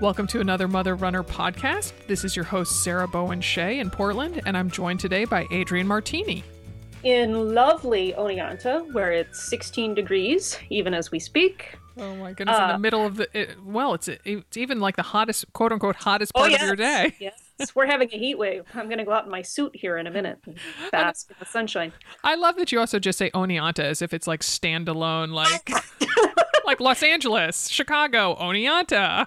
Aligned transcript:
Welcome 0.00 0.26
to 0.28 0.40
another 0.40 0.66
Mother 0.66 0.94
Runner 0.94 1.22
podcast. 1.22 1.92
This 2.06 2.24
is 2.24 2.34
your 2.34 2.44
host, 2.44 2.82
Sarah 2.82 3.06
Bowen 3.06 3.40
Shea 3.40 3.78
in 3.80 3.90
Portland, 3.90 4.40
and 4.46 4.56
I'm 4.56 4.70
joined 4.70 5.00
today 5.00 5.24
by 5.24 5.46
Adrienne 5.52 5.86
Martini. 5.86 6.42
in 7.02 7.54
lovely 7.54 8.12
Oneonta, 8.18 8.92
where 8.92 9.10
it's 9.12 9.42
16 9.48 9.94
degrees, 9.94 10.58
even 10.68 10.92
as 10.92 11.10
we 11.10 11.18
speak. 11.18 11.74
Oh 11.96 12.14
my 12.16 12.32
goodness, 12.34 12.58
in 12.58 12.68
the 12.68 12.74
Uh, 12.74 12.78
middle 12.78 13.06
of 13.06 13.16
the, 13.16 13.28
it, 13.38 13.56
well, 13.64 13.94
it's, 13.94 14.06
it's 14.08 14.56
even 14.58 14.80
like 14.80 14.96
the 14.96 15.02
hottest, 15.02 15.50
quote 15.54 15.72
unquote, 15.72 15.96
hottest 15.96 16.32
Oh, 16.34 16.40
part 16.40 16.50
yes. 16.50 16.60
of 16.60 16.66
your 16.66 16.76
day. 16.76 17.14
Yes, 17.18 17.74
we're 17.74 17.86
having 17.86 18.08
a 18.12 18.18
heat 18.18 18.36
wave. 18.38 18.64
I'm 18.74 18.86
going 18.86 18.98
to 18.98 19.04
go 19.04 19.12
out 19.12 19.24
in 19.24 19.30
my 19.30 19.40
suit 19.42 19.74
here 19.74 19.96
in 19.96 20.06
a 20.06 20.10
minute 20.10 20.40
and 20.46 20.58
bask 20.92 21.30
in 21.30 21.36
the 21.40 21.46
sunshine. 21.46 21.92
I 22.22 22.34
love 22.34 22.56
that 22.56 22.70
you 22.70 22.78
also 22.80 22.98
just 22.98 23.18
say 23.18 23.30
Oneonta 23.30 23.80
as 23.84 24.02
if 24.02 24.12
it's 24.12 24.26
like 24.26 24.40
standalone, 24.40 25.32
like, 25.32 25.70
like 26.66 26.80
Los 26.80 27.02
Angeles, 27.02 27.68
Chicago, 27.68 28.36
Oneonta. 28.38 29.26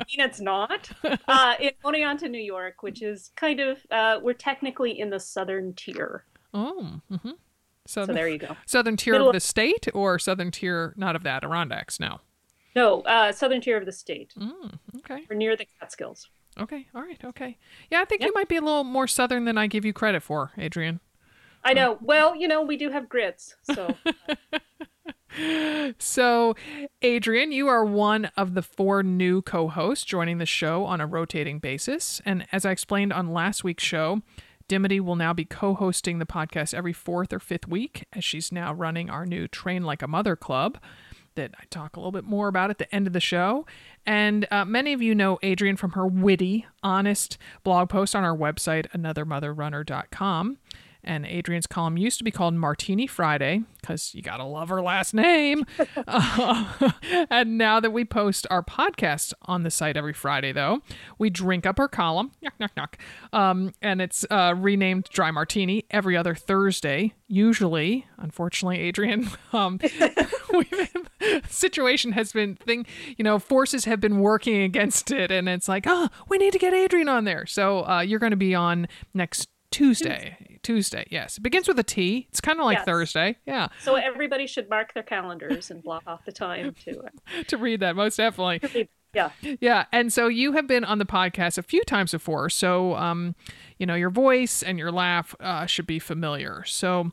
I 0.00 0.04
mean, 0.08 0.26
it's 0.26 0.40
not. 0.40 0.90
Uh, 1.28 1.54
in 1.60 1.70
Oneonta, 1.84 2.28
New 2.30 2.38
York, 2.42 2.82
which 2.82 3.00
is 3.02 3.30
kind 3.36 3.60
of, 3.60 3.78
uh, 3.90 4.18
we're 4.22 4.32
technically 4.34 4.98
in 4.98 5.10
the 5.10 5.20
southern 5.20 5.72
tier. 5.74 6.24
Oh, 6.52 7.00
mm-hmm. 7.10 7.30
So 7.86 8.06
there 8.06 8.28
you 8.28 8.38
go. 8.38 8.56
southern 8.66 8.96
tier 8.96 9.14
Middle 9.14 9.28
of 9.28 9.34
of- 9.36 9.40
the 9.42 9.46
state 9.46 9.86
or 9.94 10.18
southern 10.18 10.50
tier, 10.50 10.94
not 10.96 11.16
of 11.16 11.22
the 11.22 11.28
Adirondacks? 11.30 11.98
No. 12.00 12.20
No, 12.76 13.02
uh, 13.02 13.30
southern 13.32 13.60
tier 13.60 13.76
of 13.76 13.86
the 13.86 13.92
state. 13.92 14.32
Mm, 14.38 14.78
okay. 14.98 15.24
We're 15.30 15.36
near 15.36 15.56
the 15.56 15.66
Catskills. 15.80 16.28
Okay. 16.58 16.86
All 16.94 17.02
right. 17.02 17.22
Okay. 17.24 17.58
Yeah, 17.90 18.00
I 18.00 18.04
think 18.04 18.20
Yep. 18.20 18.28
you 18.28 18.32
might 18.34 18.48
be 18.48 18.56
a 18.56 18.60
little 18.60 18.84
more 18.84 19.06
southern 19.06 19.44
than 19.44 19.56
I 19.58 19.66
give 19.66 19.84
you 19.84 19.92
credit 19.92 20.22
for, 20.22 20.52
Adrienne. 20.58 21.00
I 21.64 21.72
know. 21.72 21.98
Well, 22.00 22.34
you 22.36 22.46
know, 22.48 22.62
we 22.62 22.76
do 22.76 22.90
have 22.90 23.08
grits. 23.08 23.54
So 23.62 23.94
So, 25.98 26.54
Adrienne, 27.02 27.52
you 27.52 27.68
are 27.68 27.84
one 27.84 28.26
of 28.36 28.54
the 28.54 28.62
four 28.62 29.02
new 29.02 29.42
co 29.42 29.68
hosts 29.68 30.04
joining 30.04 30.38
the 30.38 30.46
show 30.46 30.84
on 30.84 31.00
a 31.00 31.06
rotating 31.06 31.58
basis. 31.58 32.20
And 32.24 32.46
as 32.52 32.64
I 32.64 32.70
explained 32.70 33.12
on 33.12 33.32
last 33.32 33.64
week's 33.64 33.84
show, 33.84 34.22
Dimity 34.66 34.98
will 34.98 35.16
now 35.16 35.32
be 35.34 35.44
co 35.44 35.74
hosting 35.74 36.18
the 36.18 36.26
podcast 36.26 36.72
every 36.72 36.92
fourth 36.92 37.32
or 37.32 37.38
fifth 37.38 37.68
week 37.68 38.06
as 38.12 38.24
she's 38.24 38.50
now 38.50 38.72
running 38.72 39.10
our 39.10 39.26
new 39.26 39.46
Train 39.46 39.84
Like 39.84 40.02
a 40.02 40.08
Mother 40.08 40.36
Club 40.36 40.78
that 41.34 41.50
I 41.60 41.64
talk 41.68 41.96
a 41.96 42.00
little 42.00 42.12
bit 42.12 42.24
more 42.24 42.48
about 42.48 42.70
at 42.70 42.78
the 42.78 42.92
end 42.94 43.06
of 43.06 43.12
the 43.12 43.20
show. 43.20 43.66
And 44.06 44.46
uh, 44.50 44.64
many 44.64 44.92
of 44.92 45.02
you 45.02 45.14
know 45.14 45.38
Adrienne 45.44 45.76
from 45.76 45.92
her 45.92 46.06
witty, 46.06 46.66
honest 46.82 47.36
blog 47.62 47.88
post 47.88 48.14
on 48.14 48.24
our 48.24 48.36
website, 48.36 48.88
anothermotherrunner.com. 48.92 50.58
And 51.04 51.26
Adrienne's 51.26 51.66
column 51.66 51.96
used 51.96 52.18
to 52.18 52.24
be 52.24 52.30
called 52.30 52.54
Martini 52.54 53.06
Friday 53.06 53.62
because 53.80 54.14
you 54.14 54.22
got 54.22 54.38
to 54.38 54.44
love 54.44 54.70
her 54.70 54.82
last 54.82 55.14
name. 55.14 55.64
Uh, 56.06 56.90
and 57.30 57.56
now 57.56 57.80
that 57.80 57.90
we 57.90 58.04
post 58.04 58.46
our 58.50 58.62
podcast 58.62 59.32
on 59.42 59.62
the 59.62 59.70
site 59.70 59.96
every 59.96 60.12
Friday, 60.12 60.52
though, 60.52 60.80
we 61.18 61.30
drink 61.30 61.66
up 61.66 61.78
her 61.78 61.88
column. 61.88 62.30
Knock, 62.42 62.54
knock, 62.58 62.70
knock. 62.76 62.98
Um, 63.32 63.72
and 63.80 64.00
it's 64.00 64.24
uh, 64.30 64.54
renamed 64.56 65.04
Dry 65.10 65.30
Martini 65.30 65.84
every 65.90 66.16
other 66.16 66.34
Thursday. 66.34 67.14
Usually, 67.26 68.06
unfortunately, 68.18 68.86
Adrienne, 68.88 69.30
um, 69.52 69.78
we've, 70.52 70.92
situation 71.48 72.12
has 72.12 72.32
been 72.32 72.56
thing. 72.56 72.86
You 73.16 73.24
know, 73.24 73.38
forces 73.38 73.84
have 73.84 74.00
been 74.00 74.20
working 74.20 74.62
against 74.62 75.10
it, 75.10 75.30
and 75.30 75.48
it's 75.48 75.68
like, 75.68 75.84
oh, 75.86 76.08
we 76.28 76.38
need 76.38 76.52
to 76.52 76.58
get 76.58 76.74
Adrienne 76.74 77.08
on 77.08 77.24
there. 77.24 77.46
So 77.46 77.86
uh, 77.86 78.00
you're 78.00 78.20
going 78.20 78.30
to 78.30 78.36
be 78.36 78.54
on 78.54 78.88
next 79.14 79.48
Tuesday. 79.70 80.53
Tuesday, 80.64 81.06
yes. 81.10 81.36
It 81.38 81.42
begins 81.42 81.68
with 81.68 81.78
a 81.78 81.84
T. 81.84 82.26
It's 82.30 82.40
kind 82.40 82.58
of 82.58 82.64
like 82.64 82.78
Yes. 82.78 82.84
Thursday. 82.86 83.36
Yeah, 83.46 83.68
so 83.82 83.94
everybody 83.94 84.46
should 84.48 84.68
mark 84.68 84.92
their 84.94 85.02
calendars 85.04 85.70
and 85.70 85.82
block 85.82 86.02
off 86.08 86.24
the 86.24 86.32
time 86.32 86.74
to, 86.84 86.98
uh, 87.00 87.42
to 87.46 87.56
read 87.56 87.78
that 87.80 87.94
most 87.94 88.16
definitely. 88.16 88.88
yeah. 89.14 89.30
Yeah, 89.60 89.84
and 89.92 90.12
so 90.12 90.26
you 90.26 90.52
have 90.52 90.66
been 90.66 90.84
on 90.84 90.98
the 90.98 91.04
podcast 91.06 91.56
a 91.58 91.62
few 91.62 91.82
times 91.84 92.10
before, 92.10 92.50
so 92.50 92.94
um, 92.96 93.36
you 93.78 93.86
know 93.86 93.94
your 93.94 94.10
voice 94.10 94.62
and 94.64 94.76
your 94.78 94.90
laugh 94.90 95.34
uh, 95.38 95.66
should 95.66 95.86
be 95.86 95.98
familiar. 96.00 96.64
So. 96.66 97.12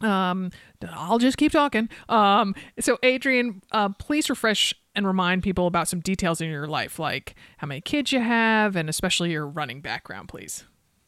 Um, 0.00 0.50
I'll 0.90 1.18
just 1.20 1.36
keep 1.36 1.52
talking. 1.52 1.88
Um, 2.08 2.56
so 2.80 2.98
Adrienne, 3.04 3.62
uh, 3.70 3.90
please 3.90 4.28
refresh 4.28 4.74
and 4.96 5.06
remind 5.06 5.44
people 5.44 5.68
about 5.68 5.86
some 5.86 6.00
details 6.00 6.40
in 6.40 6.50
your 6.50 6.66
life, 6.66 6.98
like 6.98 7.36
how 7.58 7.68
many 7.68 7.80
kids 7.80 8.10
you 8.10 8.18
have, 8.18 8.74
and 8.74 8.88
especially 8.88 9.30
your 9.30 9.46
running 9.46 9.80
background, 9.80 10.28
please. 10.28 10.64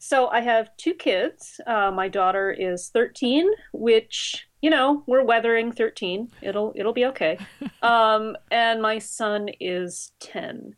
So 0.07 0.27
I 0.27 0.41
have 0.41 0.69
two 0.77 0.93
kids. 0.93 1.59
Uh, 1.65 1.89
my 1.89 2.07
daughter 2.07 2.51
is 2.51 2.89
13, 2.89 3.49
which 3.73 4.47
you 4.61 4.69
know 4.69 5.01
we're 5.07 5.23
weathering 5.23 5.71
13. 5.71 6.29
It'll 6.43 6.73
it'll 6.75 6.93
be 6.93 7.05
okay. 7.05 7.39
Um, 7.81 8.35
and 8.49 8.81
my 8.81 8.97
son 8.97 9.47
is 9.59 10.11
10. 10.19 10.73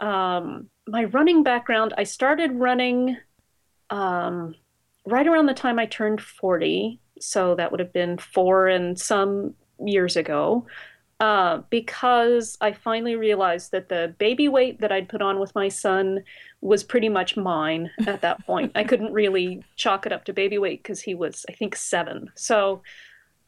Um, 0.00 0.68
my 0.88 1.04
running 1.04 1.44
background, 1.44 1.94
I 1.96 2.02
started 2.02 2.50
running 2.52 3.16
um, 3.90 4.56
right 5.06 5.26
around 5.26 5.46
the 5.46 5.54
time 5.54 5.78
I 5.78 5.86
turned 5.86 6.20
40. 6.20 7.00
So 7.20 7.54
that 7.54 7.70
would 7.70 7.78
have 7.78 7.92
been 7.92 8.18
four 8.18 8.66
and 8.66 8.98
some 8.98 9.54
years 9.84 10.16
ago. 10.16 10.66
Uh, 11.24 11.62
because 11.70 12.58
I 12.60 12.72
finally 12.72 13.16
realized 13.16 13.72
that 13.72 13.88
the 13.88 14.14
baby 14.18 14.46
weight 14.46 14.82
that 14.82 14.92
I'd 14.92 15.08
put 15.08 15.22
on 15.22 15.40
with 15.40 15.54
my 15.54 15.70
son 15.70 16.22
was 16.60 16.84
pretty 16.84 17.08
much 17.08 17.34
mine 17.34 17.90
at 18.06 18.20
that 18.20 18.44
point. 18.46 18.72
I 18.74 18.84
couldn't 18.84 19.10
really 19.10 19.64
chalk 19.74 20.04
it 20.04 20.12
up 20.12 20.26
to 20.26 20.34
baby 20.34 20.58
weight 20.58 20.82
because 20.82 21.00
he 21.00 21.14
was, 21.14 21.46
I 21.48 21.52
think, 21.54 21.76
seven. 21.76 22.30
So 22.34 22.82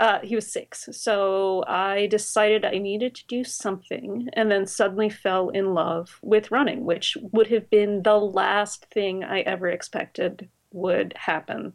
uh, 0.00 0.20
he 0.20 0.34
was 0.34 0.50
six. 0.50 0.88
So 0.92 1.64
I 1.66 2.06
decided 2.06 2.64
I 2.64 2.78
needed 2.78 3.14
to 3.16 3.26
do 3.26 3.44
something 3.44 4.30
and 4.32 4.50
then 4.50 4.66
suddenly 4.66 5.10
fell 5.10 5.50
in 5.50 5.74
love 5.74 6.18
with 6.22 6.50
running, 6.50 6.86
which 6.86 7.18
would 7.30 7.48
have 7.48 7.68
been 7.68 8.04
the 8.04 8.18
last 8.18 8.86
thing 8.86 9.22
I 9.22 9.40
ever 9.40 9.68
expected 9.68 10.48
would 10.72 11.12
happen. 11.14 11.74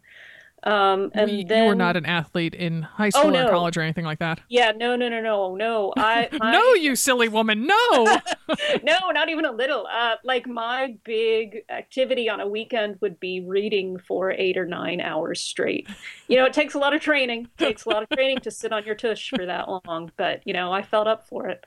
Um, 0.64 1.10
and 1.16 1.32
We- 1.32 1.44
then, 1.44 1.64
you 1.64 1.70
were 1.70 1.76
not 1.76 1.98
an 1.98 2.06
athlete 2.06 2.54
in 2.54 2.84
high 2.84 3.10
school 3.10 3.30
or 3.30 3.32
no. 3.46 3.50
college 3.50 3.78
or 3.78 3.82
anything 3.82 4.06
like 4.06 4.20
that. 4.20 4.42
yeah, 4.48 4.72
no, 4.72 4.96
no, 4.96 5.10
no, 5.10 5.20
no, 5.20 5.56
no. 5.56 5.94
I, 5.98 6.30
my- 6.40 6.52
No, 6.52 6.74
you 6.74 6.96
silly 6.96 7.28
woman. 7.30 7.66
No. 7.66 8.20
no, 8.84 9.10
not 9.12 9.30
even 9.30 9.46
a 9.46 9.52
little. 9.52 9.88
Uh, 9.92 10.16
like 10.24 10.48
my 10.48 10.96
big 11.04 11.64
activity 11.70 12.30
on 12.30 12.40
a 12.40 12.48
weekend 12.48 12.98
would 13.02 13.20
be 13.20 13.42
reading 13.42 13.98
for 13.98 14.32
eight 14.32 14.56
or 14.58 14.66
nine 14.68 15.02
hours 15.02 15.42
straight. 15.42 15.88
You 16.28 16.38
know, 16.38 16.46
it 16.46 16.54
takes 16.54 16.76
a 16.76 16.80
lot 16.80 16.94
of 16.94 17.02
training. 17.02 17.48
It 17.58 17.64
takes 17.66 17.86
a 17.86 17.90
lot 17.90 18.04
of 18.04 18.10
training 18.10 18.40
to 18.42 18.52
sit 18.52 18.72
on 18.72 18.86
your 18.86 18.96
tush 18.96 19.30
for 19.36 19.46
that 19.46 19.68
long, 19.68 20.12
but 20.18 20.42
you 20.46 20.54
know, 20.54 20.72
I 20.72 20.84
felt 20.84 21.08
up 21.08 21.28
for 21.28 21.48
it. 21.48 21.66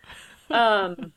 Um, 0.50 1.12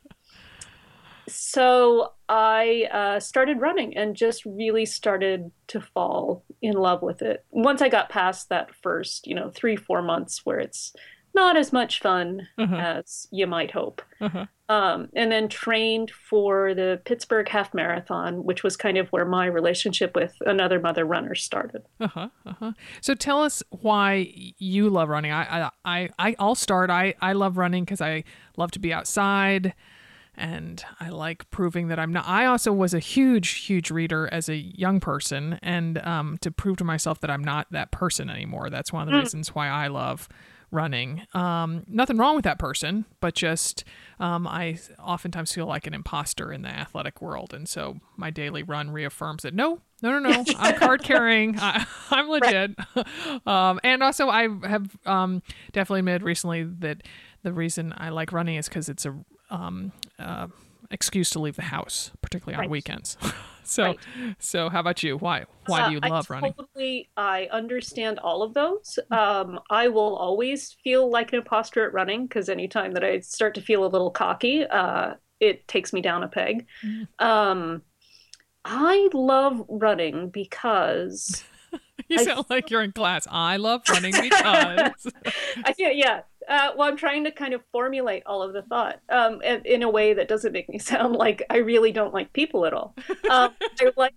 so 1.28 2.12
I 2.28 2.88
uh, 2.92 3.20
started 3.20 3.60
running 3.60 3.96
and 3.96 4.16
just 4.16 4.44
really 4.44 4.86
started 4.86 5.50
to 5.68 5.80
fall 5.80 6.44
in 6.60 6.74
love 6.74 7.02
with 7.02 7.22
it. 7.22 7.44
Once 7.50 7.80
I 7.82 7.88
got 7.88 8.08
past 8.08 8.48
that 8.48 8.74
first, 8.82 9.26
you 9.26 9.34
know, 9.34 9.50
three, 9.50 9.76
four 9.76 10.02
months 10.02 10.44
where 10.44 10.58
it's 10.58 10.94
not 11.34 11.56
as 11.56 11.72
much 11.72 12.00
fun 12.00 12.48
Uh-huh. 12.58 12.74
as 12.74 13.28
you 13.30 13.46
might 13.46 13.70
hope. 13.70 14.02
Uh-huh. 14.20 14.46
Um, 14.70 15.08
and 15.14 15.30
then 15.32 15.48
trained 15.48 16.10
for 16.10 16.74
the 16.74 17.00
Pittsburgh 17.04 17.48
Half 17.48 17.72
Marathon, 17.72 18.44
which 18.44 18.62
was 18.62 18.76
kind 18.76 18.98
of 18.98 19.08
where 19.08 19.24
my 19.24 19.46
relationship 19.46 20.14
with 20.14 20.34
another 20.44 20.78
mother 20.80 21.04
runner 21.06 21.34
started. 21.34 21.82
Uh-huh, 22.00 22.28
uh-huh. 22.44 22.72
So 23.00 23.14
tell 23.14 23.42
us 23.42 23.62
why 23.70 24.30
you 24.58 24.90
love 24.90 25.08
running. 25.08 25.32
I 25.32 25.70
I 25.84 26.10
I 26.18 26.36
I'll 26.38 26.54
start. 26.54 26.90
I 26.90 27.14
I 27.22 27.32
love 27.32 27.56
running 27.56 27.86
cuz 27.86 28.00
I 28.02 28.24
love 28.58 28.70
to 28.72 28.78
be 28.78 28.92
outside 28.92 29.74
and 30.38 30.84
I 31.00 31.10
like 31.10 31.50
proving 31.50 31.88
that 31.88 31.98
I'm 31.98 32.12
not 32.12 32.26
I 32.26 32.46
also 32.46 32.72
was 32.72 32.94
a 32.94 32.98
huge 32.98 33.50
huge 33.50 33.90
reader 33.90 34.28
as 34.32 34.48
a 34.48 34.56
young 34.56 35.00
person 35.00 35.58
and 35.62 35.98
um 35.98 36.38
to 36.40 36.50
prove 36.50 36.76
to 36.78 36.84
myself 36.84 37.20
that 37.20 37.30
I'm 37.30 37.44
not 37.44 37.66
that 37.70 37.90
person 37.90 38.30
anymore. 38.30 38.70
That's 38.70 38.92
one 38.92 39.02
of 39.02 39.12
the 39.12 39.18
reasons 39.18 39.54
why 39.54 39.68
I 39.68 39.88
love 39.88 40.28
running. 40.70 41.26
Um, 41.34 41.84
nothing 41.86 42.16
wrong 42.16 42.36
with 42.36 42.44
that 42.44 42.58
person, 42.58 43.06
but 43.20 43.34
just 43.34 43.84
um, 44.20 44.46
I 44.46 44.78
oftentimes 44.98 45.52
feel 45.52 45.66
like 45.66 45.86
an 45.86 45.94
imposter 45.94 46.52
in 46.52 46.62
the 46.62 46.68
athletic 46.68 47.22
world, 47.22 47.54
and 47.54 47.68
so 47.68 47.98
my 48.16 48.30
daily 48.30 48.62
run 48.62 48.90
reaffirms 48.90 49.42
that 49.42 49.54
no, 49.54 49.80
no, 50.02 50.18
no, 50.18 50.30
no, 50.30 50.44
I'm 50.58 50.74
card 50.76 51.02
carrying. 51.02 51.58
I, 51.58 51.86
am 52.10 52.28
legit. 52.28 52.76
um, 53.46 53.80
and 53.82 54.02
also, 54.02 54.28
I 54.28 54.48
have 54.66 54.96
um, 55.06 55.42
definitely 55.72 56.00
admitted 56.00 56.22
recently 56.22 56.64
that 56.64 57.02
the 57.42 57.52
reason 57.52 57.94
I 57.96 58.10
like 58.10 58.32
running 58.32 58.56
is 58.56 58.68
because 58.68 58.88
it's 58.88 59.06
a 59.06 59.16
um, 59.50 59.92
uh, 60.18 60.48
excuse 60.90 61.30
to 61.30 61.38
leave 61.38 61.56
the 61.56 61.62
house, 61.62 62.10
particularly 62.22 62.54
on 62.54 62.60
Right. 62.62 62.70
weekends. 62.70 63.16
so, 63.64 63.82
Right. 63.84 63.98
so 64.38 64.68
how 64.70 64.80
about 64.80 65.02
you? 65.02 65.16
Why 65.18 65.44
why 65.66 65.86
do 65.88 65.92
you 65.94 66.00
Uh, 66.02 66.08
love 66.08 66.30
I 66.30 66.34
running? 66.34 66.52
Totally, 66.54 67.10
I 67.16 67.48
understand 67.52 68.18
all 68.20 68.42
of 68.42 68.54
those. 68.54 68.98
Um, 69.10 69.60
I 69.70 69.88
will 69.88 70.16
always 70.16 70.72
feel 70.84 71.10
like 71.10 71.32
an 71.32 71.38
imposter 71.40 71.84
at 71.86 71.92
running 71.92 72.26
because 72.26 72.48
anytime 72.48 72.92
that 72.92 73.04
I 73.04 73.20
start 73.20 73.54
to 73.56 73.60
feel 73.60 73.84
a 73.84 73.88
little 73.88 74.10
cocky, 74.10 74.64
uh, 74.64 75.14
it 75.40 75.68
takes 75.68 75.92
me 75.92 76.00
down 76.00 76.22
a 76.22 76.28
peg. 76.28 76.66
Mm-hmm. 76.82 77.24
Um, 77.26 77.82
I 78.64 79.08
love 79.12 79.64
running 79.68 80.30
because 80.30 81.44
You 82.08 82.18
I 82.18 82.24
sound 82.24 82.46
like 82.48 82.70
you're 82.70 82.82
in 82.82 82.92
class. 82.92 83.26
I 83.30 83.56
love 83.58 83.82
running 83.90 84.12
because 84.12 85.06
I 85.64 85.72
feel, 85.76 85.90
yeah. 85.90 86.22
Uh, 86.48 86.70
well, 86.76 86.88
I'm 86.88 86.96
trying 86.96 87.24
to 87.24 87.30
kind 87.30 87.52
of 87.52 87.60
formulate 87.72 88.22
all 88.24 88.42
of 88.42 88.54
the 88.54 88.62
thought 88.62 89.00
um, 89.10 89.42
in, 89.42 89.82
a 89.82 89.90
way 89.90 90.14
that 90.14 90.28
doesn't 90.28 90.52
make 90.52 90.68
me 90.68 90.78
sound 90.78 91.14
like 91.14 91.42
I 91.50 91.58
really 91.58 91.92
don't 91.92 92.14
like 92.14 92.32
people 92.32 92.64
at 92.64 92.72
all. 92.72 92.94
Um, 93.30 93.52
I 93.80 93.92
like 93.96 94.14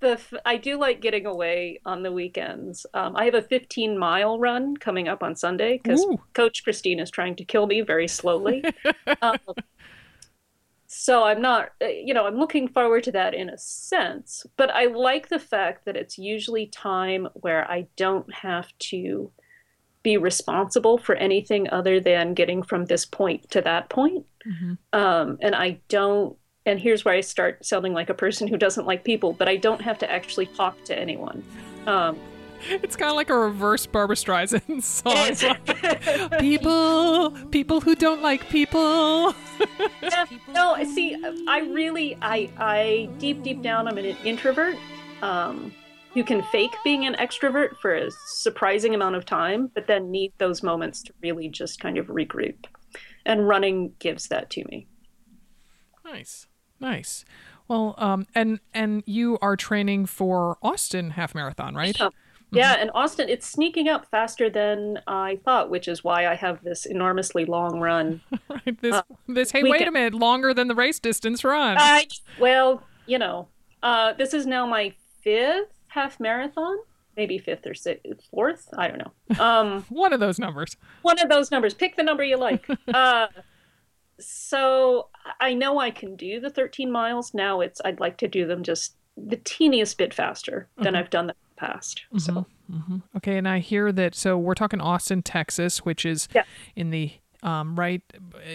the. 0.00 0.12
f- 0.12 0.34
I 0.44 0.56
do 0.56 0.78
like 0.78 1.00
getting 1.00 1.26
away 1.26 1.80
on 1.86 2.02
the 2.02 2.10
weekends. 2.10 2.86
Um, 2.92 3.14
I 3.14 3.24
have 3.24 3.34
a 3.34 3.42
15 3.42 3.96
mile 3.96 4.38
run 4.38 4.76
coming 4.76 5.06
up 5.06 5.22
on 5.22 5.36
Sunday 5.36 5.78
because 5.82 6.04
Coach 6.34 6.64
Christine 6.64 6.98
is 6.98 7.10
trying 7.10 7.36
to 7.36 7.44
kill 7.44 7.66
me 7.66 7.82
very 7.82 8.08
slowly. 8.08 8.64
um, 9.22 9.36
so 10.92 11.22
I'm 11.22 11.40
not, 11.40 11.68
uh, 11.80 11.86
you 11.86 12.12
know, 12.12 12.26
I'm 12.26 12.36
looking 12.36 12.66
forward 12.66 13.04
to 13.04 13.12
that 13.12 13.32
in 13.32 13.48
a 13.48 13.56
sense, 13.56 14.44
but 14.56 14.70
I 14.70 14.86
like 14.86 15.28
the 15.28 15.38
fact 15.38 15.84
that 15.84 15.96
it's 15.96 16.18
usually 16.18 16.66
time 16.66 17.28
where 17.34 17.70
I 17.70 17.86
don't 17.96 18.32
have 18.34 18.76
to 18.90 19.30
be 20.02 20.16
responsible 20.16 20.98
for 20.98 21.14
anything 21.14 21.68
other 21.70 22.00
than 22.00 22.34
getting 22.34 22.62
from 22.62 22.86
this 22.86 23.04
point 23.04 23.50
to 23.50 23.60
that 23.60 23.88
point. 23.88 24.24
Mhm. 24.46 24.78
Um, 24.92 25.38
and 25.42 25.54
I 25.54 25.80
don't, 25.88 26.36
and 26.64 26.80
here's 26.80 27.04
where 27.04 27.14
I 27.14 27.20
start 27.20 27.64
sounding 27.64 27.92
like 27.92 28.08
a 28.10 28.14
person 28.14 28.48
who 28.48 28.56
doesn't 28.56 28.86
like 28.86 29.04
people, 29.04 29.32
but 29.32 29.48
I 29.48 29.56
don't 29.56 29.80
have 29.82 29.98
to 29.98 30.10
actually 30.10 30.46
talk 30.46 30.82
to 30.84 30.98
anyone. 30.98 31.42
Um, 31.86 32.18
it's 32.68 32.94
kind 32.96 33.10
of 33.10 33.16
like 33.16 33.30
a 33.30 33.36
reverse 33.38 33.86
Barbra 33.86 34.16
Streisand 34.16 34.82
song. 36.30 36.30
people, 36.40 37.30
people 37.50 37.80
who 37.80 37.94
don't 37.94 38.22
like 38.22 38.48
people. 38.48 39.34
Yeah, 40.02 40.26
no, 40.48 40.82
see, 40.84 41.16
I 41.48 41.60
really, 41.60 42.16
I, 42.22 42.50
I 42.58 43.08
deep, 43.18 43.42
deep 43.42 43.62
down, 43.62 43.88
I'm 43.88 43.98
an 43.98 44.04
introvert 44.24 44.76
um, 45.22 45.72
who 46.14 46.24
can 46.24 46.42
fake 46.42 46.74
being 46.82 47.06
an 47.06 47.14
extrovert 47.14 47.76
for 47.80 47.94
a 47.94 48.10
surprising 48.26 48.94
amount 48.94 49.16
of 49.16 49.24
time, 49.24 49.70
but 49.74 49.86
then 49.86 50.10
need 50.10 50.32
those 50.38 50.62
moments 50.62 51.02
to 51.04 51.12
really 51.22 51.48
just 51.48 51.80
kind 51.80 51.98
of 51.98 52.06
regroup. 52.06 52.66
And 53.24 53.46
running 53.46 53.92
gives 53.98 54.28
that 54.28 54.50
to 54.50 54.64
me. 54.64 54.88
Nice, 56.04 56.46
nice. 56.80 57.24
Well, 57.68 57.94
um, 57.98 58.26
and 58.34 58.58
and 58.74 59.04
you 59.06 59.38
are 59.40 59.56
training 59.56 60.06
for 60.06 60.58
Austin 60.62 61.10
half 61.10 61.34
marathon, 61.34 61.74
right? 61.74 61.96
Yeah. 61.98 62.08
Yeah, 62.52 62.72
and 62.80 62.90
Austin, 62.94 63.28
it's 63.28 63.46
sneaking 63.46 63.88
up 63.88 64.10
faster 64.10 64.50
than 64.50 64.98
I 65.06 65.38
thought, 65.44 65.70
which 65.70 65.86
is 65.86 66.02
why 66.02 66.26
I 66.26 66.34
have 66.34 66.64
this 66.64 66.84
enormously 66.84 67.44
long 67.44 67.78
run. 67.78 68.22
right. 68.50 68.80
This, 68.80 68.96
Uh, 68.96 69.02
this. 69.28 69.52
Hey, 69.52 69.62
wait 69.62 69.86
a 69.86 69.92
minute. 69.92 70.14
Longer 70.14 70.52
than 70.52 70.66
the 70.66 70.74
race 70.74 70.98
distance 70.98 71.44
run. 71.44 71.76
I, 71.78 72.08
well, 72.40 72.82
you 73.06 73.20
know, 73.20 73.46
uh, 73.84 74.14
this 74.14 74.34
is 74.34 74.46
now 74.46 74.66
my 74.66 74.92
fifth 75.22 75.68
half 75.90 76.18
marathon, 76.20 76.76
maybe 77.16 77.38
fifth 77.38 77.66
or 77.66 77.74
sixth, 77.74 78.04
fourth. 78.30 78.68
I 78.76 78.88
don't 78.88 78.98
know. 78.98 79.44
Um, 79.44 79.82
One 79.88 80.12
of 80.12 80.20
those 80.20 80.38
numbers. 80.38 80.76
one 81.02 81.18
of 81.20 81.28
those 81.28 81.50
numbers. 81.50 81.74
Pick 81.74 81.96
the 81.96 82.02
number 82.02 82.24
you 82.24 82.36
like. 82.36 82.66
uh, 82.94 83.26
so 84.18 85.08
I 85.40 85.54
know 85.54 85.78
I 85.78 85.90
can 85.90 86.16
do 86.16 86.40
the 86.40 86.50
13 86.50 86.90
miles. 86.90 87.32
Now 87.34 87.60
it's 87.60 87.80
I'd 87.84 88.00
like 88.00 88.16
to 88.18 88.28
do 88.28 88.46
them 88.46 88.62
just 88.62 88.94
the 89.16 89.36
teeniest 89.36 89.98
bit 89.98 90.14
faster 90.14 90.68
than 90.78 90.94
I've 90.94 91.10
done 91.10 91.26
them 91.28 91.36
in 91.36 91.54
the 91.56 91.60
past. 91.72 92.02
So 92.18 92.46
Okay, 93.16 93.36
and 93.36 93.48
I 93.48 93.58
hear 93.58 93.92
that. 93.92 94.14
So 94.14 94.38
we're 94.38 94.54
talking 94.54 94.80
Austin, 94.80 95.22
Texas, 95.22 95.78
which 95.84 96.04
is 96.06 96.28
Yeah. 96.34 96.44
in 96.76 96.90
the 96.90 97.12
um, 97.42 97.76
right 97.76 98.02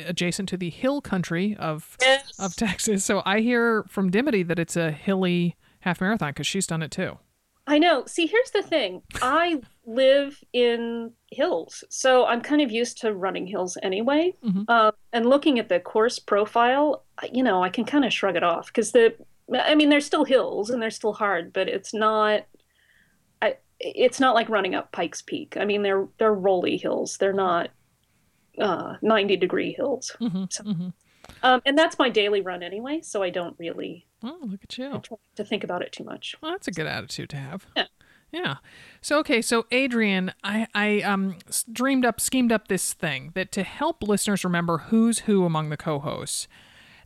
adjacent 0.05 0.47
to 0.49 0.57
the 0.57 0.69
hill 0.69 1.01
country 1.01 1.55
of 1.59 1.97
Yes. 2.01 2.39
of 2.39 2.55
Texas. 2.55 3.03
So 3.03 3.23
I 3.25 3.41
hear 3.41 3.83
from 3.89 4.11
Dimity 4.11 4.43
that 4.43 4.59
it's 4.59 4.75
a 4.75 4.91
hilly 4.91 5.55
half 5.79 5.99
marathon 5.99 6.29
because 6.29 6.47
she's 6.47 6.67
done 6.67 6.81
it 6.83 6.91
too. 6.91 7.17
I 7.67 7.79
know. 7.79 8.05
See, 8.05 8.27
here's 8.27 8.51
the 8.51 8.61
thing. 8.61 9.01
I 9.21 9.59
live 9.85 10.39
in 10.53 11.11
hills, 11.31 11.83
so 11.89 12.25
I'm 12.25 12.41
kind 12.41 12.61
of 12.61 12.71
used 12.71 12.99
to 13.01 13.13
running 13.13 13.47
hills 13.47 13.75
anyway. 13.81 14.33
Mhm. 14.43 14.69
Um, 14.69 14.91
and 15.13 15.25
looking 15.25 15.57
at 15.57 15.67
the 15.69 15.79
course 15.79 16.19
profile, 16.19 17.03
you 17.31 17.41
know, 17.41 17.63
I 17.63 17.69
can 17.69 17.83
kind 17.85 18.05
of 18.05 18.13
shrug 18.13 18.35
it 18.35 18.43
off 18.43 18.67
because 18.67 18.91
the, 18.91 19.15
I 19.51 19.73
mean, 19.73 19.89
they're 19.89 19.99
still 20.01 20.25
hills 20.25 20.69
and 20.69 20.79
they're 20.81 20.91
still 20.91 21.13
hard, 21.13 21.53
but 21.53 21.67
it's 21.67 21.93
not. 21.93 22.45
I, 23.41 23.55
it's 23.79 24.19
not 24.19 24.35
like 24.35 24.47
running 24.49 24.75
up 24.75 24.91
Pikes 24.91 25.21
Peak. 25.23 25.57
I 25.59 25.65
mean, 25.65 25.81
they're 25.81 26.07
they're 26.19 26.33
rolly 26.33 26.77
hills. 26.77 27.17
They're 27.17 27.33
not 27.33 27.69
uh, 28.59 28.95
90 29.01 29.37
degree 29.37 29.73
hills. 29.73 30.15
Mm-hmm. 30.21 30.45
So- 30.49 30.63
hmm 30.63 30.89
Um, 31.41 31.61
and 31.65 31.75
that's 31.77 31.97
my 31.97 32.09
daily 32.09 32.41
run 32.41 32.61
anyway, 32.61 33.01
so 33.01 33.23
I 33.23 33.31
don't 33.31 33.55
really 33.57 34.05
Oh, 34.25 34.39
look 34.41 34.63
at 34.63 34.77
you. 34.77 34.99
try 35.03 35.17
to 35.35 35.45
think 35.45 35.63
about 35.63 35.81
it 35.81 35.91
too 35.91 36.03
much. 36.03 36.35
Well, 36.41 36.51
that's 36.51 36.67
a 36.67 36.71
good 36.71 36.87
attitude 36.87 37.29
to 37.29 37.37
have. 37.37 37.65
Yeah. 37.75 37.85
Yeah. 38.31 38.55
So 39.01 39.19
okay, 39.19 39.41
so 39.41 39.65
Adrienne, 39.71 40.33
I 40.43 40.67
I 40.73 41.01
um 41.01 41.37
dreamed 41.71 42.05
up, 42.05 42.19
schemed 42.19 42.51
up 42.51 42.67
this 42.67 42.93
thing 42.93 43.31
that 43.35 43.51
to 43.53 43.63
help 43.63 44.03
listeners 44.03 44.43
remember 44.43 44.77
who's 44.79 45.19
who 45.19 45.45
among 45.45 45.69
the 45.69 45.77
co-hosts. 45.77 46.47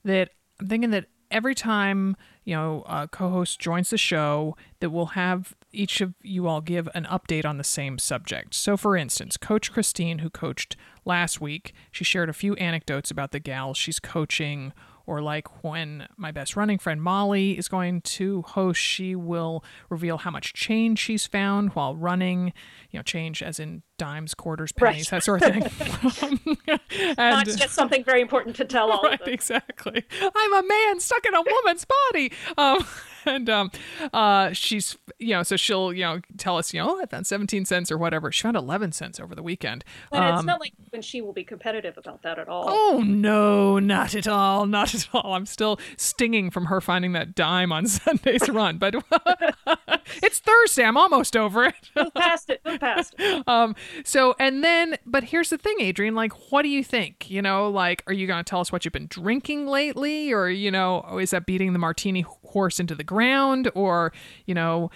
That 0.04 0.30
I'm 0.60 0.68
thinking 0.68 0.89
that 0.92 1.06
every 1.30 1.54
time 1.54 2.16
you 2.45 2.56
know 2.56 2.83
a 2.88 3.07
co-host 3.07 3.60
joins 3.60 3.92
the 3.92 3.98
show, 3.98 4.56
that 4.80 4.89
we'll 4.89 5.07
have 5.07 5.54
each 5.71 6.01
of 6.01 6.16
you 6.24 6.48
all 6.48 6.62
give 6.62 6.89
an 6.95 7.06
update 7.06 7.45
on 7.45 7.57
the 7.57 7.63
same 7.63 8.00
subject. 8.00 8.56
So, 8.56 8.75
for 8.75 8.98
instance, 8.98 9.38
Coach 9.38 9.71
Christine, 9.71 10.19
who 10.19 10.30
coached 10.30 10.75
last 11.06 11.39
week, 11.39 11.74
she 11.92 12.04
shared 12.04 12.30
a 12.30 12.33
few 12.33 12.56
anecdotes 12.56 13.12
about 13.12 13.31
the 13.31 13.39
gals 13.39 13.77
she's 13.77 14.00
coaching 14.00 14.74
or 15.09 15.23
like 15.23 15.63
when 15.63 16.07
my 16.17 16.31
best 16.31 16.56
running 16.56 16.77
friend 16.77 17.01
Molly 17.01 17.57
is 17.57 17.67
going 17.67 18.01
to 18.01 18.44
host, 18.44 18.79
she 18.79 19.15
will 19.15 19.63
reveal 19.89 20.19
how 20.19 20.29
much 20.29 20.53
change 20.53 21.00
she's 21.00 21.25
found 21.25 21.71
while 21.73 21.95
running, 21.95 22.53
you 22.91 23.00
know, 23.00 23.03
change 23.03 23.41
as 23.41 23.59
in 23.59 23.81
dimes, 23.97 24.35
quarters, 24.35 24.71
Right. 24.80 24.92
pennies, 24.92 25.09
that 25.09 25.23
sort 25.23 25.42
of 25.42 25.51
thing. 25.51 26.47
Not 27.18 27.18
and 27.18 27.57
just 27.57 27.73
something 27.73 28.04
very 28.04 28.21
important 28.21 28.56
to 28.57 28.66
tell 28.66 28.92
all 28.92 29.01
right, 29.01 29.19
exactly. 29.28 30.06
I'm 30.21 30.54
a 30.54 30.63
man 30.68 30.99
stuck 30.99 31.25
in 31.25 31.33
a 31.33 31.42
woman's 31.42 31.85
body. 31.85 32.31
Um, 32.56 32.85
and 33.26 33.49
um, 33.49 33.71
uh, 34.14 34.52
she's, 34.54 34.97
you 35.18 35.33
know, 35.35 35.44
so 35.44 35.56
she'll, 35.56 35.94
you 35.94 36.04
know, 36.04 36.21
tell 36.38 36.57
us, 36.57 36.73
you 36.73 36.81
know, 36.81 36.97
oh, 36.97 37.02
I 37.02 37.06
found 37.06 37.28
17 37.28 37.66
cents 37.66 37.92
or 37.92 37.97
whatever. 37.97 38.31
She 38.31 38.42
found 38.44 38.57
11 38.57 38.92
cents 38.92 39.19
over 39.19 39.35
the 39.35 39.44
weekend. 39.44 39.83
And 40.11 40.23
it's 40.26 40.40
Um, 40.40 40.45
not 40.45 40.59
like 40.59 40.73
when 40.90 41.02
she 41.02 41.21
will 41.21 41.33
be 41.33 41.44
competitive 41.44 41.97
about 41.97 42.21
that 42.23 42.40
at 42.40 42.47
all. 42.47 42.66
Oh 42.68 43.04
no, 43.06 43.80
not 43.80 44.16
at 44.16 44.28
all, 44.28 44.66
not 44.66 44.94
at 44.95 45.07
all. 45.14 45.33
I'm 45.33 45.45
still 45.45 45.80
stinging 45.97 46.49
from 46.52 46.66
her 46.66 46.81
finding 46.81 47.14
that 47.14 47.35
dime 47.35 47.71
on 47.71 47.88
Sunday's 47.88 48.47
run, 48.49 48.78
but 48.78 48.95
it's 50.23 50.40
Thursday. 50.40 50.83
I'm 50.83 50.97
almost 50.97 51.35
over 51.35 51.66
it. 51.66 51.76
Move 51.95 52.14
past 52.14 52.49
it. 52.49 52.61
Move 52.66 52.80
past 52.80 53.16
it. 53.18 53.44
Um, 53.47 53.76
so 54.04 54.35
and 54.40 54.64
then, 54.64 54.97
but 55.06 55.23
here's 55.26 55.49
the 55.49 55.57
thing, 55.57 55.78
Adrienne. 55.81 56.14
Like, 56.16 56.33
what 56.52 56.61
do 56.64 56.69
you 56.69 56.83
think? 56.83 57.30
You 57.30 57.42
know, 57.42 57.69
like, 57.69 58.04
are 58.07 58.14
you 58.14 58.28
going 58.28 58.44
to 58.44 58.47
tell 58.47 58.59
us 58.59 58.71
what 58.71 58.85
you've 58.85 58.92
been 58.92 59.07
drinking 59.07 59.68
lately, 59.68 60.31
or 60.31 60.49
you 60.49 60.69
know, 60.71 61.18
is 61.19 61.31
that 61.31 61.45
beating 61.45 61.73
the 61.73 61.80
martini 61.80 62.21
horse 62.21 62.80
into 62.80 62.95
the 62.95 63.04
ground, 63.09 63.69
or 63.75 64.13
you 64.45 64.54
know? 64.56 64.89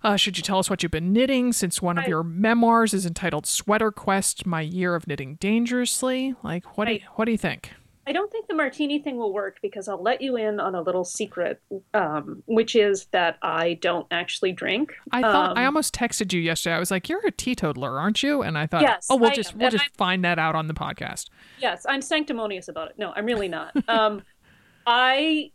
Uh, 0.00 0.14
should 0.16 0.36
you 0.36 0.44
tell 0.44 0.60
us 0.60 0.70
what 0.70 0.80
you've 0.80 0.92
been 0.92 1.12
knitting 1.12 1.52
since 1.52 1.82
one 1.82 1.98
of 1.98 2.04
I- 2.04 2.06
your 2.06 2.22
memoirs 2.22 2.94
is 2.94 3.04
entitled 3.04 3.46
Sweater 3.46 3.90
Quest 3.90 4.46
My 4.46 4.60
Year 4.60 4.94
of 4.94 5.08
Knitting 5.08 5.38
Dangerously? 5.40 6.36
Like, 6.44 6.78
what, 6.78 6.84
do, 6.86 6.92
you, 6.94 7.00
what 7.16 7.24
do 7.24 7.32
you 7.32 7.36
think? 7.38 7.72
I 8.06 8.12
don't 8.12 8.30
think 8.30 8.46
the 8.46 8.54
martini 8.54 9.00
thing 9.00 9.16
will 9.18 9.32
work 9.34 9.58
because 9.60 9.88
I'll 9.88 10.00
let 10.00 10.22
you 10.22 10.36
in 10.36 10.60
on 10.60 10.76
a 10.76 10.80
little 10.80 11.04
secret, 11.04 11.60
um, 11.94 12.44
which 12.46 12.76
is 12.76 13.06
that 13.10 13.38
I 13.42 13.74
don't 13.82 14.06
actually 14.12 14.52
drink. 14.52 14.94
I 15.10 15.20
thought 15.20 15.58
I 15.58 15.62
Um, 15.62 15.66
almost 15.66 15.96
texted 15.96 16.32
you 16.32 16.40
yesterday. 16.40 16.76
I 16.76 16.78
was 16.78 16.92
like, 16.92 17.08
"You're 17.08 17.26
a 17.26 17.32
teetotaler, 17.32 17.98
aren't 17.98 18.22
you?" 18.22 18.40
And 18.42 18.56
I 18.56 18.66
thought, 18.68 18.82
Yes, 18.82 19.08
"Oh, 19.10 19.16
we'll 19.16 19.32
I 19.32 19.34
just 19.34 19.52
am, 19.54 19.58
we'll 19.58 19.66
and 19.66 19.72
just 19.72 19.82
I'm- 19.82 19.92
find 19.96 20.24
that 20.24 20.38
out 20.38 20.54
on 20.54 20.68
the 20.68 20.74
podcast." 20.74 21.28
Yes, 21.60 21.84
I'm 21.88 22.02
sanctimonious 22.02 22.68
about 22.68 22.90
it. 22.90 22.98
No, 22.98 23.12
I'm 23.16 23.26
really 23.26 23.48
not. 23.48 23.72
Um, 23.88 24.22
I 24.86 25.50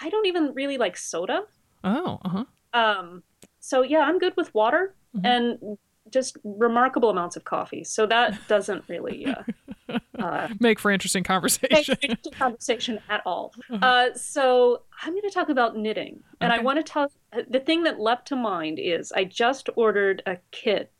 I 0.00 0.10
don't 0.10 0.26
even 0.26 0.52
really 0.54 0.78
like 0.78 0.96
soda. 0.96 1.42
Oh, 1.84 2.18
uh 2.24 2.28
huh. 2.28 2.44
Um, 2.72 3.22
so 3.58 3.82
yeah, 3.82 4.00
I'm 4.00 4.18
good 4.18 4.34
with 4.36 4.54
water. 4.54 4.94
Mhm. 5.16 5.24
And 5.24 5.78
just 6.10 6.36
remarkable 6.42 7.10
amounts 7.10 7.36
of 7.36 7.44
coffee. 7.44 7.84
So 7.84 8.06
that 8.06 8.36
doesn't 8.48 8.84
really 8.88 9.26
uh, 9.26 9.98
uh, 10.18 10.48
make 10.58 10.78
for 10.78 10.90
interesting 10.90 11.22
conversation. 11.22 11.68
make 11.70 11.86
for 11.86 11.92
interesting 12.02 12.32
conversation 12.32 12.98
at 13.08 13.22
all. 13.24 13.52
Uh, 13.70 14.08
so 14.14 14.82
I'm 15.02 15.12
going 15.12 15.22
to 15.22 15.30
talk 15.30 15.48
about 15.48 15.76
knitting, 15.76 16.20
and 16.40 16.52
I 16.52 16.60
want 16.60 16.78
to 16.78 16.82
tell 16.82 17.12
The 17.48 17.60
thing 17.60 17.84
that 17.84 18.00
leapt 18.00 18.28
to 18.28 18.36
mind 18.36 18.78
is 18.78 19.12
I 19.12 19.24
just 19.24 19.68
ordered 19.76 20.22
a 20.26 20.38
kit 20.50 20.92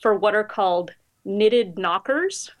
for 0.00 0.14
what 0.14 0.34
are 0.34 0.44
called 0.44 0.92
knitted 1.24 1.78
knockers. 1.78 2.52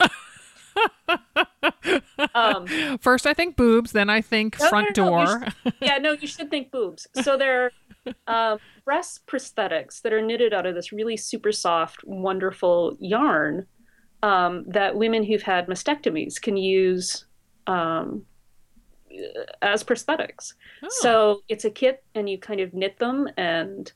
um, 2.34 2.66
First, 2.98 3.26
I 3.26 3.34
think 3.34 3.56
boobs, 3.56 3.92
then 3.92 4.10
I 4.10 4.20
think 4.20 4.58
No, 4.58 4.68
front 4.68 4.96
no, 4.96 5.04
no, 5.04 5.26
door. 5.26 5.46
yeah, 5.80 5.98
no, 5.98 6.12
you 6.12 6.26
should 6.26 6.50
think 6.50 6.70
boobs. 6.70 7.06
So 7.22 7.36
they're 7.36 7.70
um, 8.26 8.58
breast 8.84 9.26
prosthetics 9.26 10.02
that 10.02 10.12
are 10.12 10.22
knitted 10.22 10.52
out 10.52 10.66
of 10.66 10.74
this 10.74 10.92
really 10.92 11.16
super 11.16 11.52
soft, 11.52 12.04
wonderful 12.04 12.96
yarn 13.00 13.66
um, 14.22 14.64
that 14.68 14.96
women 14.96 15.22
who've 15.22 15.42
had 15.42 15.66
mastectomies 15.66 16.40
can 16.40 16.56
use 16.56 17.26
um, 17.66 18.24
as 19.62 19.84
prosthetics. 19.84 20.54
Oh. 20.82 20.88
So 20.90 21.42
it's 21.48 21.64
a 21.64 21.70
kit, 21.70 22.02
and 22.14 22.28
you 22.28 22.38
kind 22.38 22.60
of 22.60 22.74
knit 22.74 22.98
them 22.98 23.28
and 23.36 23.92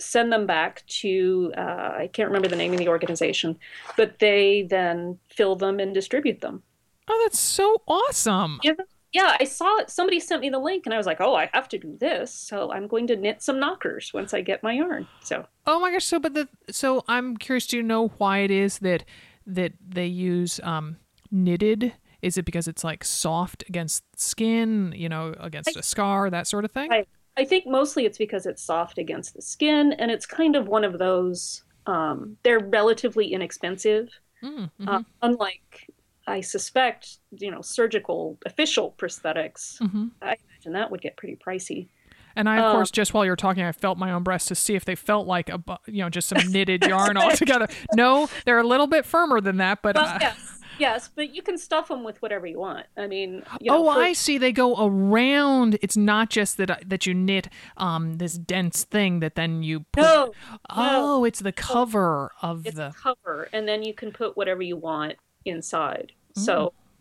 send 0.00 0.32
them 0.32 0.46
back 0.46 0.84
to 0.86 1.52
uh, 1.56 1.94
I 1.98 2.10
can't 2.12 2.28
remember 2.28 2.48
the 2.48 2.56
name 2.56 2.72
of 2.72 2.78
the 2.78 2.88
organization, 2.88 3.58
but 3.96 4.18
they 4.18 4.66
then 4.68 5.18
fill 5.28 5.56
them 5.56 5.80
and 5.80 5.94
distribute 5.94 6.40
them. 6.40 6.62
Oh, 7.08 7.20
that's 7.24 7.40
so 7.40 7.82
awesome. 7.86 8.60
Yeah, 8.62 8.74
yeah, 9.12 9.36
I 9.38 9.44
saw 9.44 9.78
it. 9.78 9.90
Somebody 9.90 10.20
sent 10.20 10.40
me 10.40 10.48
the 10.48 10.58
link, 10.58 10.86
and 10.86 10.94
I 10.94 10.96
was 10.96 11.06
like, 11.06 11.20
"Oh, 11.20 11.34
I 11.34 11.50
have 11.52 11.68
to 11.70 11.78
do 11.78 11.96
this." 11.98 12.32
So 12.32 12.72
I'm 12.72 12.86
going 12.86 13.06
to 13.08 13.16
knit 13.16 13.42
some 13.42 13.60
knockers 13.60 14.12
once 14.14 14.32
I 14.32 14.40
get 14.40 14.62
my 14.62 14.72
yarn. 14.72 15.06
So 15.20 15.46
Oh 15.66 15.78
my 15.78 15.92
gosh! 15.92 16.04
So, 16.04 16.18
but 16.18 16.34
the 16.34 16.48
so 16.70 17.04
I'm 17.08 17.36
curious 17.36 17.66
to 17.68 17.82
know 17.82 18.08
why 18.18 18.38
it 18.38 18.50
is 18.50 18.78
that 18.78 19.04
that 19.46 19.72
they 19.86 20.06
use 20.06 20.60
um, 20.62 20.96
knitted. 21.30 21.92
Is 22.22 22.38
it 22.38 22.44
because 22.44 22.68
it's 22.68 22.84
like 22.84 23.04
soft 23.04 23.64
against 23.68 24.04
skin, 24.16 24.94
you 24.96 25.08
know, 25.08 25.34
against 25.40 25.76
a 25.76 25.82
scar, 25.82 26.30
that 26.30 26.46
sort 26.46 26.64
of 26.64 26.70
thing? 26.70 26.92
I, 26.92 27.04
I 27.36 27.44
think 27.44 27.66
mostly 27.66 28.04
it's 28.04 28.18
because 28.18 28.46
it's 28.46 28.62
soft 28.62 28.98
against 28.98 29.34
the 29.34 29.42
skin, 29.42 29.92
and 29.94 30.10
it's 30.10 30.26
kind 30.26 30.54
of 30.56 30.68
one 30.68 30.84
of 30.84 30.98
those. 30.98 31.62
Um, 31.86 32.36
they're 32.44 32.60
relatively 32.60 33.32
inexpensive, 33.32 34.08
Mm, 34.42 34.70
uh, 34.86 34.98
mhm, 34.98 35.04
unlike 35.22 35.86
I 36.26 36.40
suspect, 36.40 37.18
you 37.30 37.50
know, 37.50 37.62
surgical 37.62 38.38
official 38.46 38.94
prosthetics. 38.98 39.78
mhm. 39.80 40.10
I 40.20 40.36
imagine 40.50 40.72
that 40.74 40.90
would 40.90 41.00
get 41.00 41.16
pretty 41.16 41.36
pricey. 41.36 41.88
And 42.34 42.48
I, 42.48 42.58
of 42.58 42.64
um, 42.64 42.72
course, 42.72 42.90
just 42.90 43.12
while 43.12 43.24
you're 43.26 43.36
talking, 43.36 43.62
I 43.62 43.72
felt 43.72 43.98
my 43.98 44.10
own 44.12 44.22
breast 44.22 44.48
to 44.48 44.54
see 44.54 44.74
if 44.74 44.84
they 44.84 44.94
felt 44.94 45.26
like 45.26 45.48
a, 45.50 45.62
you 45.86 46.02
know, 46.02 46.08
just 46.08 46.28
some 46.28 46.50
knitted 46.50 46.82
yarn 46.88 47.16
all 47.16 47.30
together. 47.32 47.68
No, 47.94 48.28
they're 48.46 48.58
a 48.58 48.66
little 48.66 48.86
bit 48.86 49.04
firmer 49.04 49.40
than 49.40 49.58
that, 49.58 49.82
but. 49.82 49.96
Well, 49.96 50.06
uh, 50.06 50.18
yes, 50.20 50.51
yes, 50.86 51.10
but 51.16 51.26
you 51.34 51.42
can 51.48 51.56
stuff 51.58 51.86
them 51.88 52.02
with 52.08 52.18
whatever 52.22 52.46
you 52.46 52.58
want. 52.58 52.86
I 52.96 53.06
mean, 53.06 53.30
you 53.60 53.70
know, 53.70 53.88
oh, 53.88 53.92
for- 53.94 54.00
I 54.08 54.12
see. 54.24 54.36
They 54.38 54.52
go 54.52 54.68
around. 54.88 55.78
It's 55.84 55.96
not 55.96 56.26
just 56.38 56.56
that 56.58 56.70
I- 56.76 56.82
that 56.92 57.06
you 57.06 57.14
knit 57.14 57.46
um 57.86 58.02
this 58.22 58.34
dense 58.52 58.78
thing 58.94 59.20
that 59.20 59.34
then 59.40 59.62
you 59.62 59.76
put. 59.92 60.02
no, 60.02 60.32
Oh, 60.70 61.24
it's 61.28 61.40
the 61.48 61.52
cover 61.52 62.32
of 62.42 62.66
it's 62.66 62.76
the. 62.76 62.92
cover 63.06 63.48
and 63.54 63.62
then 63.68 63.80
you 63.82 63.94
can 63.94 64.10
put 64.12 64.36
whatever 64.36 64.62
you 64.62 64.76
want 64.76 65.14
inside 65.44 66.12
Mm. 66.36 66.44
so 66.46 66.54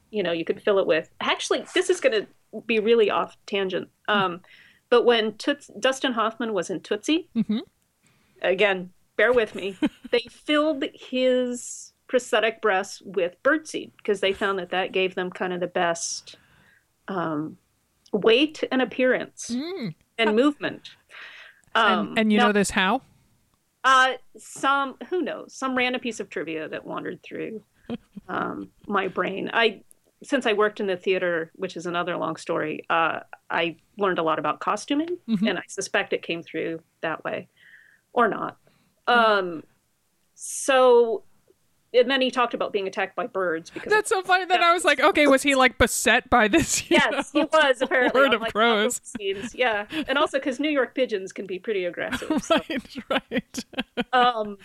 you 0.09 0.21
know 0.23 0.33
you 0.39 0.43
could 0.43 0.61
fill 0.61 0.77
it 0.79 0.87
with 0.93 1.07
actually 1.21 1.63
this 1.73 1.89
is 1.89 1.99
going 2.01 2.15
to 2.19 2.25
be 2.71 2.79
really 2.79 3.09
off 3.09 3.37
tangent 3.45 3.87
um, 4.09 4.41
but 4.89 5.05
when 5.05 5.23
Toots, 5.37 5.69
dustin 5.79 6.11
hoffman 6.13 6.51
was 6.53 6.69
in 6.69 6.79
tootsie 6.81 7.29
Mhm. 7.35 7.61
again 8.41 8.89
bear 9.15 9.31
with 9.31 9.55
me 9.55 9.77
they 10.11 10.25
filled 10.29 10.83
his 10.93 11.90
prosthetic 12.15 12.61
breasts 12.61 13.01
with 13.05 13.41
birdseed 13.41 13.89
because 13.95 14.19
they 14.19 14.33
found 14.33 14.59
that 14.59 14.69
that 14.69 14.91
gave 14.91 15.15
them 15.15 15.29
kind 15.29 15.53
of 15.53 15.61
the 15.61 15.67
best 15.67 16.35
um, 17.07 17.57
weight 18.11 18.65
and 18.69 18.81
appearance 18.81 19.49
Mm. 19.49 19.95
and 20.17 20.35
movement 20.35 20.89
um, 21.73 22.09
and, 22.09 22.19
and 22.19 22.31
you 22.33 22.37
now- 22.37 22.47
know 22.47 22.51
this 22.51 22.71
how? 22.71 23.01
uh, 23.85 24.11
some 24.37 24.95
who 25.09 25.21
knows? 25.21 25.53
Some 25.55 25.75
random 25.75 26.01
piece 26.01 26.19
of 26.19 26.29
trivia 26.29 26.67
that 26.67 26.85
wandered 26.85 27.23
through 27.23 27.63
um, 28.27 28.69
my 28.87 29.07
brain. 29.07 29.49
I 29.53 29.81
since 30.21 30.45
I 30.45 30.51
worked 30.53 30.79
in 30.81 30.87
the 30.87 30.97
theater, 30.97 31.49
which 31.55 31.75
is 31.77 31.85
another 31.85 32.15
long 32.17 32.35
story. 32.35 32.83
Uh, 32.89 33.21
I 33.49 33.77
learned 33.97 34.19
a 34.19 34.23
lot 34.23 34.37
about 34.37 34.59
costuming, 34.59 35.17
Mhm. 35.29 35.49
and 35.49 35.57
I 35.57 35.63
suspect 35.69 36.11
it 36.13 36.21
came 36.23 36.43
through 36.43 36.81
that 36.99 37.23
way, 37.23 37.47
or 38.13 38.27
not. 38.27 38.57
Um, 39.07 39.63
so, 40.35 41.23
and 41.93 42.09
then 42.09 42.21
he 42.21 42.31
talked 42.31 42.53
about 42.53 42.71
being 42.71 42.87
attacked 42.87 43.15
by 43.15 43.27
birds 43.27 43.69
because 43.69 43.91
That's 43.91 44.09
so 44.09 44.21
funny. 44.21 44.45
Then 44.45 44.63
I 44.63 44.73
was 44.73 44.83
like, 44.85 44.99
okay, 44.99 45.27
was 45.27 45.43
he 45.43 45.55
like 45.55 45.77
beset 45.77 46.29
by 46.29 46.47
this? 46.47 46.89
Yes, 46.89 47.31
he 47.31 47.43
was 47.43 47.81
apparently. 47.81 48.21
on, 48.21 48.33
of 48.35 48.41
like, 48.41 48.53
crows. 48.53 49.01
Scenes. 49.03 49.53
Yeah, 49.55 49.85
and 50.07 50.17
also 50.17 50.37
because 50.39 50.59
New 50.59 50.69
York 50.69 50.95
pigeons 50.95 51.31
can 51.33 51.45
be 51.45 51.59
pretty 51.59 51.85
aggressive. 51.85 52.43
So. 52.43 52.59
right, 53.09 53.09
right. 53.09 53.59
um 54.13 54.57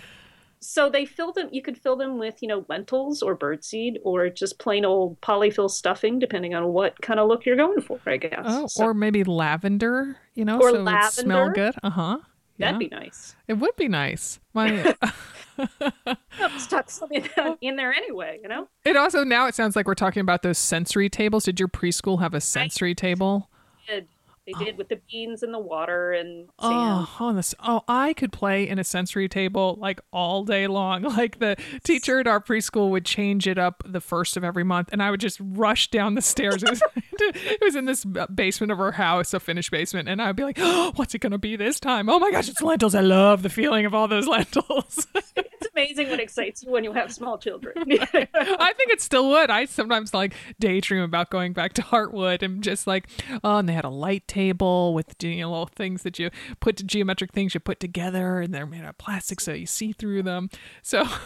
so 0.58 0.88
they 0.88 1.04
fill 1.04 1.32
them 1.32 1.48
you 1.52 1.60
could 1.60 1.76
fill 1.76 1.96
them 1.96 2.18
with 2.18 2.40
you 2.40 2.48
know 2.48 2.64
lentils 2.68 3.22
or 3.22 3.36
birdseed 3.36 3.96
or 4.04 4.30
just 4.30 4.58
plain 4.58 4.86
old 4.86 5.20
polyfill 5.20 5.70
stuffing 5.70 6.18
depending 6.18 6.54
on 6.54 6.68
what 6.72 7.00
kind 7.02 7.20
of 7.20 7.28
look 7.28 7.44
you're 7.44 7.56
going 7.56 7.80
for 7.82 8.00
i 8.06 8.16
guess 8.16 8.40
Oh, 8.42 8.66
So 8.66 8.86
or 8.86 8.94
maybe 8.94 9.22
lavender. 9.22 10.16
You 10.34 10.46
know, 10.46 10.56
Or 10.58 10.70
so 10.70 10.86
it 10.88 11.12
smell 11.12 11.38
lavender. 11.48 11.52
good. 11.52 11.74
Uh 11.82 11.90
huh. 11.90 12.18
that'd 12.58 12.78
be 12.78 12.88
nice 12.88 13.36
It 13.46 13.54
would 13.54 13.76
be 13.76 13.86
nice. 13.88 14.40
My. 14.54 14.94
Stuck 16.58 16.90
in, 17.60 17.76
there 17.76 17.92
anyway 17.92 18.38
you 18.42 18.48
know 18.48 18.68
it 18.84 18.96
also 18.96 19.24
now 19.24 19.46
it 19.46 19.54
sounds 19.54 19.76
like 19.76 19.86
we're 19.86 19.94
talking 19.94 20.20
about 20.20 20.42
those 20.42 20.58
sensory 20.58 21.08
tables. 21.08 21.44
Did 21.44 21.58
your 21.58 21.68
preschool 21.68 22.20
have 22.20 22.34
a 22.34 22.40
sensory 22.40 22.94
table? 22.94 23.50
Did- 23.86 24.08
they 24.46 24.52
oh. 24.54 24.64
did 24.64 24.78
with 24.78 24.88
the 24.88 25.00
beans 25.10 25.42
and 25.42 25.52
the 25.52 25.58
water 25.58 26.12
and 26.12 26.48
sand 26.60 26.74
Oh, 26.76 27.16
oh, 27.18 27.32
this, 27.32 27.54
oh, 27.64 27.82
I 27.88 28.12
could 28.12 28.32
play 28.32 28.68
in 28.68 28.78
a 28.78 28.84
sensory 28.84 29.28
table 29.28 29.76
like 29.80 30.00
all 30.12 30.44
day 30.44 30.66
long. 30.66 31.04
Like 31.16 31.38
the 31.38 31.56
teacher 31.82 32.20
at 32.20 32.26
our 32.26 32.40
preschool 32.40 32.90
would 32.90 33.06
change 33.06 33.46
it 33.46 33.56
up 33.56 33.82
the 33.86 34.02
first 34.02 34.36
of 34.36 34.44
every 34.44 34.64
month, 34.64 34.90
and 34.92 35.02
I 35.02 35.10
would 35.10 35.20
just 35.20 35.38
rush 35.40 35.88
down 35.90 36.14
the 36.14 36.20
stairs. 36.20 36.62
It 36.62 36.68
was, 36.68 36.82
it 37.12 37.60
was 37.62 37.74
in 37.74 37.86
this 37.86 38.04
basement 38.04 38.70
of 38.70 38.78
our 38.78 38.92
house, 38.92 39.32
a 39.32 39.40
finished 39.40 39.70
basement, 39.70 40.10
and 40.10 40.20
I'd 40.20 40.36
be 40.36 40.44
like, 40.44 40.58
oh, 40.60 40.92
"What's 40.96 41.14
it 41.14 41.20
gonna 41.20 41.38
be 41.38 41.56
this 41.56 41.80
time? 41.80 42.10
Oh 42.10 42.18
my 42.18 42.30
gosh, 42.30 42.50
it's 42.50 42.60
lentils! 42.60 42.94
I 42.94 43.00
love 43.00 43.42
the 43.42 43.48
feeling 43.48 43.86
of 43.86 43.94
all 43.94 44.08
those 44.08 44.26
lentils." 44.28 45.06
it's 45.14 45.68
amazing 45.72 46.10
what 46.10 46.20
excites 46.20 46.62
you 46.62 46.70
when 46.70 46.84
you 46.84 46.92
have 46.92 47.12
small 47.12 47.38
children 47.38 47.72
I 47.78 48.72
think 48.76 48.90
it 48.90 49.00
still 49.00 49.30
would. 49.30 49.50
I 49.50 49.64
sometimes 49.64 50.12
like 50.12 50.34
daydream 50.60 51.02
about 51.02 51.30
going 51.30 51.52
back 51.52 51.72
to 51.74 51.82
Heartwood 51.82 52.42
and 52.42 52.62
just 52.62 52.86
like, 52.86 53.08
oh, 53.42 53.58
and 53.58 53.68
they 53.68 53.72
had 53.72 53.84
a 53.84 53.90
light 53.90 54.26
table 54.36 54.92
with 54.92 55.14
you 55.22 55.40
know, 55.40 55.50
little 55.50 55.66
things 55.66 56.02
that 56.02 56.18
you 56.18 56.30
put 56.60 56.76
to 56.76 56.84
geometric 56.84 57.32
things 57.32 57.54
you 57.54 57.60
put 57.60 57.80
together, 57.80 58.40
and 58.40 58.52
they're 58.52 58.66
made 58.66 58.82
out 58.82 58.90
of 58.90 58.98
plastic 58.98 59.40
so 59.40 59.52
you 59.52 59.66
see 59.66 59.92
through 59.92 60.22
them. 60.22 60.50
So. 60.82 61.04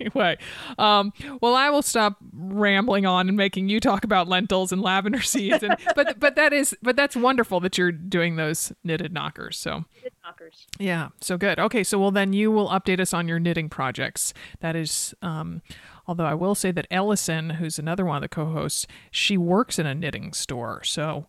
Anyway, 0.00 0.36
um, 0.78 1.12
well, 1.40 1.54
I 1.54 1.70
will 1.70 1.80
stop 1.80 2.16
rambling 2.32 3.06
on 3.06 3.28
and 3.28 3.36
making 3.36 3.68
you 3.68 3.78
talk 3.78 4.02
about 4.02 4.26
lentils 4.26 4.72
and 4.72 4.82
lavender 4.82 5.20
seeds, 5.20 5.62
and, 5.62 5.76
but 5.94 6.18
but 6.18 6.34
that 6.34 6.52
is 6.52 6.76
but 6.82 6.96
that's 6.96 7.14
wonderful 7.14 7.60
that 7.60 7.78
you're 7.78 7.92
doing 7.92 8.34
those 8.34 8.72
knitted 8.82 9.12
knockers. 9.12 9.56
So 9.56 9.84
knockers 10.24 10.66
yeah, 10.80 11.10
so 11.20 11.38
good. 11.38 11.60
Okay, 11.60 11.84
so 11.84 12.00
well 12.00 12.10
then 12.10 12.32
you 12.32 12.50
will 12.50 12.68
update 12.68 12.98
us 12.98 13.14
on 13.14 13.28
your 13.28 13.38
knitting 13.38 13.68
projects. 13.68 14.34
That 14.58 14.74
is, 14.74 15.14
um, 15.22 15.62
although 16.04 16.26
I 16.26 16.34
will 16.34 16.56
say 16.56 16.72
that 16.72 16.88
Ellison, 16.90 17.50
who's 17.50 17.78
another 17.78 18.04
one 18.04 18.16
of 18.16 18.22
the 18.22 18.28
co-hosts, 18.28 18.88
she 19.12 19.38
works 19.38 19.78
in 19.78 19.86
a 19.86 19.94
knitting 19.94 20.32
store. 20.32 20.82
So 20.82 21.26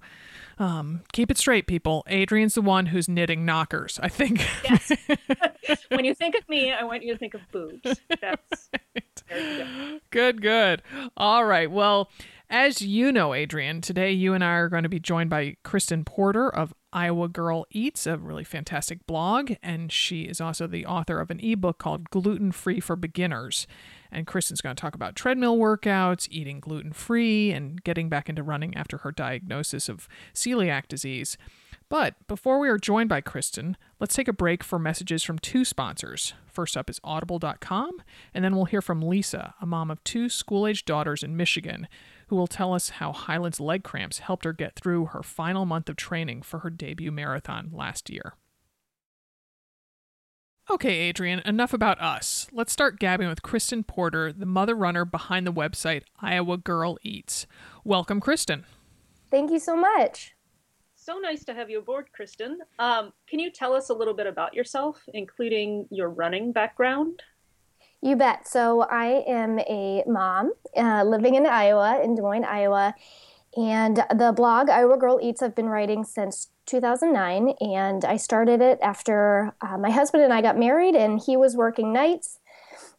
um, 0.59 1.01
keep 1.13 1.31
it 1.31 1.37
straight, 1.37 1.67
people. 1.67 2.03
Adrienne's 2.09 2.55
the 2.55 2.61
one 2.61 2.87
who's 2.87 3.07
knitting 3.07 3.45
knockers. 3.45 3.99
I 4.01 4.09
think. 4.09 4.45
yes 4.63 4.91
when 5.89 6.05
you 6.05 6.13
think 6.13 6.35
of 6.35 6.47
me 6.49 6.71
i 6.71 6.83
want 6.83 7.03
you 7.03 7.13
to 7.13 7.19
think 7.19 7.33
of 7.33 7.41
boobs 7.51 7.99
that's 8.21 8.69
go. 9.29 9.99
good, 10.09 10.41
good. 10.41 10.81
All 11.17 11.45
right. 11.45 11.69
Well, 11.69 12.09
as 12.49 12.81
you 12.81 13.11
know, 13.11 13.33
Adrienne, 13.33 13.81
today 13.81 14.11
you 14.11 14.33
and 14.33 14.43
I 14.43 14.53
are 14.55 14.69
going 14.69 14.83
to 14.83 14.89
be 14.89 14.99
joined 14.99 15.29
by 15.29 15.55
Kristin 15.63 16.05
Porter 16.05 16.49
of 16.53 16.73
Iowa 16.91 17.29
Girl 17.29 17.65
Eats, 17.71 18.05
a 18.05 18.17
really 18.17 18.43
fantastic 18.43 19.05
blog, 19.07 19.53
and 19.63 19.91
she 19.91 20.23
is 20.23 20.41
also 20.41 20.67
the 20.67 20.85
author 20.85 21.19
of 21.19 21.31
an 21.31 21.39
ebook 21.39 21.77
called 21.77 22.09
Gluten 22.09 22.51
Free 22.51 22.79
for 22.79 22.95
Beginners. 22.95 23.67
And 24.11 24.27
Kristin's 24.27 24.61
going 24.61 24.75
to 24.75 24.81
talk 24.81 24.95
about 24.95 25.15
treadmill 25.15 25.57
workouts, 25.57 26.27
eating 26.29 26.59
gluten 26.59 26.91
free, 26.91 27.51
and 27.51 27.81
getting 27.83 28.09
back 28.09 28.27
into 28.27 28.43
running 28.43 28.75
after 28.75 28.97
her 28.99 29.11
diagnosis 29.11 29.87
of 29.87 30.07
celiac 30.33 30.87
disease. 30.87 31.37
But 31.91 32.15
before 32.27 32.59
we 32.59 32.69
are 32.69 32.77
joined 32.77 33.09
by 33.09 33.19
Kristin, 33.19 33.75
let's 33.99 34.15
take 34.15 34.29
a 34.29 34.33
break 34.33 34.63
for 34.63 34.79
messages 34.79 35.23
from 35.23 35.39
two 35.39 35.65
sponsors. 35.65 36.33
First 36.47 36.77
up 36.77 36.89
is 36.89 37.01
audible.com, 37.03 38.01
and 38.33 38.45
then 38.45 38.55
we'll 38.55 38.63
hear 38.63 38.81
from 38.81 39.01
Lisa, 39.01 39.55
a 39.59 39.65
mom 39.65 39.91
of 39.91 40.01
two 40.05 40.29
school 40.29 40.65
aged 40.65 40.85
daughters 40.85 41.21
in 41.21 41.35
Michigan, 41.35 41.89
who 42.27 42.37
will 42.37 42.47
tell 42.47 42.73
us 42.73 42.91
how 42.91 43.11
Hyland's 43.11 43.59
leg 43.59 43.83
cramps 43.83 44.19
helped 44.19 44.45
her 44.45 44.53
get 44.53 44.75
through 44.75 45.07
her 45.07 45.21
final 45.21 45.65
month 45.65 45.89
of 45.89 45.97
training 45.97 46.43
for 46.43 46.59
her 46.59 46.69
debut 46.69 47.11
marathon 47.11 47.69
last 47.73 48.09
year. 48.09 48.35
Okay, 50.71 51.09
Adrienne, 51.09 51.41
enough 51.43 51.73
about 51.73 51.99
us. 51.99 52.47
Let's 52.53 52.71
start 52.71 52.97
gabbing 52.97 53.27
with 53.27 53.41
Kristin 53.41 53.85
Porter, 53.85 54.31
the 54.31 54.45
mother 54.45 54.73
runner 54.73 55.03
behind 55.03 55.45
the 55.45 55.51
website 55.51 56.03
Iowa 56.21 56.55
Girl 56.55 56.97
Eats. 57.03 57.45
Welcome, 57.83 58.21
Kristin. 58.21 58.63
Thank 59.29 59.51
you 59.51 59.59
so 59.59 59.75
much. 59.75 60.33
So 60.95 61.19
nice 61.19 61.43
to 61.43 61.53
have 61.53 61.69
you 61.69 61.79
aboard, 61.79 62.07
Kristin. 62.17 62.55
Um, 62.79 63.11
can 63.27 63.39
you 63.39 63.51
tell 63.51 63.73
us 63.73 63.89
a 63.89 63.93
little 63.93 64.13
bit 64.13 64.27
about 64.27 64.53
yourself, 64.53 64.97
including 65.13 65.87
your 65.91 66.09
running 66.09 66.53
background? 66.53 67.21
You 68.01 68.15
bet. 68.15 68.47
So, 68.47 68.83
I 68.83 69.25
am 69.27 69.59
a 69.59 70.05
mom 70.07 70.53
uh, 70.77 71.03
living 71.03 71.35
in 71.35 71.45
Iowa, 71.45 72.01
in 72.01 72.15
Des 72.15 72.21
Moines, 72.21 72.45
Iowa. 72.45 72.95
And 73.57 74.05
the 74.15 74.31
blog 74.33 74.69
Iowa 74.69 74.97
Girl 74.97 75.19
Eats, 75.21 75.41
I've 75.41 75.55
been 75.55 75.67
writing 75.67 76.03
since 76.03 76.47
2009. 76.67 77.55
And 77.59 78.05
I 78.05 78.17
started 78.17 78.61
it 78.61 78.79
after 78.81 79.53
uh, 79.61 79.77
my 79.77 79.91
husband 79.91 80.23
and 80.23 80.33
I 80.33 80.41
got 80.41 80.57
married, 80.57 80.95
and 80.95 81.19
he 81.19 81.35
was 81.35 81.55
working 81.55 81.91
nights. 81.91 82.39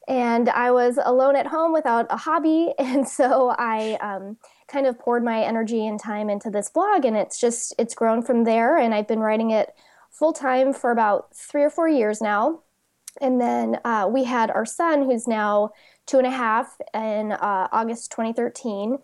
And 0.08 0.48
I 0.48 0.72
was 0.72 0.98
alone 1.02 1.36
at 1.36 1.46
home 1.46 1.72
without 1.72 2.06
a 2.10 2.16
hobby. 2.16 2.72
And 2.78 3.08
so 3.08 3.54
I 3.58 3.94
um, 4.00 4.36
kind 4.68 4.86
of 4.86 4.98
poured 4.98 5.24
my 5.24 5.42
energy 5.42 5.86
and 5.86 5.98
time 5.98 6.28
into 6.28 6.50
this 6.50 6.68
blog. 6.68 7.04
And 7.04 7.16
it's 7.16 7.40
just, 7.40 7.74
it's 7.78 7.94
grown 7.94 8.22
from 8.22 8.44
there. 8.44 8.76
And 8.76 8.94
I've 8.94 9.08
been 9.08 9.20
writing 9.20 9.50
it 9.50 9.74
full 10.10 10.32
time 10.32 10.74
for 10.74 10.90
about 10.90 11.34
three 11.34 11.62
or 11.62 11.70
four 11.70 11.88
years 11.88 12.20
now. 12.20 12.60
And 13.20 13.40
then 13.40 13.78
uh, 13.84 14.08
we 14.10 14.24
had 14.24 14.50
our 14.50 14.64
son, 14.64 15.04
who's 15.04 15.26
now 15.26 15.70
two 16.06 16.18
and 16.18 16.26
a 16.26 16.30
half, 16.30 16.78
in 16.94 17.32
uh, 17.32 17.68
August 17.70 18.10
2013. 18.10 18.98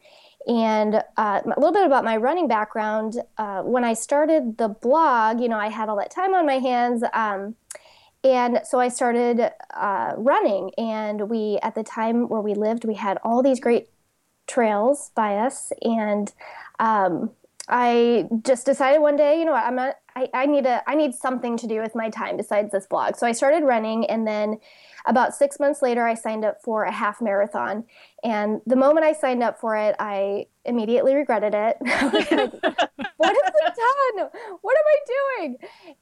And 0.47 1.03
uh, 1.17 1.41
a 1.45 1.61
little 1.61 1.73
bit 1.73 1.85
about 1.85 2.05
my 2.05 2.17
running 2.17 2.49
background. 2.49 3.17
Uh, 3.37 3.63
when 3.63 3.85
I 3.85 3.95
started 3.95 4.57
the 4.57 4.69
blog, 4.69 5.41
you 5.41 5.49
know, 5.49 5.59
I 5.59 5.69
had 5.69 5.89
all 5.89 5.97
that 5.99 6.11
time 6.11 6.33
on 6.35 6.47
my 6.47 6.59
hands. 6.59 7.03
Um, 7.13 7.55
and 8.25 8.61
so 8.65 8.81
I 8.81 8.89
started 8.89 9.53
uh, 9.75 10.13
running. 10.17 10.71
And 10.79 11.29
we, 11.29 11.59
at 11.63 11.75
the 11.75 11.83
time 11.83 12.29
where 12.29 12.41
we 12.41 12.55
lived, 12.55 12.85
we 12.85 12.95
had 12.95 13.19
all 13.23 13.43
these 13.43 13.61
great 13.61 13.89
trails 14.47 15.11
by 15.15 15.37
us. 15.37 15.73
And 15.83 16.33
um, 16.79 17.31
I 17.69 18.29
just 18.43 18.65
decided 18.65 19.01
one 19.01 19.17
day, 19.17 19.39
you 19.39 19.45
know, 19.45 19.53
what, 19.53 19.65
I'm 19.65 19.77
not, 19.77 19.97
I, 20.17 20.29
I 20.33 20.47
need 20.47 20.65
a, 20.65 20.83
I 20.89 20.95
need 20.95 21.15
something 21.15 21.57
to 21.59 21.67
do 21.67 21.81
with 21.81 21.95
my 21.95 22.09
time 22.09 22.37
besides 22.37 22.73
this 22.73 22.87
blog. 22.87 23.17
So 23.17 23.27
I 23.27 23.33
started 23.33 23.65
running, 23.65 24.07
and 24.07 24.27
then 24.27 24.59
about 25.07 25.35
six 25.35 25.61
months 25.61 25.83
later, 25.83 26.07
I 26.07 26.15
signed 26.15 26.45
up 26.45 26.63
for 26.63 26.85
a 26.85 26.93
half 26.93 27.21
marathon. 27.21 27.85
And 28.25 28.61
the 28.67 28.77
moment 28.77 29.05
I 29.05 29.13
signed 29.13 29.43
up 29.43 29.61
for 29.61 29.77
it, 29.77 29.97
I 29.99 30.47
immediately 30.65 31.15
regretted 31.15 31.55
it. 31.55 31.77
like, 31.83 32.31
what 33.17 33.37
have 33.45 33.55
I 33.55 34.17
done? 34.17 34.31
What 34.63 34.77
am 34.77 34.85
I 34.87 34.99
doing? 35.39 35.57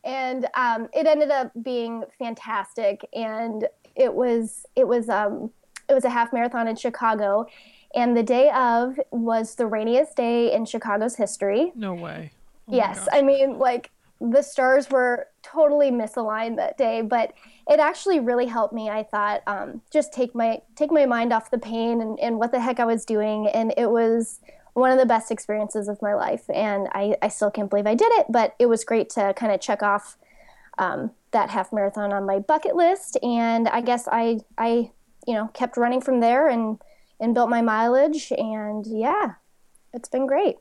And 0.05 0.49
um, 0.55 0.89
it 0.93 1.07
ended 1.07 1.31
up 1.31 1.53
being 1.63 2.05
fantastic. 2.19 3.07
And 3.13 3.67
it 3.95 4.15
was, 4.15 4.67
it 4.77 4.87
was, 4.87 5.09
um, 5.09 5.51
it 5.89 5.95
was 5.95 6.05
a 6.05 6.11
half 6.11 6.33
marathon 6.33 6.69
in 6.69 6.77
Chicago. 6.77 7.47
And 7.97 8.17
the 8.17 8.23
day 8.23 8.51
of 8.51 9.01
was 9.11 9.55
the 9.55 9.67
rainiest 9.67 10.17
day 10.17 10.53
in 10.53 10.67
Chicago's 10.67 11.17
history. 11.17 11.73
No 11.75 11.95
way. 11.95 12.33
Oh 12.69 12.77
yes. 12.77 13.09
I 13.11 13.23
mean, 13.23 13.59
like, 13.59 13.91
the 14.21 14.43
stars 14.43 14.91
were 14.91 15.29
totally 15.43 15.91
misaligned 15.91 16.57
that 16.57 16.79
day, 16.79 17.03
but 17.03 17.33
it 17.69 17.81
actually 17.81 18.21
really 18.21 18.47
helped 18.47 18.73
me. 18.73 18.89
I 18.89 19.03
thought 19.03 19.43
um, 19.47 19.83
just 19.93 20.13
take 20.13 20.35
my 20.35 20.63
take 20.75 20.91
my 20.91 21.05
mind 21.05 21.33
off 21.33 21.51
the 21.51 21.59
pain 21.59 22.01
and, 22.01 22.19
and 22.21 22.39
what 22.39 22.51
the 22.51 22.61
heck 22.61 22.81
I 22.81 22.85
was 22.85 23.05
doing, 23.05 23.49
and 23.49 23.75
it 23.77 23.91
was 23.91 24.41
one 24.73 24.91
of 24.91 24.99
the 24.99 25.07
best 25.07 25.31
experiences 25.31 25.89
of 25.89 26.01
my 26.03 26.15
life. 26.15 26.45
And 26.53 26.89
I, 26.93 27.17
I 27.23 27.29
still 27.29 27.51
can't 27.51 27.71
believe 27.71 27.87
I 27.87 27.95
did 27.95 28.13
it, 28.13 28.27
but 28.29 28.55
it 28.59 28.67
was 28.67 28.85
great 28.85 29.09
to 29.11 29.33
kind 29.35 29.53
of 29.53 29.61
check 29.61 29.83
off 29.83 30.19
um, 30.79 31.13
that 31.31 31.51
half 31.51 31.73
marathon 31.73 32.13
on 32.13 32.27
my 32.27 32.39
bucket 32.39 32.77
list. 32.77 33.19
And 33.23 33.69
I 33.69 33.81
guess 33.81 34.09
I 34.11 34.41
I 34.57 34.91
you 35.27 35.35
know 35.35 35.49
kept 35.49 35.77
running 35.77 36.01
from 36.01 36.21
there 36.21 36.49
and 36.49 36.79
and 37.21 37.35
built 37.35 37.51
my 37.51 37.63
mileage, 37.63 38.33
and 38.37 38.87
yeah, 38.87 39.35
it's 39.93 40.09
been 40.09 40.27
great. 40.27 40.57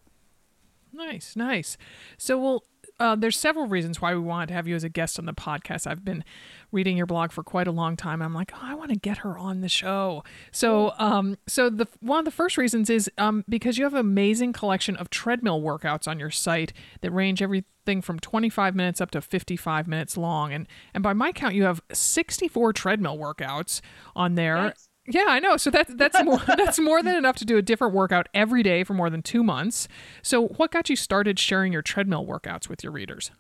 Nice, 0.93 1.35
nice. 1.35 1.77
So 2.17 2.39
we'll 2.39 2.63
uh, 2.99 3.15
there's 3.15 3.37
several 3.37 3.67
reasons 3.67 4.01
why 4.01 4.13
we 4.13 4.19
wanted 4.21 4.47
to 4.47 4.53
have 4.53 4.67
you 4.67 4.75
as 4.75 4.83
a 4.83 4.89
guest 4.89 5.19
on 5.19 5.25
the 5.25 5.33
podcast. 5.33 5.85
I've 5.85 6.05
been 6.05 6.23
reading 6.71 6.95
your 6.95 7.05
blog 7.05 7.31
for 7.31 7.43
quite 7.43 7.67
a 7.67 7.71
long 7.71 7.97
time. 7.97 8.21
I'm 8.21 8.33
like, 8.33 8.53
oh, 8.55 8.61
I 8.61 8.73
want 8.73 8.91
to 8.91 8.95
get 8.95 9.17
her 9.19 9.37
on 9.37 9.61
the 9.61 9.69
show. 9.69 10.23
So, 10.51 10.93
um, 10.97 11.37
so 11.45 11.69
the 11.69 11.87
one 11.99 12.19
of 12.19 12.25
the 12.25 12.31
first 12.31 12.57
reasons 12.57 12.89
is 12.89 13.09
um, 13.17 13.43
because 13.49 13.77
you 13.77 13.83
have 13.83 13.93
an 13.93 13.99
amazing 13.99 14.53
collection 14.53 14.95
of 14.95 15.09
treadmill 15.09 15.61
workouts 15.61 16.07
on 16.07 16.19
your 16.19 16.31
site 16.31 16.71
that 17.01 17.11
range 17.11 17.41
everything 17.41 18.01
from 18.01 18.19
25 18.19 18.75
minutes 18.75 19.01
up 19.01 19.11
to 19.11 19.21
55 19.21 19.87
minutes 19.87 20.15
long, 20.15 20.53
and 20.53 20.67
and 20.93 21.03
by 21.03 21.13
my 21.13 21.31
count, 21.31 21.53
you 21.55 21.63
have 21.63 21.81
64 21.91 22.73
treadmill 22.73 23.17
workouts 23.17 23.81
on 24.15 24.35
there. 24.35 24.55
Nice. 24.55 24.89
Yeah, 25.07 25.25
I 25.27 25.39
know. 25.39 25.57
So 25.57 25.69
that's 25.69 25.93
that's 25.93 26.23
more 26.23 26.39
that's 26.57 26.79
more 26.79 27.03
than 27.03 27.15
enough 27.15 27.35
to 27.37 27.45
do 27.45 27.57
a 27.57 27.61
different 27.61 27.93
workout 27.93 28.27
every 28.33 28.63
day 28.63 28.83
for 28.83 28.93
more 28.93 29.09
than 29.09 29.21
2 29.21 29.43
months. 29.43 29.87
So 30.21 30.47
what 30.47 30.71
got 30.71 30.89
you 30.89 30.95
started 30.95 31.37
sharing 31.39 31.71
your 31.71 31.81
treadmill 31.81 32.25
workouts 32.25 32.67
with 32.67 32.83
your 32.83 32.91
readers? 32.91 33.31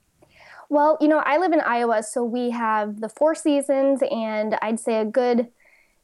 Well, 0.69 0.97
you 0.99 1.07
know, 1.07 1.19
I 1.19 1.37
live 1.37 1.53
in 1.53 1.61
Iowa, 1.61 2.01
so 2.03 2.23
we 2.23 2.49
have 2.51 3.01
the 3.01 3.09
four 3.09 3.35
seasons, 3.35 4.01
and 4.09 4.57
I'd 4.61 4.79
say 4.79 4.99
a 4.99 5.05
good 5.05 5.47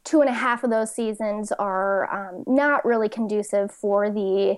two 0.03 0.21
and 0.21 0.29
a 0.29 0.33
half 0.33 0.63
of 0.63 0.71
those 0.71 0.93
seasons 0.93 1.51
are 1.53 2.11
um, 2.11 2.43
not 2.47 2.83
really 2.85 3.09
conducive 3.09 3.71
for 3.71 4.09
the 4.09 4.57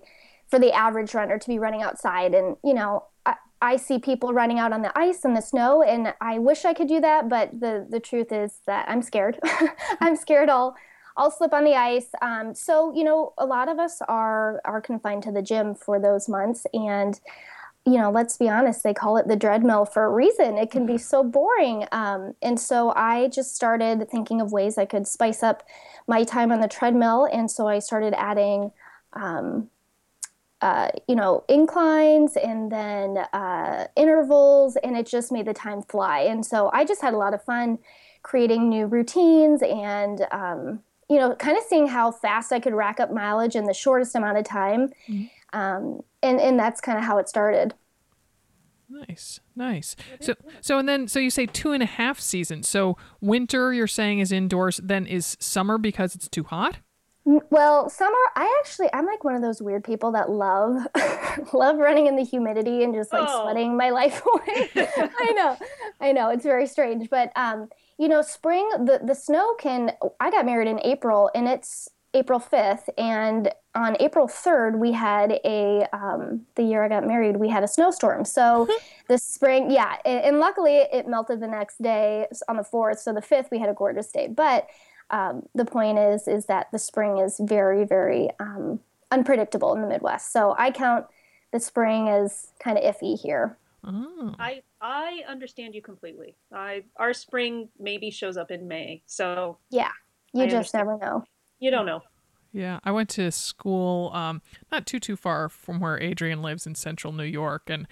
for 0.49 0.59
the 0.59 0.71
average 0.71 1.13
runner 1.13 1.39
to 1.39 1.47
be 1.47 1.57
running 1.59 1.81
outside. 1.81 2.33
And 2.33 2.57
you 2.63 2.73
know, 2.73 3.05
I, 3.25 3.35
I 3.61 3.75
see 3.77 3.99
people 3.99 4.33
running 4.33 4.59
out 4.59 4.71
on 4.71 4.81
the 4.81 4.97
ice 4.97 5.25
and 5.25 5.35
the 5.35 5.41
snow, 5.41 5.81
and 5.81 6.13
I 6.21 6.39
wish 6.39 6.65
I 6.65 6.73
could 6.73 6.87
do 6.87 7.01
that, 7.01 7.29
but 7.29 7.59
the 7.59 7.85
the 7.89 7.99
truth 7.99 8.31
is 8.31 8.59
that 8.65 8.87
I'm 8.87 9.01
scared. 9.01 9.39
I'm 9.99 10.15
scared 10.15 10.49
I'll 10.49 10.75
I'll 11.15 11.31
slip 11.31 11.53
on 11.53 11.63
the 11.63 11.75
ice. 11.75 12.07
Um, 12.21 12.55
so 12.55 12.93
you 12.95 13.03
know, 13.03 13.33
a 13.37 13.45
lot 13.45 13.69
of 13.69 13.79
us 13.79 14.01
are 14.07 14.61
are 14.65 14.81
confined 14.81 15.23
to 15.23 15.31
the 15.31 15.41
gym 15.41 15.75
for 15.75 15.99
those 15.99 16.27
months, 16.27 16.65
and 16.73 17.19
you 17.85 17.97
know, 17.97 18.09
let's 18.11 18.37
be 18.37 18.47
honest, 18.47 18.83
they 18.83 18.93
call 18.93 19.17
it 19.17 19.27
the 19.27 19.35
treadmill 19.35 19.85
for 19.85 20.05
a 20.05 20.09
reason. 20.09 20.57
It 20.57 20.71
can 20.71 20.85
be 20.85 20.97
so 20.97 21.21
boring. 21.21 21.85
Um, 21.91 22.33
and 22.41 22.57
so 22.57 22.93
I 22.95 23.27
just 23.27 23.55
started 23.55 24.09
thinking 24.09 24.39
of 24.39 24.53
ways 24.53 24.77
I 24.77 24.85
could 24.85 25.05
spice 25.05 25.43
up 25.43 25.63
my 26.07 26.23
time 26.23 26.51
on 26.51 26.61
the 26.61 26.67
treadmill. 26.69 27.27
And 27.31 27.51
so 27.51 27.67
I 27.67 27.79
started 27.79 28.13
adding, 28.17 28.71
um, 29.11 29.69
uh, 30.61 30.91
you 31.09 31.15
know, 31.15 31.43
inclines 31.49 32.37
and 32.37 32.71
then 32.71 33.17
uh, 33.33 33.87
intervals, 33.97 34.77
and 34.77 34.95
it 34.95 35.05
just 35.05 35.29
made 35.29 35.45
the 35.45 35.53
time 35.53 35.81
fly. 35.81 36.21
And 36.21 36.45
so 36.45 36.69
I 36.71 36.85
just 36.85 37.01
had 37.01 37.13
a 37.13 37.17
lot 37.17 37.33
of 37.33 37.43
fun 37.43 37.79
creating 38.21 38.69
new 38.69 38.85
routines 38.85 39.61
and, 39.61 40.25
um, 40.31 40.79
you 41.09 41.17
know, 41.17 41.35
kind 41.35 41.57
of 41.57 41.63
seeing 41.63 41.87
how 41.87 42.11
fast 42.11 42.51
I 42.51 42.59
could 42.59 42.73
rack 42.73 42.99
up 42.99 43.11
mileage 43.11 43.55
in 43.55 43.65
the 43.65 43.73
shortest 43.73 44.15
amount 44.15 44.37
of 44.37 44.45
time. 44.45 44.89
Mm-hmm. 45.07 45.59
Um, 45.59 46.01
and, 46.21 46.39
and 46.39 46.57
that's 46.57 46.81
kind 46.81 46.97
of 46.97 47.03
how 47.03 47.17
it 47.17 47.29
started. 47.29 47.73
Nice, 48.89 49.39
nice. 49.55 49.95
So, 50.19 50.35
so, 50.61 50.77
and 50.77 50.87
then, 50.87 51.07
so 51.07 51.19
you 51.19 51.29
say 51.29 51.45
two 51.45 51.71
and 51.71 51.81
a 51.81 51.87
half 51.87 52.19
seasons. 52.19 52.67
So, 52.67 52.97
winter, 53.21 53.73
you're 53.73 53.87
saying 53.87 54.19
is 54.19 54.31
indoors. 54.31 54.79
Then 54.83 55.05
is 55.07 55.35
summer 55.39 55.77
because 55.77 56.15
it's 56.15 56.27
too 56.27 56.43
hot? 56.43 56.77
Well, 57.25 57.89
summer, 57.89 58.17
I 58.35 58.53
actually, 58.59 58.89
I'm 58.93 59.05
like 59.05 59.23
one 59.23 59.35
of 59.35 59.41
those 59.41 59.61
weird 59.61 59.83
people 59.83 60.11
that 60.11 60.29
love, 60.29 60.85
love 61.53 61.77
running 61.77 62.07
in 62.07 62.17
the 62.17 62.23
humidity 62.23 62.83
and 62.83 62.93
just 62.93 63.13
like 63.13 63.25
oh. 63.27 63.43
sweating 63.43 63.77
my 63.77 63.91
life 63.91 64.21
away. 64.33 64.69
I 64.75 65.33
know, 65.35 65.57
I 66.01 66.11
know, 66.11 66.29
it's 66.29 66.43
very 66.43 66.67
strange, 66.67 67.09
but 67.09 67.31
um, 67.37 67.69
you 67.97 68.07
know, 68.07 68.21
spring, 68.21 68.69
the, 68.79 68.99
the 69.03 69.15
snow 69.15 69.55
can, 69.55 69.91
I 70.19 70.31
got 70.31 70.45
married 70.45 70.67
in 70.67 70.79
April 70.83 71.29
and 71.35 71.47
it's 71.47 71.89
April 72.13 72.39
5th. 72.39 72.89
And 72.97 73.51
on 73.75 73.97
April 73.99 74.27
3rd, 74.27 74.77
we 74.77 74.91
had 74.91 75.39
a, 75.43 75.87
um, 75.93 76.45
the 76.55 76.63
year 76.63 76.83
I 76.83 76.89
got 76.89 77.07
married, 77.07 77.37
we 77.37 77.49
had 77.49 77.63
a 77.63 77.67
snowstorm. 77.67 78.25
So 78.25 78.67
the 79.07 79.17
spring, 79.17 79.71
yeah. 79.71 79.97
And, 80.05 80.23
and, 80.23 80.39
luckily 80.39 80.77
it 80.77 81.07
melted 81.07 81.39
the 81.39 81.47
next 81.47 81.81
day 81.81 82.27
on 82.47 82.57
the 82.57 82.63
4th. 82.63 82.99
So 82.99 83.13
the 83.13 83.21
5th, 83.21 83.49
we 83.51 83.59
had 83.59 83.69
a 83.69 83.73
gorgeous 83.73 84.11
day. 84.11 84.27
But 84.27 84.67
um, 85.09 85.43
the 85.53 85.65
point 85.65 85.99
is, 85.99 86.27
is 86.27 86.45
that 86.45 86.71
the 86.71 86.79
spring 86.79 87.17
is 87.17 87.39
very, 87.41 87.83
very 87.83 88.29
um, 88.39 88.79
unpredictable 89.11 89.73
in 89.73 89.81
the 89.81 89.87
Midwest. 89.87 90.31
So 90.31 90.55
I 90.57 90.71
count 90.71 91.05
the 91.51 91.59
spring 91.59 92.09
as 92.09 92.47
kind 92.59 92.77
of 92.77 92.83
iffy 92.83 93.19
here. 93.19 93.57
Oh. 93.85 94.33
I 94.39 94.63
I 94.83 95.23
understand 95.29 95.73
you 95.73 95.81
completely. 95.81 96.35
I 96.53 96.83
our 96.97 97.13
spring 97.13 97.69
maybe 97.79 98.11
shows 98.11 98.35
up 98.35 98.51
in 98.51 98.67
May. 98.67 99.01
So 99.05 99.57
yeah, 99.69 99.91
you 100.33 100.43
I 100.43 100.45
just 100.45 100.75
understand. 100.75 100.87
never 100.87 100.97
know. 100.99 101.23
You 101.59 101.71
don't 101.71 101.85
know. 101.85 102.01
Yeah, 102.51 102.79
I 102.83 102.91
went 102.91 103.09
to 103.11 103.31
school 103.31 104.11
um, 104.13 104.41
not 104.71 104.85
too 104.85 104.99
too 104.99 105.15
far 105.15 105.47
from 105.47 105.79
where 105.79 106.01
Adrienne 106.03 106.41
lives 106.41 106.67
in 106.67 106.75
central 106.75 107.13
New 107.13 107.23
York, 107.23 107.69
and 107.69 107.87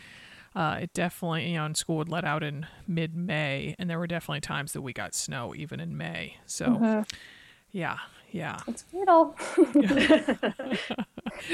uh, 0.53 0.79
it 0.81 0.93
definitely 0.93 1.51
you 1.51 1.55
know, 1.55 1.65
and 1.65 1.77
school 1.77 1.95
would 1.95 2.09
let 2.09 2.25
out 2.25 2.43
in 2.43 2.67
mid 2.85 3.15
May, 3.15 3.73
and 3.79 3.89
there 3.89 3.97
were 3.97 4.05
definitely 4.05 4.41
times 4.41 4.73
that 4.73 4.81
we 4.81 4.91
got 4.91 5.15
snow 5.15 5.55
even 5.55 5.79
in 5.79 5.95
May. 5.95 6.35
So, 6.45 6.65
mm-hmm. 6.65 7.01
yeah, 7.71 7.99
yeah, 8.31 8.59
it's 8.67 8.83
brutal. 8.83 9.35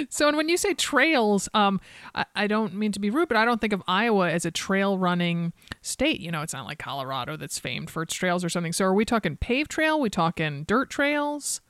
so, 0.10 0.28
and 0.28 0.38
when 0.38 0.50
you 0.50 0.58
say 0.58 0.74
trails, 0.74 1.50
um, 1.54 1.82
I, 2.14 2.26
I, 2.36 2.48
don't 2.48 2.76
mean 2.76 2.92
to 2.92 3.00
be 3.00 3.10
rude, 3.10 3.28
but 3.28 3.38
I 3.38 3.46
don't 3.46 3.60
think 3.60 3.74
of 3.74 3.82
Iowa 3.88 4.30
as 4.30 4.46
a 4.46 4.52
trail 4.52 4.98
running 4.98 5.54
state. 5.82 6.20
You 6.20 6.32
know, 6.32 6.42
it's 6.42 6.54
not 6.54 6.66
like 6.66 6.80
Colorado 6.80 7.36
that's 7.36 7.58
famed 7.58 7.90
for 7.90 8.04
its 8.04 8.14
trails 8.14 8.44
or 8.44 8.50
something. 8.50 8.74
So, 8.74 8.86
are 8.86 8.94
we 8.94 9.06
talking 9.06 9.38
paved 9.38 9.72
trail? 9.72 10.00
We 10.00 10.10
talking 10.10 10.64
dirt 10.64 10.90
trails? 10.90 11.62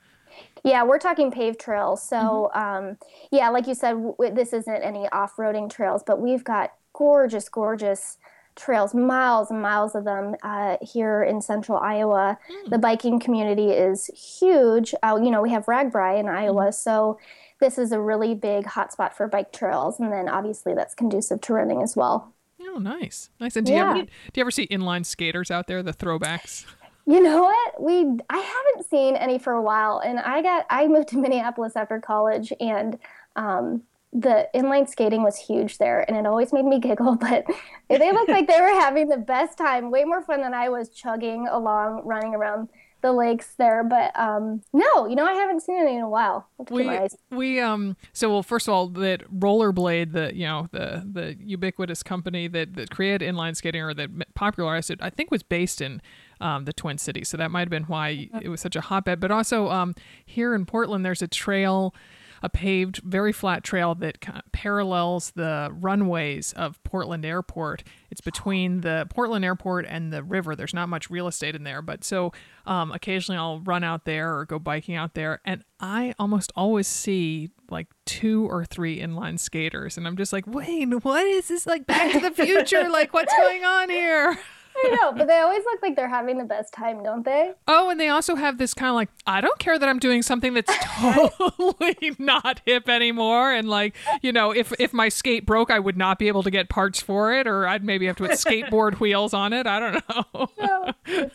Yeah, 0.64 0.84
we're 0.84 0.98
talking 0.98 1.30
paved 1.30 1.60
trails. 1.60 2.02
So, 2.02 2.50
mm-hmm. 2.54 2.88
um, 2.88 2.98
yeah, 3.30 3.48
like 3.48 3.66
you 3.66 3.74
said, 3.74 3.92
w- 3.92 4.34
this 4.34 4.52
isn't 4.52 4.82
any 4.82 5.08
off 5.08 5.36
roading 5.36 5.70
trails, 5.70 6.02
but 6.06 6.20
we've 6.20 6.44
got 6.44 6.72
gorgeous, 6.92 7.48
gorgeous 7.48 8.18
trails, 8.58 8.94
miles 8.94 9.50
and 9.50 9.62
miles 9.62 9.94
of 9.94 10.04
them 10.04 10.34
uh, 10.42 10.76
here 10.82 11.22
in 11.22 11.40
central 11.40 11.78
Iowa. 11.78 12.38
Mm. 12.50 12.70
The 12.70 12.78
biking 12.78 13.18
community 13.20 13.70
is 13.70 14.06
huge. 14.08 14.94
Uh, 15.02 15.18
you 15.22 15.30
know, 15.30 15.40
we 15.40 15.50
have 15.50 15.66
RAGBRAI 15.66 16.20
in 16.20 16.28
Iowa, 16.28 16.66
mm. 16.66 16.74
so 16.74 17.18
this 17.60 17.78
is 17.78 17.92
a 17.92 18.00
really 18.00 18.34
big 18.34 18.64
hotspot 18.66 19.14
for 19.14 19.26
bike 19.26 19.52
trails. 19.52 19.98
And 19.98 20.12
then 20.12 20.28
obviously 20.28 20.74
that's 20.74 20.94
conducive 20.94 21.40
to 21.42 21.52
running 21.52 21.82
as 21.82 21.96
well. 21.96 22.32
Oh, 22.60 22.78
nice. 22.78 23.30
Nice. 23.40 23.56
And 23.56 23.66
do, 23.66 23.72
yeah. 23.72 23.94
you 23.94 24.00
ever, 24.00 24.02
do 24.04 24.10
you 24.34 24.40
ever 24.42 24.50
see 24.50 24.66
inline 24.68 25.06
skaters 25.06 25.50
out 25.50 25.66
there, 25.66 25.82
the 25.82 25.92
throwbacks? 25.92 26.66
You 27.06 27.22
know 27.22 27.42
what? 27.42 27.82
We 27.82 28.18
I 28.28 28.36
haven't 28.36 28.90
seen 28.90 29.16
any 29.16 29.38
for 29.38 29.54
a 29.54 29.62
while, 29.62 29.98
and 30.04 30.18
I 30.18 30.42
got 30.42 30.66
I 30.68 30.86
moved 30.88 31.08
to 31.08 31.16
Minneapolis 31.18 31.74
after 31.74 31.98
college, 32.00 32.52
and 32.60 32.98
um, 33.34 33.82
the 34.12 34.48
inline 34.54 34.88
skating 34.88 35.22
was 35.22 35.36
huge 35.36 35.78
there 35.78 36.04
and 36.08 36.16
it 36.16 36.26
always 36.26 36.52
made 36.52 36.64
me 36.64 36.78
giggle 36.78 37.14
but 37.20 37.44
they 37.88 38.12
looked 38.12 38.30
like 38.30 38.46
they 38.46 38.60
were 38.60 38.68
having 38.80 39.08
the 39.08 39.18
best 39.18 39.58
time 39.58 39.90
way 39.90 40.04
more 40.04 40.22
fun 40.22 40.40
than 40.40 40.54
i 40.54 40.68
was 40.68 40.88
chugging 40.88 41.46
along 41.48 42.00
running 42.04 42.34
around 42.34 42.68
the 43.00 43.12
lakes 43.12 43.54
there 43.58 43.84
but 43.84 44.18
um 44.18 44.60
no 44.72 45.06
you 45.06 45.14
know 45.14 45.24
i 45.24 45.32
haven't 45.32 45.60
seen 45.60 45.76
it 45.76 45.88
in 45.88 46.00
a 46.00 46.08
while 46.08 46.48
we 46.70 46.90
we 47.30 47.60
um 47.60 47.96
so 48.12 48.28
well 48.28 48.42
first 48.42 48.66
of 48.66 48.74
all 48.74 48.88
that 48.88 49.22
rollerblade 49.30 50.12
the 50.12 50.34
you 50.34 50.44
know 50.44 50.68
the 50.72 51.06
the 51.12 51.36
ubiquitous 51.38 52.02
company 52.02 52.48
that 52.48 52.74
that 52.74 52.90
created 52.90 53.20
inline 53.32 53.54
skating 53.54 53.82
or 53.82 53.94
that 53.94 54.10
popularized 54.34 54.90
it 54.90 54.98
i 55.00 55.10
think 55.10 55.30
was 55.30 55.44
based 55.44 55.80
in 55.80 56.00
um, 56.40 56.64
the 56.64 56.72
Twin 56.72 56.98
Cities. 56.98 57.28
So 57.28 57.36
that 57.36 57.50
might 57.50 57.62
have 57.62 57.70
been 57.70 57.84
why 57.84 58.30
it 58.40 58.48
was 58.48 58.60
such 58.60 58.76
a 58.76 58.80
hotbed. 58.80 59.20
But 59.20 59.30
also 59.30 59.68
um, 59.70 59.94
here 60.24 60.54
in 60.54 60.66
Portland, 60.66 61.04
there's 61.04 61.22
a 61.22 61.28
trail 61.28 61.94
a 62.42 62.48
paved, 62.48 62.98
very 62.98 63.32
flat 63.32 63.64
trail 63.64 63.94
that 63.96 64.20
kind 64.20 64.38
of 64.38 64.50
parallels 64.52 65.32
the 65.32 65.70
runways 65.72 66.52
of 66.54 66.82
Portland 66.84 67.24
Airport. 67.24 67.82
It's 68.10 68.20
between 68.20 68.80
the 68.82 69.06
Portland 69.10 69.44
Airport 69.44 69.86
and 69.86 70.12
the 70.12 70.22
river. 70.22 70.56
There's 70.56 70.74
not 70.74 70.88
much 70.88 71.10
real 71.10 71.26
estate 71.26 71.54
in 71.54 71.64
there, 71.64 71.82
but 71.82 72.04
so 72.04 72.32
um, 72.66 72.92
occasionally 72.92 73.38
I'll 73.38 73.60
run 73.60 73.84
out 73.84 74.04
there 74.04 74.36
or 74.36 74.44
go 74.44 74.58
biking 74.58 74.94
out 74.94 75.14
there, 75.14 75.40
and 75.44 75.64
I 75.80 76.14
almost 76.18 76.52
always 76.56 76.86
see 76.86 77.50
like 77.70 77.88
two 78.06 78.46
or 78.48 78.64
three 78.64 79.00
inline 79.00 79.38
skaters, 79.38 79.96
and 79.96 80.06
I'm 80.06 80.16
just 80.16 80.32
like, 80.32 80.46
Wayne, 80.46 80.92
what 80.92 81.26
is 81.26 81.48
this 81.48 81.66
like 81.66 81.86
Back 81.86 82.12
to 82.12 82.20
the 82.20 82.30
Future? 82.30 82.88
like, 82.88 83.12
what's 83.12 83.34
going 83.36 83.64
on 83.64 83.90
here? 83.90 84.38
I 84.84 84.96
know, 85.00 85.12
but 85.12 85.26
they 85.26 85.38
always 85.38 85.64
look 85.64 85.82
like 85.82 85.96
they're 85.96 86.08
having 86.08 86.38
the 86.38 86.44
best 86.44 86.72
time, 86.72 87.02
don't 87.02 87.24
they? 87.24 87.52
Oh, 87.66 87.90
and 87.90 87.98
they 87.98 88.08
also 88.08 88.34
have 88.34 88.58
this 88.58 88.74
kind 88.74 88.88
of 88.90 88.94
like, 88.94 89.08
I 89.26 89.40
don't 89.40 89.58
care 89.58 89.78
that 89.78 89.88
I'm 89.88 89.98
doing 89.98 90.22
something 90.22 90.54
that's 90.54 90.72
totally 90.82 92.14
not 92.18 92.60
hip 92.64 92.88
anymore. 92.88 93.52
And 93.52 93.68
like, 93.68 93.94
you 94.22 94.32
know, 94.32 94.50
if 94.50 94.72
if 94.78 94.92
my 94.92 95.08
skate 95.08 95.46
broke, 95.46 95.70
I 95.70 95.78
would 95.78 95.96
not 95.96 96.18
be 96.18 96.28
able 96.28 96.42
to 96.42 96.50
get 96.50 96.68
parts 96.68 97.00
for 97.00 97.32
it, 97.32 97.46
or 97.46 97.66
I'd 97.66 97.84
maybe 97.84 98.06
have 98.06 98.16
to 98.16 98.24
put 98.24 98.32
skateboard 98.32 98.94
wheels 99.00 99.34
on 99.34 99.52
it. 99.52 99.66
I 99.66 99.80
don't 99.80 100.08
know. 100.08 100.48
no, 100.58 100.92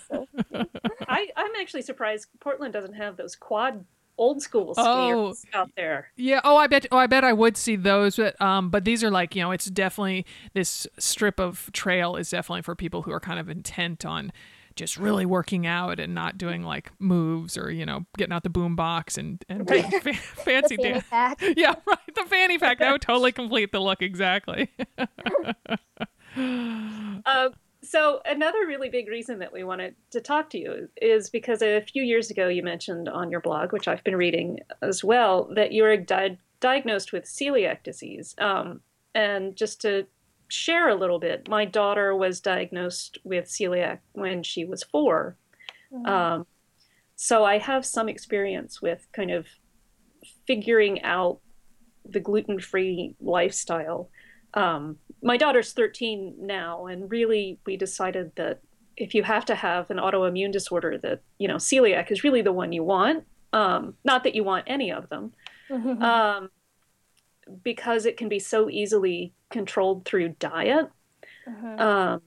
so 0.09 0.27
I, 1.07 1.27
I'm 1.35 1.51
actually 1.59 1.81
surprised 1.81 2.27
Portland 2.39 2.73
doesn't 2.73 2.93
have 2.93 3.17
those 3.17 3.35
quad 3.35 3.85
old 4.17 4.41
school 4.41 4.73
oh, 4.77 5.33
out 5.53 5.71
there. 5.75 6.09
Yeah. 6.15 6.41
Oh, 6.43 6.57
I 6.57 6.67
bet. 6.67 6.85
Oh, 6.91 6.97
I 6.97 7.07
bet 7.07 7.23
I 7.23 7.33
would 7.33 7.57
see 7.57 7.75
those. 7.75 8.15
But 8.15 8.39
um, 8.41 8.69
but 8.69 8.85
these 8.85 9.03
are 9.03 9.11
like 9.11 9.35
you 9.35 9.41
know, 9.41 9.51
it's 9.51 9.65
definitely 9.65 10.25
this 10.53 10.87
strip 10.97 11.39
of 11.39 11.69
trail 11.73 12.15
is 12.15 12.29
definitely 12.29 12.61
for 12.61 12.75
people 12.75 13.03
who 13.03 13.11
are 13.11 13.19
kind 13.19 13.39
of 13.39 13.49
intent 13.49 14.05
on 14.05 14.31
just 14.75 14.97
really 14.97 15.25
working 15.25 15.67
out 15.67 15.99
and 15.99 16.15
not 16.15 16.37
doing 16.37 16.63
like 16.63 16.91
moves 16.99 17.57
or 17.57 17.71
you 17.71 17.85
know 17.85 18.05
getting 18.17 18.33
out 18.33 18.43
the 18.43 18.49
boom 18.49 18.75
box 18.75 19.17
and 19.17 19.43
and 19.49 19.67
fa- 19.67 20.13
fancy 20.13 20.77
dance. 20.77 21.05
Yeah, 21.55 21.75
right. 21.85 21.97
The 22.15 22.25
fanny 22.27 22.57
pack 22.57 22.79
that 22.79 22.91
would 22.91 23.01
totally 23.01 23.31
complete 23.41 23.71
the 23.71 23.79
look 23.79 24.01
exactly. 24.01 24.71
uh, 26.37 27.49
so 27.83 28.21
another 28.25 28.65
really 28.65 28.89
big 28.89 29.09
reason 29.09 29.39
that 29.39 29.51
we 29.51 29.63
wanted 29.63 29.95
to 30.11 30.21
talk 30.21 30.49
to 30.51 30.57
you 30.57 30.87
is 31.01 31.29
because 31.29 31.61
a 31.61 31.81
few 31.81 32.03
years 32.03 32.31
ago 32.31 32.47
you 32.47 32.63
mentioned 32.63 33.09
on 33.09 33.29
your 33.29 33.41
blog, 33.41 33.73
which 33.73 33.87
I've 33.87 34.03
been 34.03 34.15
reading 34.15 34.59
as 34.81 35.03
well, 35.03 35.49
that 35.55 35.71
you 35.71 35.83
were 35.83 35.97
di- 35.97 36.39
diagnosed 36.59 37.11
with 37.11 37.25
celiac 37.25 37.83
disease. 37.83 38.35
Um, 38.37 38.81
and 39.13 39.55
just 39.55 39.81
to 39.81 40.07
share 40.47 40.89
a 40.89 40.95
little 40.95 41.19
bit, 41.19 41.49
my 41.49 41.65
daughter 41.65 42.15
was 42.15 42.39
diagnosed 42.39 43.17
with 43.23 43.45
celiac 43.45 43.99
when 44.13 44.43
she 44.43 44.65
was 44.65 44.83
4 44.83 45.37
mm-hmm. 45.93 46.05
um, 46.05 46.45
so 47.15 47.45
I 47.45 47.57
have 47.57 47.85
some 47.85 48.09
experience 48.09 48.81
with 48.81 49.07
kind 49.13 49.31
of 49.31 49.45
figuring 50.45 51.01
out 51.03 51.39
the 52.05 52.19
gluten 52.19 52.59
free 52.59 53.15
lifestyle. 53.21 54.09
Um, 54.53 54.97
my 55.21 55.37
daughter's 55.37 55.73
13 55.73 56.35
now, 56.39 56.85
and 56.85 57.09
really 57.09 57.59
we 57.65 57.77
decided 57.77 58.31
that 58.35 58.59
if 58.95 59.15
you 59.15 59.23
have 59.23 59.45
to 59.45 59.55
have 59.55 59.89
an 59.89 59.97
autoimmune 59.97 60.51
disorder, 60.51 60.97
that 60.99 61.21
you 61.39 61.47
know 61.47 61.55
celiac 61.55 62.11
is 62.11 62.23
really 62.23 62.41
the 62.41 62.51
one 62.51 62.71
you 62.71 62.83
want. 62.83 63.23
Um, 63.51 63.95
not 64.03 64.23
that 64.23 64.35
you 64.35 64.43
want 64.43 64.65
any 64.67 64.91
of 64.91 65.09
them, 65.09 65.31
um, 66.01 66.49
because 67.63 68.05
it 68.05 68.17
can 68.17 68.29
be 68.29 68.39
so 68.39 68.69
easily 68.69 69.33
controlled 69.49 70.05
through 70.05 70.29
diet. 70.39 70.89
Uh-huh. 71.47 71.83
Um, 71.83 72.21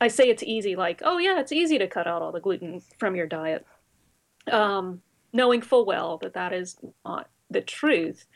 I 0.00 0.08
say 0.08 0.24
it's 0.24 0.42
easy, 0.42 0.76
like 0.76 1.02
oh 1.04 1.18
yeah, 1.18 1.40
it's 1.40 1.52
easy 1.52 1.78
to 1.78 1.88
cut 1.88 2.06
out 2.06 2.22
all 2.22 2.32
the 2.32 2.40
gluten 2.40 2.82
from 2.98 3.16
your 3.16 3.26
diet, 3.26 3.66
um, 4.50 5.00
knowing 5.32 5.62
full 5.62 5.86
well 5.86 6.18
that 6.18 6.34
that 6.34 6.52
is 6.52 6.76
not 7.04 7.28
the 7.50 7.60
truth. 7.60 8.26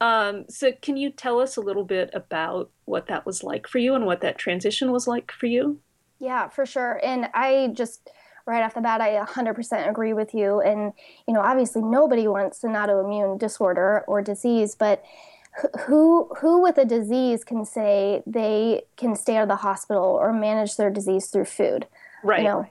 Um, 0.00 0.44
so, 0.48 0.72
can 0.82 0.96
you 0.96 1.10
tell 1.10 1.40
us 1.40 1.56
a 1.56 1.60
little 1.60 1.84
bit 1.84 2.10
about 2.12 2.70
what 2.84 3.06
that 3.06 3.24
was 3.24 3.42
like 3.42 3.66
for 3.66 3.78
you 3.78 3.94
and 3.94 4.06
what 4.06 4.20
that 4.20 4.38
transition 4.38 4.92
was 4.92 5.06
like 5.06 5.32
for 5.32 5.46
you? 5.46 5.80
Yeah, 6.18 6.48
for 6.48 6.66
sure. 6.66 7.00
And 7.02 7.28
I 7.34 7.70
just, 7.72 8.10
right 8.46 8.62
off 8.62 8.74
the 8.74 8.80
bat, 8.80 9.00
I 9.00 9.24
100% 9.24 9.88
agree 9.88 10.12
with 10.12 10.34
you. 10.34 10.60
And, 10.60 10.92
you 11.26 11.34
know, 11.34 11.40
obviously 11.40 11.82
nobody 11.82 12.26
wants 12.26 12.64
an 12.64 12.72
autoimmune 12.72 13.38
disorder 13.38 14.04
or 14.06 14.22
disease, 14.22 14.74
but 14.74 15.04
who 15.86 16.28
who 16.40 16.60
with 16.60 16.78
a 16.78 16.84
disease 16.84 17.44
can 17.44 17.64
say 17.64 18.22
they 18.26 18.82
can 18.96 19.14
stay 19.14 19.36
out 19.36 19.44
of 19.44 19.48
the 19.48 19.56
hospital 19.56 20.02
or 20.02 20.32
manage 20.32 20.76
their 20.76 20.90
disease 20.90 21.28
through 21.28 21.44
food? 21.44 21.86
Right. 22.24 22.40
You 22.40 22.48
know, 22.48 22.66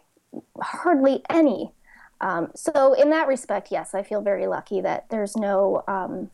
hardly 0.61 1.23
any. 1.29 1.71
Um, 2.19 2.51
so 2.55 2.93
in 2.93 3.09
that 3.09 3.27
respect, 3.27 3.69
yes, 3.71 3.93
I 3.93 4.03
feel 4.03 4.21
very 4.21 4.47
lucky 4.47 4.81
that 4.81 5.09
there's 5.09 5.35
no 5.35 5.83
um, 5.87 6.29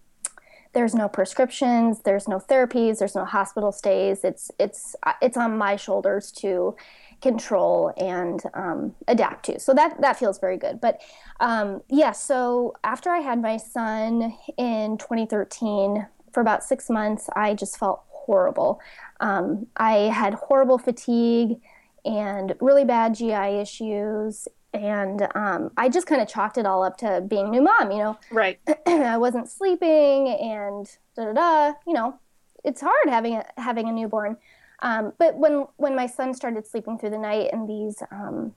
there's 0.74 0.94
no 0.94 1.10
prescriptions 1.10 2.02
there's 2.02 2.28
no 2.28 2.40
therapies 2.40 3.00
there's 3.00 3.16
no 3.16 3.26
hospital 3.26 3.72
stays. 3.72 4.24
It's 4.24 4.52
it's 4.60 4.96
it's 5.22 5.38
on 5.38 5.58
my 5.58 5.76
shoulders 5.76 6.32
to 6.34 6.76
control 7.22 7.94
and 7.98 8.42
um, 8.54 8.96
adapt 9.08 9.46
to. 9.46 9.60
So 9.60 9.74
that 9.74 10.00
that 10.02 10.18
feels 10.18 10.40
very 10.40 10.58
good. 10.58 10.80
But 10.80 11.02
um, 11.40 11.82
yeah 11.90 12.12
so 12.12 12.74
after 12.84 13.10
i 13.10 13.20
had 13.20 13.42
my 13.42 13.58
son 13.58 14.36
in 14.58 14.98
2013 14.98 16.06
for 16.34 16.42
about 16.42 16.64
six 16.64 16.90
months 16.90 17.30
i 17.36 17.54
just 17.54 17.78
felt 17.78 18.04
horrible. 18.10 18.80
Um, 19.20 19.68
i 19.78 19.94
had 19.94 20.34
horrible 20.36 20.78
fatigue 20.78 21.60
and 22.06 22.56
really 22.62 22.86
bad 22.86 23.16
gi 23.16 23.32
issues 23.34 24.48
and 24.74 25.28
um, 25.36 25.72
I 25.78 25.90
just 25.90 26.08
kind 26.08 26.22
of 26.22 26.28
chalked 26.28 26.58
it 26.58 26.66
all 26.66 26.84
up 26.84 26.98
to 26.98 27.22
being 27.22 27.50
new 27.50 27.62
mom, 27.62 27.92
you 27.92 27.98
know. 27.98 28.20
Right. 28.32 28.60
I 28.86 29.18
wasn't 29.18 29.50
sleeping, 29.50 30.28
and 30.28 30.90
da 31.16 31.26
da 31.26 31.34
da. 31.34 31.74
You 31.88 31.94
know, 31.94 32.20
it's 32.64 32.82
hard 32.82 33.08
having 33.08 33.36
a, 33.36 33.46
having 33.58 33.90
a 33.90 33.92
newborn. 33.92 34.38
Um, 34.82 35.14
but 35.18 35.36
when 35.38 35.66
when 35.78 35.96
my 35.96 36.08
son 36.08 36.34
started 36.34 36.68
sleeping 36.68 36.98
through 36.98 37.12
the 37.12 37.18
night, 37.18 37.50
and 37.52 37.68
these 37.68 38.02
um, 38.12 38.54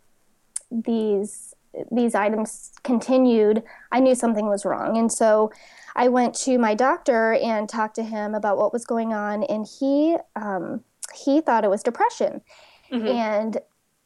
these 0.71 1.55
these 1.91 2.15
items 2.15 2.73
continued, 2.83 3.63
I 3.91 4.01
knew 4.01 4.15
something 4.15 4.47
was 4.47 4.65
wrong, 4.65 4.99
and 4.99 5.11
so 5.11 5.51
I 5.97 6.09
went 6.09 6.35
to 6.41 6.59
my 6.59 6.75
doctor 6.75 7.35
and 7.35 7.69
talked 7.69 7.97
to 7.97 8.03
him 8.03 8.35
about 8.35 8.59
what 8.59 8.73
was 8.73 8.85
going 8.85 9.13
on, 9.13 9.45
and 9.45 9.67
he 9.67 10.17
um, 10.37 10.85
he 11.15 11.41
thought 11.41 11.65
it 11.65 11.71
was 11.71 11.83
depression. 11.83 12.43
Mm-hmm. 12.91 13.07
And 13.07 13.59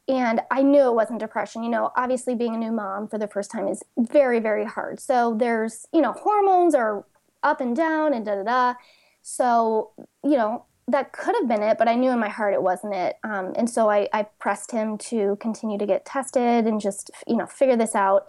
and 0.07 0.41
I 0.51 0.61
knew 0.61 0.83
it 0.87 0.93
wasn't 0.95 1.19
depression. 1.19 1.63
You 1.63 1.69
know, 1.69 1.91
obviously 1.95 2.35
being 2.35 2.55
a 2.55 2.57
new 2.57 2.71
mom 2.71 3.07
for 3.07 3.17
the 3.17 3.27
first 3.27 3.51
time 3.51 3.67
is 3.67 3.83
very, 3.97 4.39
very 4.39 4.65
hard. 4.65 4.99
So 4.99 5.35
there's, 5.37 5.85
you 5.93 6.01
know, 6.01 6.13
hormones 6.13 6.73
are 6.75 7.05
up 7.43 7.59
and 7.61 7.75
down 7.75 8.13
and 8.13 8.25
da 8.25 8.35
da 8.35 8.43
da. 8.43 8.73
So, 9.21 9.91
you 10.23 10.37
know, 10.37 10.65
that 10.87 11.11
could 11.11 11.35
have 11.35 11.47
been 11.49 11.61
it, 11.63 11.77
but 11.77 11.89
I 11.89 11.95
knew 11.95 12.11
in 12.11 12.19
my 12.19 12.29
heart 12.29 12.53
it 12.53 12.63
wasn't 12.63 12.93
it. 12.95 13.17
Um, 13.25 13.53
and 13.57 13.69
so 13.69 13.89
I, 13.89 14.07
I 14.13 14.23
pressed 14.39 14.71
him 14.71 14.97
to 14.99 15.35
continue 15.41 15.77
to 15.77 15.85
get 15.85 16.05
tested 16.05 16.65
and 16.65 16.79
just, 16.79 17.11
you 17.27 17.35
know, 17.35 17.45
figure 17.45 17.75
this 17.75 17.93
out. 17.93 18.27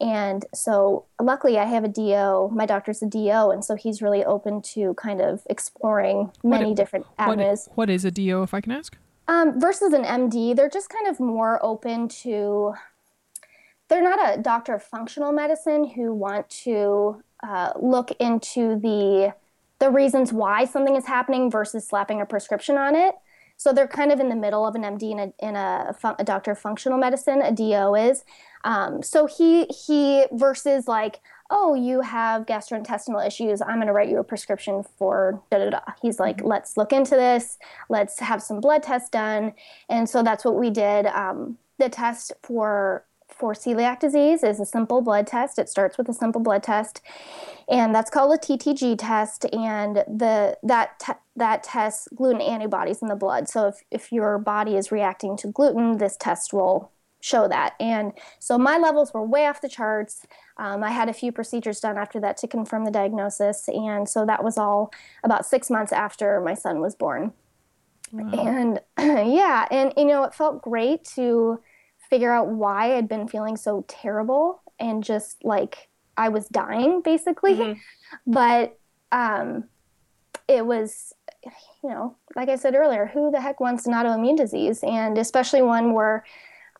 And 0.00 0.46
so, 0.54 1.06
luckily, 1.20 1.58
I 1.58 1.64
have 1.64 1.82
a 1.82 1.88
DO. 1.88 2.50
My 2.54 2.66
doctor's 2.66 3.02
a 3.02 3.06
DO, 3.06 3.50
and 3.50 3.64
so 3.64 3.74
he's 3.74 4.00
really 4.00 4.24
open 4.24 4.62
to 4.74 4.94
kind 4.94 5.20
of 5.20 5.42
exploring 5.50 6.30
many 6.44 6.66
What- 6.68 6.76
different 6.76 7.06
What, 7.16 7.28
avenues. 7.40 7.68
what 7.74 7.90
is 7.90 8.04
a 8.04 8.12
DO, 8.12 8.44
if 8.44 8.54
I 8.54 8.60
can 8.60 8.70
ask? 8.70 8.96
Um, 9.28 9.60
versus 9.60 9.92
an 9.92 10.04
MD, 10.04 10.56
they're 10.56 10.70
just 10.70 10.88
kind 10.88 11.06
of 11.06 11.20
more 11.20 11.64
open 11.64 12.08
to. 12.08 12.74
They're 13.88 14.02
not 14.02 14.38
a 14.38 14.40
doctor 14.40 14.74
of 14.74 14.82
functional 14.82 15.32
medicine 15.32 15.86
who 15.88 16.12
want 16.14 16.48
to 16.64 17.22
uh, 17.42 17.72
look 17.80 18.10
into 18.18 18.78
the 18.80 19.34
the 19.78 19.90
reasons 19.90 20.32
why 20.32 20.64
something 20.64 20.96
is 20.96 21.06
happening 21.06 21.50
versus 21.50 21.86
slapping 21.86 22.20
a 22.20 22.26
prescription 22.26 22.76
on 22.76 22.96
it. 22.96 23.14
So 23.56 23.72
they're 23.72 23.88
kind 23.88 24.12
of 24.12 24.20
in 24.20 24.28
the 24.28 24.36
middle 24.36 24.66
of 24.66 24.74
an 24.74 24.82
MD 24.82 25.12
and 25.12 25.20
a, 25.20 25.44
and 25.44 25.56
a, 25.56 25.94
a 26.18 26.24
doctor 26.24 26.52
of 26.52 26.58
functional 26.58 26.98
medicine. 26.98 27.42
A 27.42 27.52
DO 27.52 27.94
is. 27.94 28.24
Um, 28.64 29.02
so 29.02 29.26
he 29.26 29.66
he 29.66 30.26
versus 30.32 30.88
like, 30.88 31.20
oh, 31.50 31.74
you 31.74 32.02
have 32.02 32.46
gastrointestinal 32.46 33.26
issues. 33.26 33.62
I'm 33.62 33.76
going 33.76 33.86
to 33.86 33.92
write 33.92 34.10
you 34.10 34.18
a 34.18 34.24
prescription 34.24 34.84
for 34.98 35.40
da 35.50 35.58
da 35.58 35.70
da. 35.70 35.80
He's 36.02 36.20
like, 36.20 36.42
let's 36.42 36.76
look 36.76 36.92
into 36.92 37.14
this. 37.14 37.58
Let's 37.88 38.20
have 38.20 38.42
some 38.42 38.60
blood 38.60 38.82
tests 38.82 39.08
done. 39.08 39.54
And 39.88 40.08
so 40.08 40.22
that's 40.22 40.44
what 40.44 40.56
we 40.56 40.70
did. 40.70 41.06
Um, 41.06 41.58
the 41.78 41.88
test 41.88 42.32
for 42.42 43.04
for 43.28 43.52
celiac 43.52 44.00
disease 44.00 44.42
is 44.42 44.58
a 44.58 44.64
simple 44.64 45.00
blood 45.00 45.26
test. 45.26 45.58
It 45.58 45.68
starts 45.68 45.98
with 45.98 46.08
a 46.08 46.14
simple 46.14 46.40
blood 46.40 46.62
test, 46.62 47.02
and 47.68 47.94
that's 47.94 48.10
called 48.10 48.34
a 48.34 48.38
TTG 48.38 48.96
test. 48.98 49.44
And 49.52 49.96
the 49.96 50.58
that 50.62 50.98
te- 50.98 51.12
that 51.36 51.62
tests 51.62 52.08
gluten 52.14 52.40
antibodies 52.40 53.00
in 53.00 53.08
the 53.08 53.14
blood. 53.14 53.48
So 53.48 53.68
if 53.68 53.76
if 53.90 54.12
your 54.12 54.38
body 54.38 54.76
is 54.76 54.90
reacting 54.90 55.36
to 55.38 55.48
gluten, 55.48 55.98
this 55.98 56.16
test 56.16 56.52
will 56.52 56.90
show 57.20 57.48
that. 57.48 57.74
And 57.80 58.12
so 58.38 58.58
my 58.58 58.78
levels 58.78 59.12
were 59.12 59.24
way 59.24 59.46
off 59.46 59.60
the 59.60 59.68
charts. 59.68 60.26
Um, 60.58 60.82
I 60.82 60.90
had 60.90 61.08
a 61.08 61.12
few 61.12 61.30
procedures 61.30 61.80
done 61.80 61.96
after 61.96 62.18
that 62.20 62.36
to 62.38 62.48
confirm 62.48 62.84
the 62.84 62.90
diagnosis, 62.90 63.68
and 63.68 64.08
so 64.08 64.26
that 64.26 64.42
was 64.42 64.58
all 64.58 64.92
about 65.22 65.46
six 65.46 65.70
months 65.70 65.92
after 65.92 66.40
my 66.40 66.54
son 66.54 66.80
was 66.80 66.94
born. 66.94 67.32
And 68.12 68.80
yeah, 68.98 69.66
and 69.70 69.92
you 69.96 70.04
know, 70.04 70.24
it 70.24 70.34
felt 70.34 70.62
great 70.62 71.04
to 71.16 71.60
figure 72.10 72.32
out 72.32 72.48
why 72.48 72.96
I'd 72.96 73.08
been 73.08 73.28
feeling 73.28 73.56
so 73.56 73.84
terrible 73.86 74.62
and 74.78 75.04
just 75.04 75.44
like 75.44 75.88
I 76.16 76.28
was 76.28 76.48
dying 76.48 77.02
basically. 77.02 77.54
Mhm. 77.54 77.78
But 78.26 78.78
um, 79.12 79.64
it 80.48 80.64
was, 80.64 81.12
you 81.82 81.90
know, 81.90 82.16
like 82.34 82.48
I 82.48 82.56
said 82.56 82.74
earlier, 82.74 83.06
who 83.06 83.30
the 83.30 83.40
heck 83.40 83.60
wants 83.60 83.86
an 83.86 83.92
autoimmune 83.92 84.36
disease? 84.36 84.82
And 84.82 85.18
especially 85.18 85.62
one 85.62 85.92
where 85.92 86.24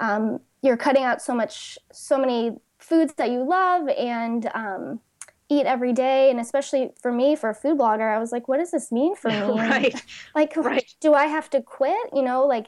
um, 0.01 0.41
you're 0.63 0.77
cutting 0.77 1.05
out 1.05 1.21
so 1.23 1.35
much, 1.35 1.79
so 1.93 2.19
many 2.19 2.59
foods 2.89 3.15
that 3.15 3.31
you 3.31 3.43
love 3.45 3.89
and 3.89 4.51
um, 4.55 5.01
eat 5.49 5.67
every 5.67 5.93
day. 5.93 6.31
And 6.31 6.41
especially 6.41 6.93
for 7.01 7.13
me, 7.13 7.37
for 7.37 7.51
a 7.51 7.55
food 7.55 7.79
blogger, 7.79 8.15
I 8.15 8.19
was 8.19 8.33
like, 8.33 8.49
what 8.49 8.59
does 8.59 8.71
this 8.71 8.91
mean 8.93 9.15
for 9.17 9.29
me? 9.31 9.37
Right. 9.61 9.95
like 10.35 10.57
Right. 10.57 10.95
do 11.01 11.15
i 11.15 11.27
have 11.27 11.49
to 11.51 11.63
quit 11.63 11.99
you 12.15 12.23
know 12.23 12.47
like 12.47 12.67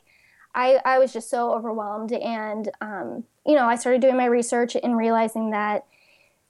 i 0.54 0.78
i 0.85 0.98
was 0.98 1.12
just 1.12 1.28
so 1.30 1.52
overwhelmed 1.52 2.12
and 2.12 2.70
um, 2.80 3.24
you 3.46 3.54
know 3.54 3.66
i 3.66 3.76
started 3.76 4.00
doing 4.00 4.16
my 4.16 4.26
research 4.26 4.76
and 4.83 4.96
realizing 4.96 5.50
that 5.50 5.85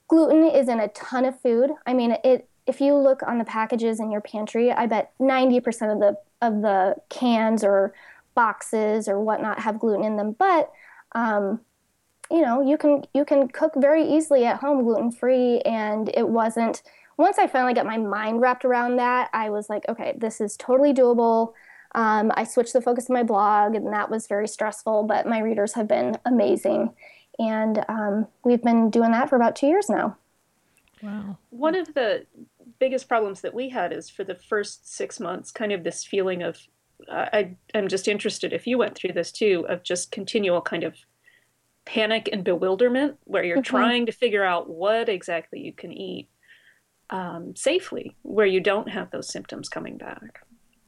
gluten 0.09 0.45
is 0.51 0.69
in 0.69 0.81
a 0.81 0.89
ton 0.89 1.25
of 1.25 1.39
food 1.41 1.71
i 1.87 1.93
mean 1.93 2.17
it 2.25 2.49
if 2.67 2.81
you 2.81 2.95
look 2.95 3.23
on 3.25 3.39
the 3.39 3.45
packages 3.45 4.01
in 4.01 4.11
your 4.11 4.21
pantry 4.21 4.71
i 4.73 4.87
bet 4.87 5.13
90% 5.21 5.93
of 5.93 5.99
the 6.01 6.17
of 6.41 6.63
the 6.63 6.97
cans 7.09 7.63
or 7.65 7.93
boxes 8.35 9.09
or 9.09 9.21
whatnot 9.21 9.61
have 9.61 9.79
gluten 9.79 10.05
in 10.05 10.17
them 10.17 10.33
but 10.39 10.71
um, 11.13 11.61
you 12.31 12.43
know 12.43 12.61
you 12.63 12.77
can 12.77 13.05
you 13.15 13.25
can 13.25 13.49
cook 13.49 13.73
very 13.77 14.05
easily 14.05 14.45
at 14.45 14.61
home 14.61 14.85
gluten 14.85 15.11
free 15.11 15.61
and 15.61 16.11
it 16.15 16.29
wasn't 16.29 16.83
once 17.17 17.39
i 17.39 17.47
finally 17.47 17.75
got 17.75 17.87
my 17.87 17.97
mind 17.97 18.41
wrapped 18.41 18.65
around 18.65 18.97
that 18.97 19.29
i 19.33 19.51
was 19.51 19.69
like 19.69 19.85
okay 19.89 20.15
this 20.19 20.41
is 20.41 20.57
totally 20.57 20.93
doable. 20.93 21.53
Um, 21.95 22.31
i 22.37 22.45
switched 22.45 22.73
the 22.73 22.81
focus 22.81 23.07
of 23.07 23.11
my 23.11 23.25
blog 23.25 23.75
and 23.75 23.93
that 23.93 24.11
was 24.11 24.27
very 24.27 24.47
stressful 24.47 25.05
but 25.05 25.27
my 25.27 25.41
readers 25.41 25.73
have 25.75 25.89
been 25.89 26.17
amazing. 26.25 26.95
And 27.41 27.83
um, 27.89 28.27
we've 28.45 28.63
been 28.63 28.91
doing 28.91 29.13
that 29.13 29.31
for 29.31 29.37
about 29.37 29.57
two 29.57 29.67
years 29.67 29.89
now. 29.89 30.17
Wow. 31.03 31.39
One 31.49 31.75
of 31.75 31.95
the 31.95 32.27
biggest 32.79 33.09
problems 33.09 33.41
that 33.41 33.55
we 33.55 33.71
had 33.71 33.95
is 33.95 34.11
for 34.11 34.25
the 34.25 34.35
first 34.35 34.95
six 34.95 35.19
months, 35.19 35.51
kind 35.51 35.73
of 35.73 35.83
this 35.83 36.05
feeling 36.05 36.43
of, 36.43 36.59
uh, 37.09 37.27
I, 37.33 37.57
I'm 37.75 37.89
just 37.89 38.09
interested 38.09 38.53
if 38.53 38.67
you 38.67 38.77
went 38.77 38.95
through 38.95 39.15
this 39.15 39.33
too, 39.33 39.65
of 39.71 39.83
just 39.83 40.13
continual 40.13 40.61
kind 40.61 40.85
of 40.85 40.97
panic 41.95 42.29
and 42.33 42.45
bewilderment 42.45 43.19
where 43.25 43.43
you're 43.45 43.59
Mhm. 43.59 43.65
trying 43.65 44.07
to 44.07 44.13
figure 44.13 44.45
out 44.45 44.69
what 44.71 45.09
exactly 45.09 45.61
you 45.61 45.73
can 45.73 45.93
eat 45.93 46.29
um, 47.11 47.57
safely, 47.57 48.17
where 48.23 48.47
you 48.47 48.61
don't 48.61 48.89
have 48.89 49.11
those 49.11 49.29
symptoms 49.29 49.69
coming 49.69 49.97
back. 49.99 50.41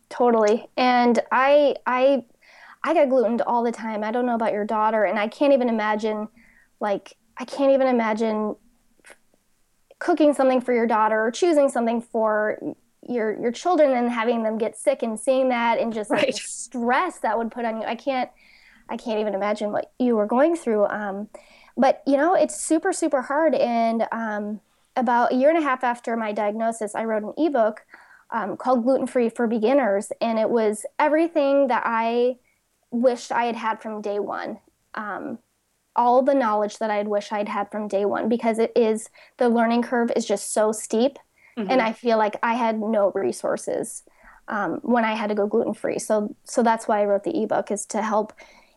totally 0.09 0.67
and 0.77 1.21
i 1.33 1.75
i 1.87 2.23
i 2.85 2.93
get 2.93 3.09
glutened 3.09 3.41
all 3.43 3.63
the 3.63 3.73
time 3.73 4.05
i 4.05 4.11
don't 4.13 4.27
know 4.27 4.35
about 4.35 4.53
your 4.53 4.65
daughter 4.65 5.05
and 5.05 5.19
i 5.19 5.27
can't 5.27 5.55
even 5.55 5.71
imagine 5.71 6.29
like 6.81 7.17
i 7.39 7.45
can't 7.47 7.73
even 7.73 7.87
imagine 7.89 8.55
cooking 9.99 10.35
something 10.35 10.61
for 10.61 10.75
your 10.75 10.87
daughter 10.87 11.25
or 11.27 11.31
choosing 11.31 11.69
something 11.69 12.01
for 12.01 12.59
your 13.09 13.41
your 13.41 13.53
children 13.53 13.93
and 13.93 14.11
having 14.11 14.43
them 14.43 14.59
get 14.59 14.77
sick 14.77 15.03
and 15.03 15.19
seeing 15.19 15.49
that 15.49 15.79
and 15.79 15.93
just 15.93 16.11
like 16.11 16.27
the 16.27 16.27
Right. 16.27 16.37
stress 16.37 17.19
that 17.21 17.39
would 17.39 17.51
put 17.51 17.65
on 17.65 17.81
you 17.81 17.87
i 17.87 17.95
can't 17.95 18.31
i 18.93 18.97
can't 18.97 19.19
even 19.19 19.35
imagine 19.35 19.73
what 19.73 19.93
you 19.99 20.15
were 20.15 20.27
going 20.27 20.55
through 20.55 20.87
um, 20.87 21.29
but 21.77 22.03
you 22.07 22.17
know 22.17 22.35
it's 22.35 22.59
super 22.61 22.93
super 22.93 23.23
hard. 23.23 23.55
And 23.55 24.07
um, 24.13 24.61
about 24.97 25.33
a 25.33 25.37
year 25.37 25.49
and 25.49 25.59
a 25.59 25.63
half 25.63 25.83
after 25.85 26.17
my 26.17 26.33
diagnosis 26.33 26.95
i 26.95 27.05
wrote 27.05 27.23
an 27.23 27.35
ebook 27.39 27.85
um, 28.31 28.57
called 28.57 28.83
gluten 28.83 29.07
free 29.07 29.29
for 29.29 29.47
beginners. 29.47 30.11
And 30.23 30.39
it 30.39 30.49
was 30.49 30.87
everything 30.99 31.69
that 31.69 31.83
i 31.85 32.37
wished 32.91 33.33
i 33.33 33.45
had 33.45 33.57
had 33.57 33.81
from 33.81 34.03
day 34.03 34.19
one 34.19 34.59
um, 34.95 35.39
all 35.97 36.23
the 36.23 36.35
knowledge 36.35 36.79
that 36.79 36.91
i'd 36.91 37.09
wish 37.09 37.33
i'd 37.33 37.49
had 37.49 37.71
from 37.71 37.89
day 37.89 38.05
one 38.05 38.29
because 38.29 38.59
it 38.59 38.73
is 38.77 39.09
the 39.39 39.49
learning 39.49 39.83
curve 39.83 40.11
is 40.15 40.27
just 40.27 40.53
so 40.53 40.73
steep. 40.73 41.19
And 41.71 41.81
i 41.83 41.93
feel 41.93 42.19
like 42.19 42.37
i 42.43 42.55
had 42.55 42.79
no 42.79 43.13
resources 43.15 44.03
um, 44.49 44.81
when 44.83 45.05
i 45.05 45.15
had 45.15 45.29
to 45.29 45.35
go 45.35 45.47
gluten 45.47 45.75
free 45.75 45.99
so 45.99 46.35
so 46.45 46.63
that's 46.63 46.87
why 46.89 47.01
i 47.01 47.05
wrote 47.05 47.25
the 47.25 47.43
ebook 47.43 47.71
is 47.71 47.87
to 47.87 48.03
help 48.03 48.33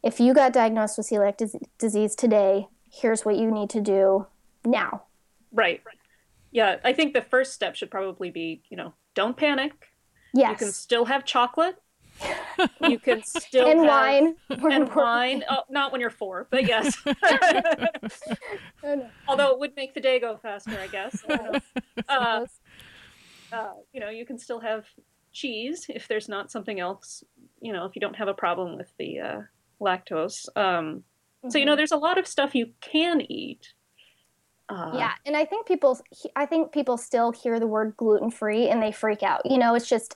if 0.06 0.22
you 0.22 0.34
got 0.34 0.54
diagnosed 0.54 0.98
with 0.98 1.10
celiac 1.10 1.36
dis- 1.36 1.58
disease 1.78 2.16
today 2.16 2.70
here's 2.90 3.26
what 3.26 3.36
you 3.36 3.52
need 3.52 3.70
to 3.70 3.82
do 3.82 4.26
now 4.64 5.04
Right. 5.56 5.82
Yeah, 6.52 6.76
I 6.84 6.94
think 6.94 7.14
the 7.14 7.22
first 7.22 7.54
step 7.54 7.76
should 7.76 7.90
probably 7.90 8.30
be, 8.30 8.62
you 8.70 8.78
know, 8.78 8.94
don't 9.16 9.36
panic. 9.36 9.92
Yes. 10.34 10.52
You 10.52 10.58
can 10.58 10.74
still 10.74 11.06
have 11.06 11.26
chocolate. 11.26 11.78
You 12.88 13.00
can 13.00 13.22
still 13.24 13.68
and 13.68 13.82
have, 13.82 13.90
wine 13.90 14.36
and 14.72 14.96
wine. 14.96 15.44
Oh, 15.50 15.64
not 15.70 15.92
when 15.92 16.00
you're 16.00 16.10
four, 16.10 16.48
but 16.50 16.66
yes. 16.66 16.96
Although 19.28 19.52
it 19.52 19.60
would 19.60 19.76
make 19.76 19.94
the 19.94 20.00
day 20.00 20.22
go 20.22 20.38
faster, 20.38 20.80
I 20.80 20.88
guess. 20.88 21.22
I. 21.28 21.60
Uh, 22.08 22.46
uh, 23.52 23.74
you 23.92 24.00
know, 24.00 24.10
you 24.10 24.26
can 24.26 24.38
still 24.38 24.62
have 24.62 24.86
cheese 25.34 25.88
if 25.90 26.08
there's 26.08 26.30
not 26.30 26.50
something 26.50 26.80
else. 26.80 27.26
You 27.60 27.74
know, 27.74 27.86
if 27.86 27.96
you 27.96 28.00
don't 28.00 28.16
have 28.16 28.30
a 28.30 28.34
problem 28.34 28.78
with 28.78 28.94
the 28.98 29.20
uh, 29.20 29.42
lactose. 29.82 30.48
Um, 30.56 31.04
So 31.50 31.58
you 31.58 31.66
know, 31.66 31.76
there's 31.76 31.92
a 31.92 31.98
lot 31.98 32.18
of 32.18 32.28
stuff 32.28 32.56
you 32.56 32.72
can 32.82 33.22
eat. 33.22 33.74
Uh, 34.68 34.94
yeah 34.98 35.12
and 35.28 35.38
i 35.38 35.46
think 35.46 35.68
people 35.68 36.00
i 36.36 36.44
think 36.44 36.72
people 36.72 36.98
still 36.98 37.32
hear 37.32 37.60
the 37.60 37.68
word 37.68 37.94
gluten 37.98 38.32
free 38.32 38.68
and 38.68 38.82
they 38.82 38.92
freak 38.92 39.22
out 39.22 39.42
you 39.46 39.60
know 39.60 39.76
it's 39.76 39.88
just 39.88 40.16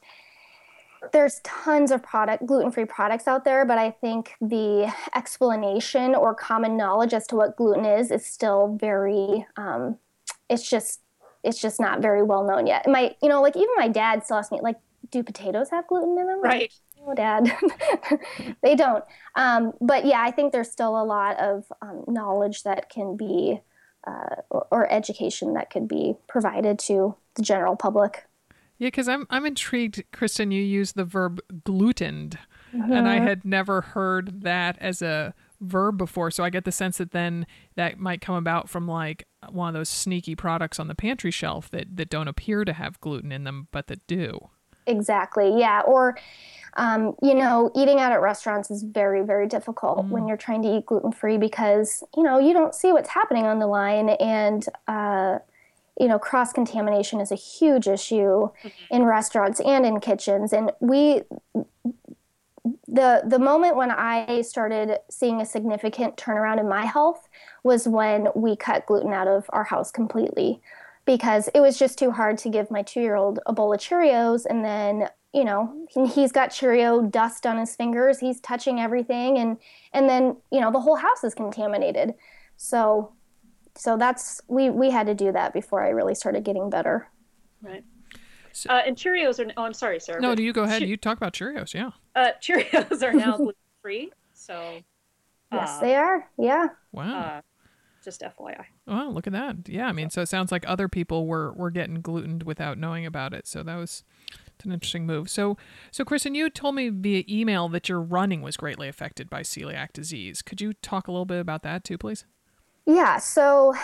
there's 1.13 1.39
tons 1.43 1.91
of 1.91 2.01
product 2.01 2.45
gluten 2.47 2.71
free 2.71 2.85
products 2.85 3.27
out 3.27 3.45
there 3.45 3.63
but 3.63 3.77
i 3.77 3.91
think 3.91 4.33
the 4.41 4.91
explanation 5.15 6.15
or 6.15 6.33
common 6.33 6.75
knowledge 6.75 7.13
as 7.13 7.27
to 7.27 7.35
what 7.35 7.55
gluten 7.57 7.85
is 7.85 8.09
is 8.09 8.25
still 8.25 8.75
very 8.81 9.45
um, 9.55 9.97
it's 10.49 10.67
just 10.67 11.01
it's 11.43 11.61
just 11.61 11.79
not 11.79 12.01
very 12.01 12.23
well 12.23 12.43
known 12.43 12.65
yet 12.65 12.87
my 12.87 13.15
you 13.21 13.29
know 13.29 13.43
like 13.43 13.55
even 13.55 13.69
my 13.77 13.87
dad 13.87 14.23
still 14.23 14.37
asks 14.37 14.51
me 14.51 14.59
like 14.63 14.77
do 15.11 15.23
potatoes 15.23 15.69
have 15.69 15.87
gluten 15.87 16.17
in 16.17 16.27
them 16.27 16.41
Right. 16.41 16.73
No 17.05 17.15
dad 17.15 17.51
they 18.61 18.75
don't 18.75 19.03
um, 19.35 19.73
but 19.81 20.05
yeah 20.05 20.21
i 20.21 20.31
think 20.31 20.51
there's 20.51 20.71
still 20.71 21.01
a 21.01 21.03
lot 21.03 21.39
of 21.39 21.65
um, 21.81 22.03
knowledge 22.07 22.63
that 22.63 22.89
can 22.89 23.17
be 23.17 23.61
uh, 24.07 24.35
or, 24.49 24.67
or 24.71 24.91
education 24.91 25.53
that 25.53 25.69
could 25.69 25.87
be 25.87 26.15
provided 26.27 26.79
to 26.79 27.15
the 27.35 27.41
general 27.41 27.75
public 27.75 28.25
Yeah, 28.77 28.87
because 28.87 29.07
I'm 29.07 29.27
I'm 29.29 29.45
intrigued, 29.45 30.03
Kristin. 30.11 30.53
You 30.53 30.61
use 30.61 30.93
the 30.93 31.03
verb 31.05 31.41
glutened, 31.63 32.37
and 32.71 32.81
Mm-hmm. 32.91 33.07
I 33.07 33.19
had 33.19 33.45
never 33.45 33.81
heard 33.81 34.41
that 34.41 34.77
as 34.79 35.01
a 35.01 35.33
verb 35.61 35.97
before. 35.97 36.31
So 36.31 36.43
I 36.43 36.49
get 36.49 36.65
the 36.65 36.71
sense 36.71 36.97
that 36.97 37.11
then 37.11 37.45
that 37.75 37.99
might 37.99 38.21
come 38.21 38.35
about 38.35 38.69
from 38.69 38.87
like 38.87 39.25
one 39.49 39.69
of 39.69 39.73
those 39.73 39.89
sneaky 39.89 40.35
products 40.35 40.79
on 40.79 40.87
the 40.87 40.95
pantry 40.95 41.31
shelf 41.31 41.69
that 41.71 41.97
that 41.97 42.09
don't 42.09 42.27
appear 42.27 42.65
to 42.65 42.73
have 42.73 42.99
gluten 43.01 43.31
in 43.31 43.43
them, 43.43 43.67
but 43.71 43.87
that 43.87 44.05
do. 44.07 44.49
Exactly. 44.89 45.57
Yeah. 45.57 45.81
Or, 45.81 46.17
um, 46.75 47.15
you 47.21 47.33
know, 47.33 47.71
eating 47.75 47.99
out 47.99 48.11
at 48.11 48.21
restaurants 48.21 48.71
is 48.71 48.83
very, 48.83 49.23
very 49.23 49.47
difficult 49.47 50.05
mm. 50.05 50.09
when 50.09 50.27
you're 50.27 50.37
trying 50.37 50.61
to 50.63 50.77
eat 50.77 50.85
gluten 50.85 51.11
free 51.11 51.37
because, 51.37 52.03
you 52.15 52.23
know, 52.23 52.39
you 52.39 52.53
don't 52.53 52.75
see 52.75 52.91
what's 52.91 53.09
happening 53.09 53.45
on 53.45 53.59
the 53.59 53.67
line. 53.67 54.09
And, 54.09 54.65
uh, 54.87 55.39
you 55.99 56.07
know, 56.07 56.17
cross 56.17 56.53
contamination 56.53 57.19
is 57.19 57.31
a 57.31 57.35
huge 57.35 57.87
issue 57.87 58.49
mm-hmm. 58.49 58.69
in 58.95 59.03
restaurants 59.03 59.59
and 59.59 59.85
in 59.85 59.99
kitchens. 59.99 60.53
And 60.53 60.71
we, 60.79 61.23
the 62.87 63.21
the 63.25 63.39
moment 63.39 63.75
when 63.75 63.91
I 63.91 64.41
started 64.41 64.97
seeing 65.09 65.41
a 65.41 65.45
significant 65.45 66.17
turnaround 66.17 66.59
in 66.59 66.67
my 66.67 66.85
health 66.85 67.27
was 67.63 67.87
when 67.87 68.27
we 68.35 68.55
cut 68.55 68.85
gluten 68.85 69.13
out 69.13 69.27
of 69.27 69.45
our 69.49 69.63
house 69.63 69.91
completely 69.91 70.61
because 71.09 71.49
it 71.55 71.59
was 71.59 71.79
just 71.79 71.97
too 71.97 72.11
hard 72.11 72.37
to 72.37 72.49
give 72.49 72.69
my 72.69 72.83
2-year-old 72.83 73.39
a 73.47 73.51
bowl 73.51 73.73
of 73.73 73.79
Cheerios 73.79 74.45
and 74.47 74.63
then 74.63 75.09
you 75.33 75.43
know 75.43 75.87
he's 76.13 76.31
got 76.31 76.49
Cheerio 76.49 77.01
dust 77.01 77.47
on 77.47 77.57
his 77.57 77.75
fingers 77.75 78.19
he's 78.19 78.39
touching 78.41 78.79
everything 78.79 79.39
and 79.39 79.57
and 79.91 80.07
then 80.07 80.37
you 80.51 80.61
know 80.61 80.71
the 80.71 80.79
whole 80.79 80.97
house 80.97 81.23
is 81.23 81.33
contaminated 81.33 82.13
so 82.57 83.11
so 83.75 83.97
that's 83.97 84.39
we 84.47 84.69
we 84.69 84.91
had 84.91 85.07
to 85.07 85.15
do 85.15 85.31
that 85.31 85.51
before 85.51 85.83
I 85.83 85.89
really 85.89 86.13
started 86.13 86.43
getting 86.43 86.69
better 86.69 87.07
right 87.63 87.83
so, 88.51 88.69
uh, 88.69 88.81
and 88.85 88.95
Cheerios 88.97 89.39
are. 89.39 89.51
Oh, 89.57 89.63
I'm 89.63 89.73
sorry, 89.73 89.99
Sarah. 89.99 90.19
No, 90.19 90.33
do 90.33 90.41
you 90.43 90.51
go 90.51 90.63
ahead? 90.63 90.81
Che- 90.81 90.87
you 90.87 90.97
talk 90.97 91.15
about 91.17 91.33
Cheerios, 91.33 91.73
yeah. 91.73 91.91
Uh, 92.15 92.31
Cheerios 92.41 93.03
are 93.03 93.13
now 93.13 93.37
gluten 93.37 93.53
free, 93.81 94.11
so. 94.33 94.81
Yes, 95.53 95.77
uh, 95.77 95.81
they 95.81 95.95
are. 95.95 96.27
Yeah. 96.37 96.69
Wow. 96.91 97.41
Just 98.09 98.21
FYI. 98.21 98.65
Oh, 98.87 99.11
look 99.13 99.27
at 99.27 99.33
that. 99.33 99.69
Yeah, 99.69 99.87
I 99.87 99.91
mean, 99.91 100.09
so 100.09 100.21
it 100.23 100.29
sounds 100.29 100.51
like 100.51 100.67
other 100.67 100.87
people 100.87 101.27
were 101.27 101.53
were 101.53 101.69
getting 101.69 102.01
glutened 102.01 102.41
without 102.41 102.79
knowing 102.79 103.05
about 103.05 103.35
it. 103.35 103.45
So 103.45 103.61
that 103.61 103.75
was 103.75 104.03
it's 104.55 104.65
an 104.65 104.71
interesting 104.71 105.05
move. 105.05 105.29
So, 105.29 105.57
so 105.91 106.03
Kristin, 106.03 106.35
you 106.35 106.49
told 106.49 106.73
me 106.73 106.89
via 106.89 107.23
email 107.29 107.69
that 107.69 107.87
your 107.87 108.01
running 108.01 108.41
was 108.41 108.57
greatly 108.57 108.87
affected 108.87 109.29
by 109.29 109.41
celiac 109.41 109.93
disease. 109.93 110.41
Could 110.41 110.59
you 110.59 110.73
talk 110.73 111.07
a 111.07 111.11
little 111.11 111.25
bit 111.25 111.39
about 111.39 111.61
that 111.63 111.83
too, 111.83 111.99
please? 111.99 112.25
Yeah. 112.87 113.19
So, 113.19 113.75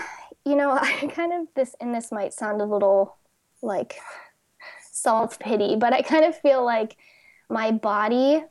you 0.44 0.56
know, 0.56 0.72
I 0.82 1.08
kind 1.14 1.34
of 1.34 1.48
this 1.56 1.76
and 1.80 1.94
this 1.94 2.12
might 2.12 2.34
sound 2.34 2.62
a 2.62 2.66
little 2.66 3.18
like 3.62 4.00
self 4.92 5.38
pity, 5.38 5.76
but 5.76 5.94
I 5.94 6.02
kind 6.02 6.26
of 6.26 6.36
feel 6.36 6.66
like 6.66 6.98
my 7.48 7.70
body 7.70 8.44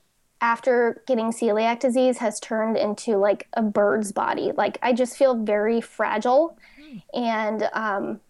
after 0.44 1.02
getting 1.06 1.32
celiac 1.32 1.80
disease 1.80 2.18
has 2.18 2.38
turned 2.38 2.76
into 2.76 3.16
like 3.16 3.48
a 3.54 3.62
bird's 3.62 4.12
body. 4.12 4.52
Like 4.54 4.78
I 4.82 4.92
just 4.92 5.16
feel 5.16 5.34
very 5.42 5.80
fragile 5.80 6.58
and 7.14 7.68
um 7.72 8.20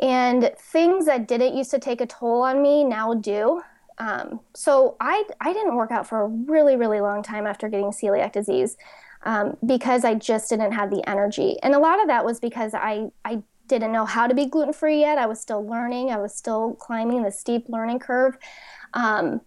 and 0.00 0.50
things 0.58 1.04
that 1.04 1.28
didn't 1.28 1.54
used 1.54 1.70
to 1.72 1.78
take 1.78 2.00
a 2.00 2.06
toll 2.06 2.42
on 2.42 2.62
me 2.62 2.82
now 2.82 3.12
do. 3.12 3.60
Um, 3.98 4.40
so 4.54 4.96
I 4.98 5.24
I 5.38 5.52
didn't 5.52 5.76
work 5.76 5.90
out 5.90 6.06
for 6.06 6.22
a 6.22 6.28
really 6.28 6.76
really 6.76 7.02
long 7.02 7.22
time 7.22 7.46
after 7.46 7.68
getting 7.68 7.90
celiac 7.90 8.32
disease 8.32 8.78
um, 9.22 9.58
because 9.66 10.02
I 10.02 10.14
just 10.14 10.48
didn't 10.48 10.72
have 10.72 10.90
the 10.90 11.06
energy, 11.06 11.56
and 11.62 11.74
a 11.74 11.78
lot 11.78 12.00
of 12.00 12.06
that 12.08 12.24
was 12.24 12.40
because 12.40 12.72
I 12.72 13.10
I 13.22 13.42
didn't 13.68 13.92
know 13.92 14.06
how 14.06 14.26
to 14.26 14.34
be 14.34 14.46
gluten 14.46 14.72
free 14.72 15.00
yet. 15.00 15.18
I 15.18 15.26
was 15.26 15.40
still 15.40 15.66
learning. 15.66 16.10
I 16.10 16.18
was 16.18 16.34
still 16.34 16.74
climbing 16.74 17.22
the 17.22 17.32
steep 17.32 17.64
learning 17.68 17.98
curve, 17.98 18.38
um, 18.94 19.40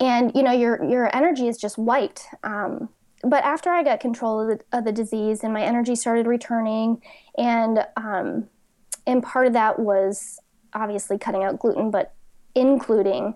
and 0.00 0.32
you 0.34 0.42
know 0.42 0.52
your 0.52 0.82
your 0.84 1.14
energy 1.14 1.48
is 1.48 1.56
just 1.56 1.78
wiped. 1.78 2.26
Um, 2.42 2.88
but 3.24 3.42
after 3.42 3.70
I 3.70 3.82
got 3.82 3.98
control 3.98 4.40
of 4.40 4.58
the, 4.58 4.78
of 4.78 4.84
the, 4.84 4.92
disease 4.92 5.42
and 5.42 5.52
my 5.52 5.62
energy 5.62 5.96
started 5.96 6.26
returning, 6.26 7.02
and 7.36 7.84
um, 7.96 8.48
and 9.06 9.22
part 9.22 9.46
of 9.46 9.52
that 9.54 9.78
was 9.78 10.40
obviously 10.72 11.18
cutting 11.18 11.42
out 11.42 11.58
gluten, 11.58 11.90
but 11.90 12.14
including 12.54 13.34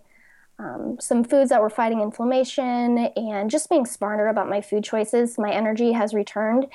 um, 0.59 0.97
some 1.01 1.25
foods 1.25 1.51
that 1.51 1.61
were 1.61 1.71
fighting 1.71 2.01
inflammation 2.01 2.99
and 3.17 3.51
just 3.51 3.69
being 3.69 3.87
smarter 3.87 4.29
about 4.29 4.49
my 4.49 4.61
food 4.61 4.85
choices. 4.85 5.39
My 5.39 5.51
energy 5.51 5.93
has 5.93 6.15
returned. 6.15 6.67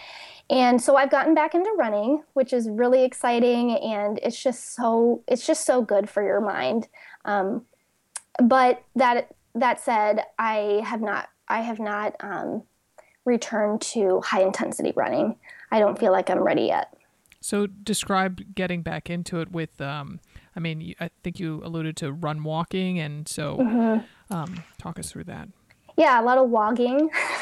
And 0.49 0.81
so 0.81 0.95
I've 0.95 1.11
gotten 1.11 1.33
back 1.33 1.53
into 1.53 1.69
running, 1.77 2.23
which 2.33 2.53
is 2.53 2.69
really 2.69 3.03
exciting. 3.03 3.77
And 3.77 4.19
it's 4.23 4.41
just 4.41 4.75
so, 4.75 5.23
it's 5.27 5.45
just 5.45 5.65
so 5.65 5.81
good 5.81 6.09
for 6.09 6.23
your 6.23 6.41
mind. 6.41 6.87
Um, 7.25 7.65
but 8.41 8.83
that, 8.95 9.31
that 9.55 9.79
said, 9.79 10.23
I 10.37 10.81
have 10.83 11.01
not, 11.01 11.29
I 11.47 11.61
have 11.61 11.79
not 11.79 12.15
um, 12.19 12.63
returned 13.25 13.81
to 13.81 14.21
high 14.21 14.41
intensity 14.41 14.93
running. 14.95 15.35
I 15.71 15.79
don't 15.79 15.99
feel 15.99 16.11
like 16.11 16.29
I'm 16.29 16.39
ready 16.39 16.63
yet. 16.63 16.93
So 17.39 17.67
describe 17.67 18.55
getting 18.55 18.81
back 18.81 19.09
into 19.09 19.39
it 19.39 19.51
with 19.51 19.79
um, 19.79 20.19
I 20.57 20.59
mean, 20.59 20.95
I 20.99 21.11
think 21.23 21.39
you 21.39 21.61
alluded 21.63 21.95
to 21.97 22.11
run 22.11 22.43
walking, 22.43 22.97
and 22.97 23.27
so 23.27 23.57
mm-hmm. 23.57 24.33
um, 24.33 24.63
talk 24.79 24.97
us 24.97 25.11
through 25.11 25.25
that. 25.25 25.49
Yeah, 25.97 26.19
a 26.19 26.23
lot 26.23 26.39
of 26.39 26.49
walking, 26.49 27.11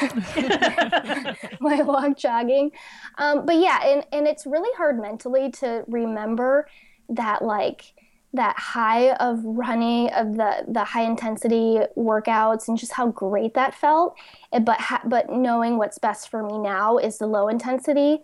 my 1.60 1.80
walk 1.82 2.16
jogging, 2.18 2.72
um, 3.16 3.46
but 3.46 3.56
yeah, 3.56 3.80
and 3.84 4.06
and 4.12 4.28
it's 4.28 4.44
really 4.44 4.70
hard 4.76 5.00
mentally 5.00 5.50
to 5.52 5.84
remember 5.88 6.68
that 7.08 7.42
like 7.42 7.94
that 8.36 8.58
high 8.58 9.12
of 9.14 9.44
running 9.44 10.10
of 10.10 10.36
the 10.36 10.64
the 10.68 10.84
high 10.84 11.02
intensity 11.02 11.80
workouts 11.96 12.68
and 12.68 12.78
just 12.78 12.92
how 12.92 13.08
great 13.08 13.54
that 13.54 13.74
felt 13.74 14.16
but 14.62 14.80
ha- 14.80 15.02
but 15.04 15.30
knowing 15.30 15.76
what's 15.78 15.98
best 15.98 16.28
for 16.28 16.42
me 16.42 16.58
now 16.58 16.96
is 16.98 17.18
the 17.18 17.26
low 17.26 17.48
intensity 17.48 18.18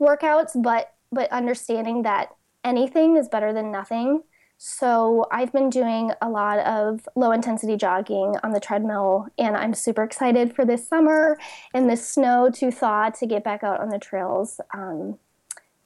workouts 0.00 0.60
but 0.62 0.94
but 1.12 1.30
understanding 1.30 2.02
that 2.02 2.30
anything 2.64 3.16
is 3.16 3.28
better 3.28 3.52
than 3.52 3.70
nothing 3.70 4.22
so 4.58 5.26
I've 5.30 5.52
been 5.52 5.68
doing 5.68 6.12
a 6.22 6.30
lot 6.30 6.60
of 6.60 7.06
low 7.14 7.30
intensity 7.30 7.76
jogging 7.76 8.36
on 8.42 8.52
the 8.52 8.60
treadmill, 8.60 9.26
and 9.38 9.54
I'm 9.54 9.74
super 9.74 10.02
excited 10.02 10.54
for 10.54 10.64
this 10.64 10.88
summer 10.88 11.38
and 11.74 11.90
this 11.90 12.08
snow 12.08 12.50
to 12.54 12.70
thaw 12.70 13.10
to 13.10 13.26
get 13.26 13.44
back 13.44 13.62
out 13.62 13.80
on 13.80 13.90
the 13.90 13.98
trails. 13.98 14.60
Um, 14.72 15.18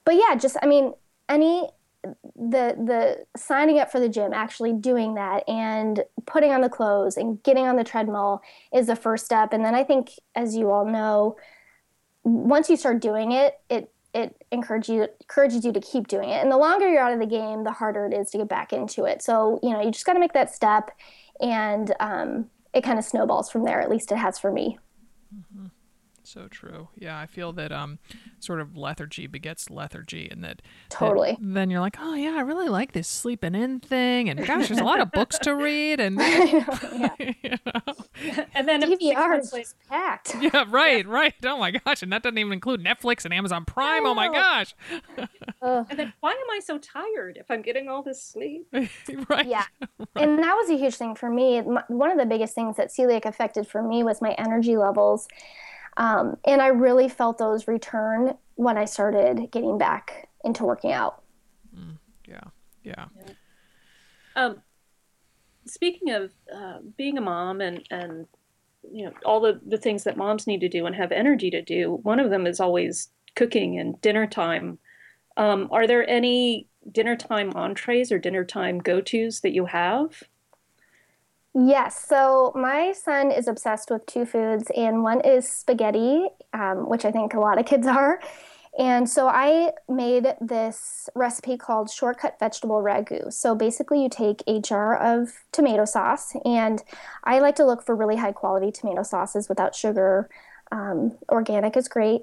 but 0.05 0.15
yeah, 0.15 0.37
just 0.37 0.57
I 0.63 0.67
mean, 0.67 0.95
any 1.29 1.69
the 2.03 2.75
the 2.77 3.27
signing 3.37 3.79
up 3.79 3.91
for 3.91 4.01
the 4.01 4.09
gym, 4.09 4.33
actually 4.33 4.73
doing 4.73 5.15
that, 5.15 5.49
and 5.49 6.03
putting 6.27 6.53
on 6.53 6.61
the 6.61 6.69
clothes 6.69 7.17
and 7.17 7.43
getting 7.43 7.67
on 7.67 7.77
the 7.77 7.85
treadmill 7.85 8.41
is 8.73 8.87
the 8.87 8.97
first 8.97 9.25
step. 9.25 9.53
And 9.53 9.65
then 9.65 9.75
I 9.75 9.85
think, 9.85 10.11
as 10.35 10.57
you 10.57 10.71
all 10.71 10.87
know, 10.87 11.37
once 12.23 12.71
you 12.71 12.77
start 12.77 13.01
doing 13.01 13.33
it, 13.33 13.61
it 13.69 13.93
it 14.15 14.45
encourages 14.51 14.89
you 14.89 15.09
encourages 15.21 15.65
you 15.65 15.73
to 15.73 15.81
keep 15.81 16.09
doing 16.09 16.31
it. 16.31 16.43
And 16.43 16.51
the 16.51 16.57
longer 16.59 16.89
you're 16.89 17.03
out 17.03 17.13
of 17.13 17.21
the 17.21 17.27
game, 17.27 17.65
the 17.65 17.73
harder 17.73 18.07
it 18.07 18.15
is 18.15 18.31
to 18.31 18.39
get 18.39 18.49
back 18.49 18.73
into 18.73 19.05
it. 19.05 19.23
So 19.23 19.61
you 19.63 19.71
know, 19.71 19.83
you 19.83 19.91
just 19.91 20.07
got 20.07 20.15
to 20.15 20.21
make 20.21 20.33
that 20.33 20.55
step, 20.55 20.91
and 21.41 21.95
um, 22.01 22.47
it 22.73 22.83
kind 22.83 22.99
of 22.99 23.05
snowballs 23.05 23.51
from 23.51 23.65
there. 23.65 23.81
At 23.81 23.91
least 23.91 24.11
it 24.13 24.19
has 24.19 24.39
for 24.39 24.51
me. 24.51 24.79
So 26.33 26.47
true. 26.47 26.87
Yeah, 26.97 27.19
I 27.19 27.27
feel 27.27 27.53
that 27.55 27.73
um, 27.73 27.99
sort 28.39 28.61
of 28.61 28.77
lethargy 28.77 29.27
begets 29.27 29.69
lethargy, 29.69 30.29
and 30.31 30.45
that 30.45 30.63
totally. 30.89 31.33
That 31.33 31.39
then 31.41 31.71
you're 31.71 31.81
like, 31.81 31.97
oh 31.99 32.15
yeah, 32.15 32.37
I 32.37 32.43
really 32.43 32.69
like 32.69 32.93
this 32.93 33.09
sleeping 33.09 33.57
in 33.57 33.81
thing, 33.81 34.29
and 34.29 34.39
gosh, 34.47 34.69
there's 34.69 34.79
a 34.79 34.85
lot 34.85 35.01
of 35.01 35.11
books 35.11 35.41
to 35.41 35.57
read, 35.57 35.99
and 35.99 36.15
know, 36.17 37.11
you 37.19 37.59
know. 37.67 38.45
and 38.55 38.69
then 38.69 38.81
DVR 38.83 39.41
is 39.41 39.51
just 39.51 39.75
packed. 39.89 40.37
Yeah, 40.41 40.67
right, 40.69 41.05
right. 41.05 41.35
Oh 41.45 41.59
my 41.59 41.73
gosh, 41.73 42.05
and 42.05 42.13
that 42.13 42.23
doesn't 42.23 42.39
even 42.39 42.53
include 42.53 42.81
Netflix 42.81 43.25
and 43.25 43.35
Amazon 43.35 43.65
Prime. 43.65 44.07
Oh, 44.07 44.15
my 44.15 44.29
gosh. 44.29 44.75
and 45.61 45.99
then 45.99 46.13
why 46.21 46.31
am 46.31 46.51
I 46.51 46.61
so 46.61 46.79
tired 46.79 47.39
if 47.39 47.51
I'm 47.51 47.61
getting 47.61 47.89
all 47.89 48.05
this 48.05 48.23
sleep? 48.23 48.69
right. 48.73 49.47
Yeah, 49.47 49.65
right. 49.81 50.09
and 50.15 50.39
that 50.39 50.55
was 50.55 50.71
a 50.71 50.79
huge 50.79 50.95
thing 50.95 51.17
for 51.17 51.29
me. 51.29 51.61
One 51.61 52.11
of 52.13 52.19
the 52.19 52.25
biggest 52.25 52.55
things 52.55 52.77
that 52.77 52.91
celiac 52.91 53.25
affected 53.25 53.67
for 53.67 53.83
me 53.83 54.05
was 54.05 54.23
my 54.23 54.31
energy 54.39 54.77
levels. 54.77 55.27
Um, 56.01 56.39
and 56.47 56.63
I 56.63 56.69
really 56.69 57.11
felt 57.11 57.37
those 57.37 57.69
return 57.69 58.33
when 58.55 58.79
I 58.79 58.87
started 58.87 59.51
getting 59.53 59.77
back 59.77 60.31
into 60.43 60.65
working 60.65 60.93
out. 60.93 61.23
Mm, 61.79 61.99
yeah, 62.27 62.41
yeah. 62.83 63.05
yeah. 63.15 63.33
Um, 64.35 64.63
speaking 65.67 66.11
of 66.11 66.33
uh, 66.53 66.79
being 66.97 67.19
a 67.19 67.21
mom 67.21 67.61
and 67.61 67.87
and 67.91 68.27
you 68.91 69.05
know 69.05 69.13
all 69.27 69.41
the 69.41 69.61
the 69.67 69.77
things 69.77 70.05
that 70.05 70.17
moms 70.17 70.47
need 70.47 70.63
to 70.63 70.71
do 70.71 70.87
and 70.87 70.97
have 70.97 71.13
energy 71.13 71.51
to 71.51 71.61
do, 71.61 72.01
one 72.03 72.19
of 72.19 72.31
them 72.31 72.47
is 72.47 72.61
always 72.61 73.11
cooking 73.37 73.79
and 73.79 74.01
dinner 74.01 74.27
time. 74.27 74.79
Um, 75.37 75.69
are 75.71 75.87
there 75.87 76.09
any 76.09 76.67
dinner 76.91 77.15
time 77.15 77.53
entrees 77.55 78.11
or 78.11 78.19
dinner 78.19 78.45
time 78.45 78.79
go 78.79 79.03
tos 79.03 79.41
that 79.41 79.53
you 79.53 79.67
have? 79.67 80.23
Yes. 81.55 82.05
So 82.07 82.53
my 82.55 82.93
son 82.93 83.33
is 83.33 83.49
obsessed 83.49 83.91
with 83.91 84.07
two 84.07 84.25
foods, 84.25 84.71
and 84.77 85.03
one 85.03 85.21
is 85.21 85.49
spaghetti, 85.49 86.27
um, 86.53 86.89
which 86.89 87.05
I 87.05 87.11
think 87.11 87.35
a 87.35 87.41
lot 87.41 87.59
of 87.59 87.67
kids 87.67 87.87
are. 87.89 88.21
And 88.79 89.11
so 89.11 89.27
I 89.29 89.73
made 89.89 90.37
this 90.41 91.09
recipe 91.17 91.57
called 91.57 91.91
shortcut 91.91 92.39
vegetable 92.39 92.83
ragu. 92.83 93.33
So 93.33 93.55
basically, 93.57 94.03
you 94.03 94.09
take 94.09 94.45
a 94.47 94.61
jar 94.61 94.97
of 94.97 95.31
tomato 95.51 95.85
sauce, 95.85 96.35
and 96.45 96.83
I 97.25 97.41
like 97.41 97.57
to 97.57 97.67
look 97.67 97.85
for 97.85 97.97
really 97.97 98.17
high 98.17 98.33
quality 98.33 98.71
tomato 98.71 99.03
sauces 99.03 99.49
without 99.49 99.75
sugar. 99.75 100.29
Um, 100.71 101.19
organic 101.29 101.77
is 101.77 101.89
great. 101.89 102.23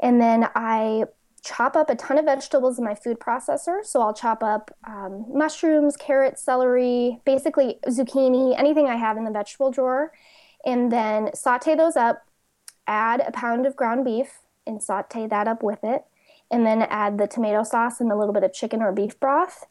And 0.00 0.20
then 0.20 0.48
I 0.54 1.04
chop 1.42 1.76
up 1.76 1.90
a 1.90 1.94
ton 1.94 2.18
of 2.18 2.24
vegetables 2.24 2.78
in 2.78 2.84
my 2.84 2.94
food 2.94 3.18
processor. 3.18 3.84
So 3.84 4.00
I'll 4.00 4.14
chop 4.14 4.42
up 4.42 4.70
um, 4.86 5.24
mushrooms, 5.32 5.96
carrots, 5.96 6.42
celery, 6.42 7.20
basically 7.24 7.78
zucchini, 7.86 8.58
anything 8.58 8.86
I 8.86 8.96
have 8.96 9.16
in 9.16 9.24
the 9.24 9.30
vegetable 9.30 9.70
drawer, 9.70 10.12
and 10.64 10.90
then 10.90 11.34
saute 11.34 11.74
those 11.74 11.96
up. 11.96 12.24
Add 12.86 13.22
a 13.26 13.32
pound 13.32 13.66
of 13.66 13.76
ground 13.76 14.04
beef 14.04 14.40
and 14.66 14.82
saute 14.82 15.26
that 15.26 15.46
up 15.46 15.62
with 15.62 15.80
it, 15.82 16.04
and 16.50 16.66
then 16.66 16.82
add 16.82 17.18
the 17.18 17.26
tomato 17.26 17.62
sauce 17.62 18.00
and 18.00 18.10
a 18.10 18.16
little 18.16 18.32
bit 18.32 18.44
of 18.44 18.52
chicken 18.52 18.82
or 18.82 18.92
beef 18.92 19.18
broth. 19.20 19.66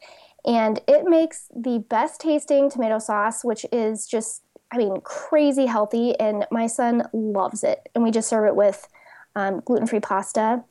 And 0.45 0.79
it 0.87 1.05
makes 1.05 1.49
the 1.55 1.79
best 1.89 2.21
tasting 2.21 2.69
tomato 2.69 2.99
sauce, 2.99 3.43
which 3.43 3.65
is 3.71 4.07
just, 4.07 4.43
I 4.71 4.77
mean, 4.77 5.01
crazy 5.01 5.65
healthy. 5.65 6.17
And 6.19 6.45
my 6.51 6.67
son 6.67 7.03
loves 7.11 7.63
it. 7.63 7.89
And 7.93 8.03
we 8.03 8.11
just 8.11 8.29
serve 8.29 8.47
it 8.47 8.55
with 8.55 8.87
um, 9.35 9.61
gluten 9.65 9.87
free 9.87 9.99
pasta 9.99 10.63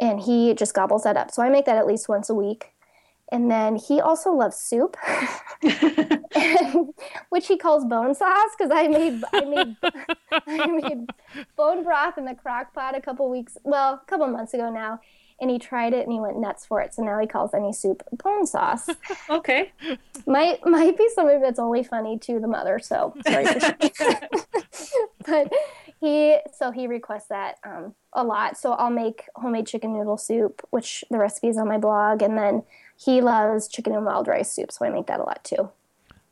and 0.00 0.18
he 0.18 0.54
just 0.54 0.74
gobbles 0.74 1.04
that 1.04 1.16
up. 1.16 1.30
So 1.30 1.42
I 1.42 1.50
make 1.50 1.66
that 1.66 1.76
at 1.76 1.86
least 1.86 2.08
once 2.08 2.28
a 2.30 2.34
week. 2.34 2.72
And 3.32 3.48
then 3.48 3.76
he 3.76 4.00
also 4.00 4.32
loves 4.32 4.56
soup, 4.56 4.96
which 7.28 7.46
he 7.46 7.56
calls 7.56 7.84
bone 7.84 8.12
sauce 8.12 8.50
because 8.58 8.72
I 8.74 8.88
made 8.88 9.22
I 9.32 9.44
made 9.44 9.76
I 10.32 10.66
made 10.66 11.08
bone 11.56 11.84
broth 11.84 12.18
in 12.18 12.24
the 12.24 12.34
crock 12.34 12.74
pot 12.74 12.96
a 12.96 13.00
couple 13.00 13.30
weeks, 13.30 13.56
well, 13.62 13.94
a 13.94 14.02
couple 14.08 14.26
months 14.26 14.52
ago 14.52 14.68
now, 14.68 14.98
and 15.40 15.48
he 15.48 15.60
tried 15.60 15.92
it 15.94 16.02
and 16.02 16.12
he 16.12 16.18
went 16.18 16.40
nuts 16.40 16.66
for 16.66 16.80
it. 16.80 16.92
So 16.92 17.04
now 17.04 17.20
he 17.20 17.28
calls 17.28 17.54
any 17.54 17.72
soup 17.72 18.02
bone 18.12 18.46
sauce. 18.46 18.88
okay, 19.30 19.70
might 20.26 20.66
might 20.66 20.98
be 20.98 21.08
something 21.14 21.40
that's 21.40 21.60
only 21.60 21.84
funny 21.84 22.18
to 22.18 22.40
the 22.40 22.48
mother. 22.48 22.80
So 22.80 23.14
sorry, 23.28 23.44
but 25.24 25.52
he 26.00 26.38
so 26.52 26.70
he 26.70 26.86
requests 26.86 27.28
that 27.28 27.56
um, 27.64 27.94
a 28.12 28.24
lot. 28.24 28.56
So 28.56 28.72
I'll 28.72 28.90
make 28.90 29.24
homemade 29.36 29.66
chicken 29.66 29.92
noodle 29.92 30.16
soup, 30.16 30.62
which 30.70 31.04
the 31.10 31.18
recipe 31.18 31.48
is 31.48 31.58
on 31.58 31.68
my 31.68 31.78
blog, 31.78 32.22
and 32.22 32.36
then 32.38 32.62
he 32.96 33.20
loves 33.20 33.68
chicken 33.68 33.94
and 33.94 34.04
wild 34.04 34.26
rice 34.26 34.52
soup, 34.52 34.72
so 34.72 34.84
I 34.84 34.90
make 34.90 35.06
that 35.06 35.20
a 35.20 35.24
lot 35.24 35.44
too. 35.44 35.70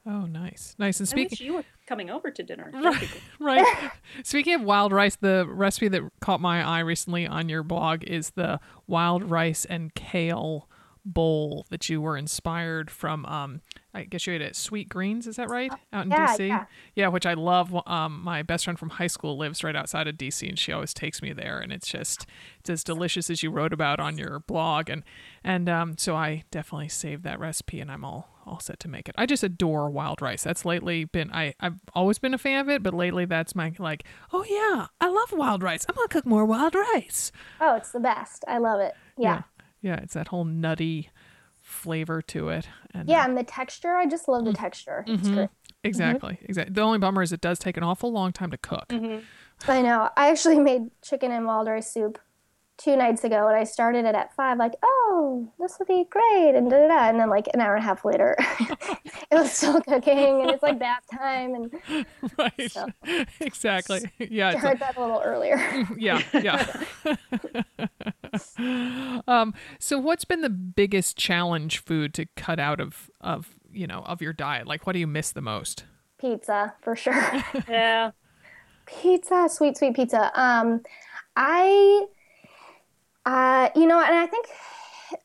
Oh, 0.06 0.24
nice, 0.24 0.74
nice. 0.78 1.00
And 1.00 1.08
speaking, 1.08 1.46
you 1.46 1.54
were 1.54 1.64
coming 1.86 2.08
over 2.08 2.30
to 2.30 2.42
dinner. 2.42 2.72
Right, 2.82 3.20
right. 3.38 3.90
speaking 4.24 4.54
of 4.54 4.62
wild 4.62 4.90
rice, 4.92 5.16
the 5.16 5.46
recipe 5.46 5.88
that 5.88 6.02
caught 6.20 6.40
my 6.40 6.66
eye 6.66 6.80
recently 6.80 7.26
on 7.26 7.50
your 7.50 7.62
blog 7.62 8.04
is 8.04 8.30
the 8.30 8.58
wild 8.86 9.30
rice 9.30 9.66
and 9.66 9.94
kale 9.94 10.66
bowl 11.04 11.66
that 11.68 11.90
you 11.90 12.00
were 12.00 12.16
inspired 12.16 12.90
from. 12.90 13.26
Um, 13.26 13.60
I 13.98 14.04
guess 14.04 14.26
you 14.26 14.34
ate 14.34 14.42
at 14.42 14.52
Sweetgreens, 14.54 15.26
is 15.26 15.36
that 15.36 15.50
right? 15.50 15.72
Out 15.92 16.04
in 16.04 16.10
yeah, 16.10 16.36
DC? 16.36 16.48
Yeah. 16.48 16.64
yeah, 16.94 17.08
which 17.08 17.26
I 17.26 17.34
love. 17.34 17.76
Um, 17.86 18.22
my 18.22 18.42
best 18.42 18.64
friend 18.64 18.78
from 18.78 18.90
high 18.90 19.08
school 19.08 19.36
lives 19.36 19.64
right 19.64 19.74
outside 19.74 20.06
of 20.06 20.16
DC 20.16 20.48
and 20.48 20.58
she 20.58 20.72
always 20.72 20.94
takes 20.94 21.20
me 21.20 21.32
there 21.32 21.58
and 21.58 21.72
it's 21.72 21.88
just 21.88 22.26
it's 22.60 22.70
as 22.70 22.84
delicious 22.84 23.28
as 23.28 23.42
you 23.42 23.50
wrote 23.50 23.72
about 23.72 23.98
on 23.98 24.16
your 24.16 24.40
blog 24.40 24.88
and 24.88 25.02
and 25.42 25.68
um, 25.68 25.98
so 25.98 26.14
I 26.14 26.44
definitely 26.50 26.88
saved 26.88 27.24
that 27.24 27.40
recipe 27.40 27.80
and 27.80 27.90
I'm 27.90 28.04
all 28.04 28.28
all 28.46 28.60
set 28.60 28.80
to 28.80 28.88
make 28.88 29.08
it. 29.08 29.14
I 29.18 29.26
just 29.26 29.42
adore 29.42 29.90
wild 29.90 30.22
rice. 30.22 30.44
That's 30.44 30.64
lately 30.64 31.04
been 31.04 31.30
I 31.32 31.54
I've 31.60 31.80
always 31.94 32.18
been 32.18 32.34
a 32.34 32.38
fan 32.38 32.60
of 32.60 32.68
it, 32.68 32.82
but 32.82 32.94
lately 32.94 33.24
that's 33.24 33.54
my 33.54 33.72
like, 33.78 34.04
oh 34.32 34.44
yeah, 34.48 34.86
I 35.00 35.08
love 35.10 35.32
wild 35.32 35.62
rice. 35.62 35.84
I'm 35.88 35.96
going 35.96 36.08
to 36.08 36.12
cook 36.12 36.26
more 36.26 36.44
wild 36.44 36.74
rice. 36.74 37.32
Oh, 37.60 37.74
it's 37.74 37.90
the 37.90 38.00
best. 38.00 38.44
I 38.46 38.58
love 38.58 38.80
it. 38.80 38.94
yeah. 39.16 39.34
yeah 39.34 39.42
yeah, 39.80 39.96
it's 39.96 40.14
that 40.14 40.28
whole 40.28 40.44
nutty 40.44 41.10
flavor 41.68 42.22
to 42.22 42.48
it. 42.48 42.66
And 42.92 43.08
yeah, 43.08 43.22
uh, 43.22 43.26
and 43.26 43.36
the 43.36 43.44
texture, 43.44 43.94
I 43.94 44.06
just 44.06 44.28
love 44.28 44.44
the 44.44 44.50
mm-hmm. 44.50 44.62
texture. 44.62 45.04
It's 45.06 45.22
mm-hmm. 45.22 45.34
great. 45.34 45.48
Exactly, 45.84 46.34
mm-hmm. 46.34 46.46
exactly. 46.46 46.74
The 46.74 46.80
only 46.80 46.98
bummer 46.98 47.22
is 47.22 47.32
it 47.32 47.40
does 47.40 47.58
take 47.58 47.76
an 47.76 47.82
awful 47.82 48.10
long 48.10 48.32
time 48.32 48.50
to 48.50 48.58
cook. 48.58 48.88
Mm-hmm. 48.88 49.70
I 49.70 49.82
know. 49.82 50.08
I 50.16 50.30
actually 50.30 50.58
made 50.70 50.90
chicken 51.02 51.30
and 51.30 51.46
wild 51.46 51.68
rice 51.68 51.92
soup 51.92 52.18
two 52.78 52.96
nights 52.96 53.24
ago, 53.24 53.48
and 53.48 53.56
I 53.56 53.64
started 53.64 54.04
it 54.04 54.14
at 54.14 54.34
five, 54.34 54.56
like, 54.56 54.74
oh, 54.82 55.52
this 55.58 55.78
will 55.78 55.86
be 55.86 56.04
great, 56.08 56.54
and 56.54 56.70
da 56.70 56.78
da 56.78 56.88
da. 56.88 57.08
And 57.08 57.20
then, 57.20 57.28
like, 57.28 57.48
an 57.52 57.60
hour 57.60 57.74
and 57.74 57.82
a 57.82 57.86
half 57.86 58.04
later, 58.04 58.36
it 58.60 59.32
was 59.32 59.52
still 59.52 59.80
cooking, 59.82 60.42
and 60.42 60.50
it's 60.50 60.62
like 60.62 60.78
bath 60.78 61.02
time. 61.10 61.54
And 61.54 62.06
right. 62.38 62.70
So, 62.70 62.86
exactly. 63.40 64.00
Yeah. 64.18 64.50
I 64.50 64.56
heard 64.56 64.78
that 64.78 64.96
a 64.96 65.00
little 65.00 65.20
earlier. 65.22 65.58
yeah. 65.96 66.22
Yeah. 66.32 66.66
um, 69.26 69.54
so, 69.78 69.98
what's 69.98 70.24
been 70.24 70.40
the 70.40 70.50
biggest 70.50 71.16
challenge 71.18 71.78
food 71.78 72.14
to 72.14 72.26
cut 72.36 72.60
out 72.60 72.80
of, 72.80 73.10
of, 73.20 73.56
you 73.72 73.86
know, 73.86 74.02
of 74.06 74.22
your 74.22 74.32
diet? 74.32 74.66
Like, 74.66 74.86
what 74.86 74.92
do 74.92 75.00
you 75.00 75.06
miss 75.06 75.32
the 75.32 75.42
most? 75.42 75.84
Pizza, 76.18 76.74
for 76.80 76.94
sure. 76.96 77.44
yeah. 77.68 78.12
Pizza, 78.86 79.48
sweet, 79.50 79.76
sweet 79.76 79.94
pizza. 79.94 80.30
Um, 80.40 80.80
I 81.36 82.06
uh, 83.28 83.68
you 83.76 83.86
know, 83.86 84.00
and 84.00 84.14
I 84.14 84.26
think 84.26 84.46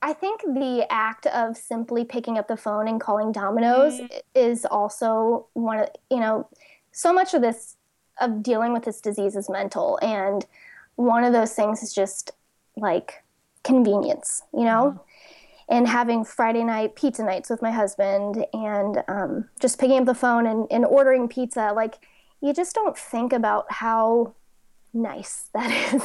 I 0.02 0.12
think 0.12 0.42
the 0.42 0.86
act 0.90 1.26
of 1.28 1.56
simply 1.56 2.04
picking 2.04 2.38
up 2.38 2.50
the 2.50 2.58
phone 2.58 2.88
and 2.90 3.00
calling 3.00 3.32
Domino's 3.32 3.94
mm-hmm. 3.94 4.18
is 4.36 4.66
also 4.66 5.48
one 5.54 5.80
of 5.80 5.90
you 6.12 6.20
know 6.20 6.50
so 6.92 7.14
much 7.14 7.34
of 7.34 7.42
this 7.42 7.78
of 8.20 8.44
dealing 8.44 8.74
with 8.74 8.84
this 8.84 9.00
disease 9.00 9.38
is 9.38 9.50
mental 9.50 9.98
and 10.02 10.46
one 10.96 11.24
of 11.24 11.32
those 11.32 11.54
things 11.54 11.82
is 11.82 11.94
just 11.94 12.32
like 12.76 13.24
convenience, 13.64 14.44
you 14.54 14.66
know. 14.66 14.92
Mm-hmm. 14.92 14.98
And 15.70 15.88
having 15.88 16.26
Friday 16.26 16.66
night 16.66 16.96
pizza 16.96 17.24
nights 17.24 17.50
with 17.50 17.62
my 17.62 17.72
husband 17.72 18.46
and 18.52 19.02
um, 19.08 19.50
just 19.62 19.80
picking 19.80 19.98
up 19.98 20.06
the 20.06 20.14
phone 20.14 20.46
and, 20.46 20.68
and 20.70 20.84
ordering 20.86 21.30
pizza, 21.30 21.72
like 21.74 22.06
you 22.42 22.54
just 22.54 22.76
don't 22.76 22.98
think 22.98 23.32
about 23.32 23.72
how 23.72 24.34
nice 24.94 25.50
that 25.54 25.94
is 25.94 26.04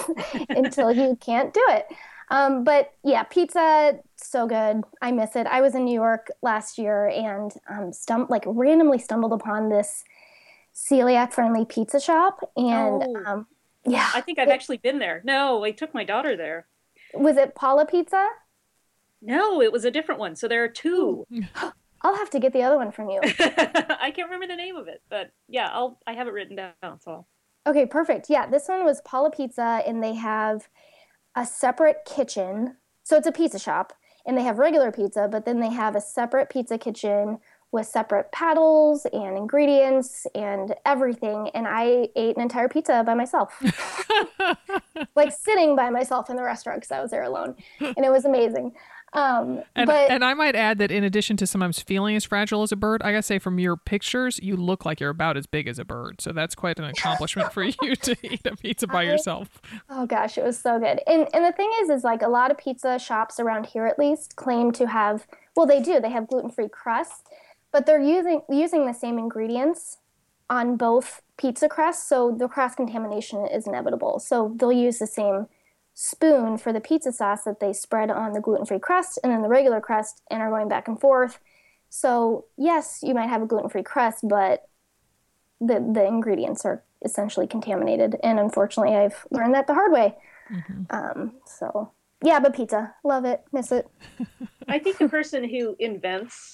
until 0.48 0.92
you 0.92 1.16
can't 1.20 1.52
do 1.52 1.64
it. 1.68 1.86
Um, 2.30 2.62
but 2.64 2.92
yeah, 3.04 3.22
pizza 3.22 3.98
so 4.16 4.46
good. 4.46 4.82
I 5.00 5.12
miss 5.12 5.34
it. 5.34 5.46
I 5.46 5.60
was 5.60 5.74
in 5.74 5.84
New 5.84 5.94
York 5.94 6.30
last 6.42 6.78
year 6.78 7.08
and 7.08 7.52
um, 7.70 7.90
stum- 7.90 8.28
like 8.28 8.44
randomly 8.46 8.98
stumbled 8.98 9.32
upon 9.32 9.70
this 9.70 10.04
celiac 10.74 11.32
friendly 11.32 11.64
pizza 11.64 12.00
shop, 12.00 12.40
and 12.56 13.02
oh. 13.02 13.22
um, 13.24 13.46
yeah, 13.84 14.10
I 14.14 14.20
think 14.20 14.38
I've 14.38 14.48
it, 14.48 14.52
actually 14.52 14.76
been 14.76 14.98
there. 14.98 15.22
No, 15.24 15.64
I 15.64 15.70
took 15.70 15.94
my 15.94 16.04
daughter 16.04 16.36
there. 16.36 16.66
Was 17.14 17.36
it 17.36 17.54
Pala 17.54 17.86
Pizza? 17.86 18.28
No, 19.20 19.60
it 19.62 19.72
was 19.72 19.84
a 19.84 19.90
different 19.90 20.20
one. 20.20 20.36
So 20.36 20.46
there 20.48 20.62
are 20.62 20.68
two. 20.68 21.26
I'll 22.02 22.16
have 22.16 22.30
to 22.30 22.38
get 22.38 22.52
the 22.52 22.62
other 22.62 22.76
one 22.76 22.92
from 22.92 23.10
you. 23.10 23.20
I 23.24 24.12
can't 24.14 24.30
remember 24.30 24.46
the 24.46 24.54
name 24.54 24.76
of 24.76 24.86
it, 24.86 25.02
but 25.08 25.32
yeah, 25.48 25.68
I'll 25.72 25.98
I 26.06 26.12
have 26.12 26.28
it 26.28 26.32
written 26.32 26.56
down. 26.56 27.00
So 27.00 27.26
Okay, 27.68 27.84
perfect. 27.84 28.30
Yeah, 28.30 28.46
this 28.46 28.66
one 28.66 28.82
was 28.82 29.02
Pala 29.02 29.30
Pizza, 29.30 29.82
and 29.86 30.02
they 30.02 30.14
have 30.14 30.68
a 31.36 31.44
separate 31.44 31.98
kitchen. 32.06 32.78
So 33.04 33.16
it's 33.18 33.26
a 33.26 33.32
pizza 33.32 33.58
shop, 33.58 33.92
and 34.26 34.38
they 34.38 34.42
have 34.42 34.58
regular 34.58 34.90
pizza, 34.90 35.28
but 35.30 35.44
then 35.44 35.60
they 35.60 35.68
have 35.68 35.94
a 35.94 36.00
separate 36.00 36.48
pizza 36.48 36.78
kitchen 36.78 37.40
with 37.70 37.86
separate 37.86 38.32
paddles 38.32 39.06
and 39.12 39.36
ingredients 39.36 40.26
and 40.34 40.74
everything. 40.86 41.50
And 41.50 41.66
I 41.68 42.08
ate 42.16 42.36
an 42.36 42.42
entire 42.42 42.70
pizza 42.70 43.04
by 43.04 43.12
myself, 43.12 43.62
like 45.14 45.32
sitting 45.32 45.76
by 45.76 45.90
myself 45.90 46.30
in 46.30 46.36
the 46.36 46.42
restaurant 46.42 46.80
because 46.80 46.92
I 46.92 47.02
was 47.02 47.10
there 47.10 47.24
alone, 47.24 47.54
and 47.80 47.98
it 47.98 48.10
was 48.10 48.24
amazing. 48.24 48.72
Um, 49.12 49.62
and, 49.74 49.86
but, 49.86 50.10
and 50.10 50.24
I 50.24 50.34
might 50.34 50.54
add 50.54 50.78
that 50.78 50.90
in 50.90 51.02
addition 51.02 51.36
to 51.38 51.46
sometimes 51.46 51.80
feeling 51.80 52.14
as 52.14 52.24
fragile 52.24 52.62
as 52.62 52.72
a 52.72 52.76
bird, 52.76 53.02
I 53.02 53.12
gotta 53.12 53.22
say 53.22 53.38
from 53.38 53.58
your 53.58 53.76
pictures, 53.76 54.38
you 54.42 54.56
look 54.56 54.84
like 54.84 55.00
you're 55.00 55.10
about 55.10 55.36
as 55.36 55.46
big 55.46 55.66
as 55.66 55.78
a 55.78 55.84
bird. 55.84 56.20
So 56.20 56.32
that's 56.32 56.54
quite 56.54 56.78
an 56.78 56.84
accomplishment 56.84 57.52
for 57.52 57.62
you 57.82 57.96
to 57.96 58.16
eat 58.22 58.44
a 58.44 58.56
pizza 58.56 58.86
by 58.86 59.02
I, 59.02 59.04
yourself. 59.04 59.60
Oh 59.88 60.06
gosh, 60.06 60.36
it 60.36 60.44
was 60.44 60.58
so 60.58 60.78
good. 60.78 61.00
And 61.06 61.26
and 61.32 61.44
the 61.44 61.52
thing 61.52 61.70
is, 61.80 61.88
is 61.88 62.04
like 62.04 62.22
a 62.22 62.28
lot 62.28 62.50
of 62.50 62.58
pizza 62.58 62.98
shops 62.98 63.40
around 63.40 63.66
here, 63.66 63.86
at 63.86 63.98
least, 63.98 64.36
claim 64.36 64.72
to 64.72 64.86
have. 64.88 65.26
Well, 65.56 65.66
they 65.66 65.80
do. 65.80 66.00
They 66.00 66.10
have 66.10 66.28
gluten 66.28 66.50
free 66.50 66.68
crust, 66.68 67.28
but 67.72 67.86
they're 67.86 68.02
using 68.02 68.42
using 68.50 68.86
the 68.86 68.92
same 68.92 69.18
ingredients 69.18 69.98
on 70.50 70.76
both 70.76 71.22
pizza 71.36 71.68
crusts, 71.68 72.06
so 72.08 72.34
the 72.36 72.48
cross 72.48 72.74
contamination 72.74 73.46
is 73.46 73.66
inevitable. 73.66 74.18
So 74.18 74.54
they'll 74.56 74.72
use 74.72 74.98
the 74.98 75.06
same 75.06 75.46
spoon 76.00 76.56
for 76.56 76.72
the 76.72 76.80
pizza 76.80 77.10
sauce 77.10 77.42
that 77.42 77.58
they 77.58 77.72
spread 77.72 78.08
on 78.08 78.32
the 78.32 78.40
gluten 78.40 78.64
free 78.64 78.78
crust 78.78 79.18
and 79.24 79.32
then 79.32 79.42
the 79.42 79.48
regular 79.48 79.80
crust 79.80 80.22
and 80.30 80.40
are 80.40 80.48
going 80.48 80.68
back 80.68 80.86
and 80.86 81.00
forth. 81.00 81.40
So, 81.88 82.44
yes, 82.56 83.00
you 83.02 83.14
might 83.14 83.28
have 83.28 83.42
a 83.42 83.46
gluten 83.46 83.68
free 83.68 83.82
crust, 83.82 84.20
but 84.22 84.68
the, 85.60 85.84
the 85.92 86.06
ingredients 86.06 86.64
are 86.64 86.84
essentially 87.04 87.48
contaminated. 87.48 88.14
And 88.22 88.38
unfortunately, 88.38 88.94
I've 88.94 89.26
learned 89.32 89.54
that 89.54 89.66
the 89.66 89.74
hard 89.74 89.90
way. 89.90 90.14
Mm-hmm. 90.52 90.82
Um, 90.90 91.32
so, 91.44 91.90
yeah, 92.22 92.38
but 92.38 92.54
pizza, 92.54 92.94
love 93.02 93.24
it, 93.24 93.42
miss 93.50 93.72
it. 93.72 93.88
I 94.68 94.78
think 94.78 94.98
the 94.98 95.08
person 95.08 95.42
who 95.42 95.74
invents 95.80 96.52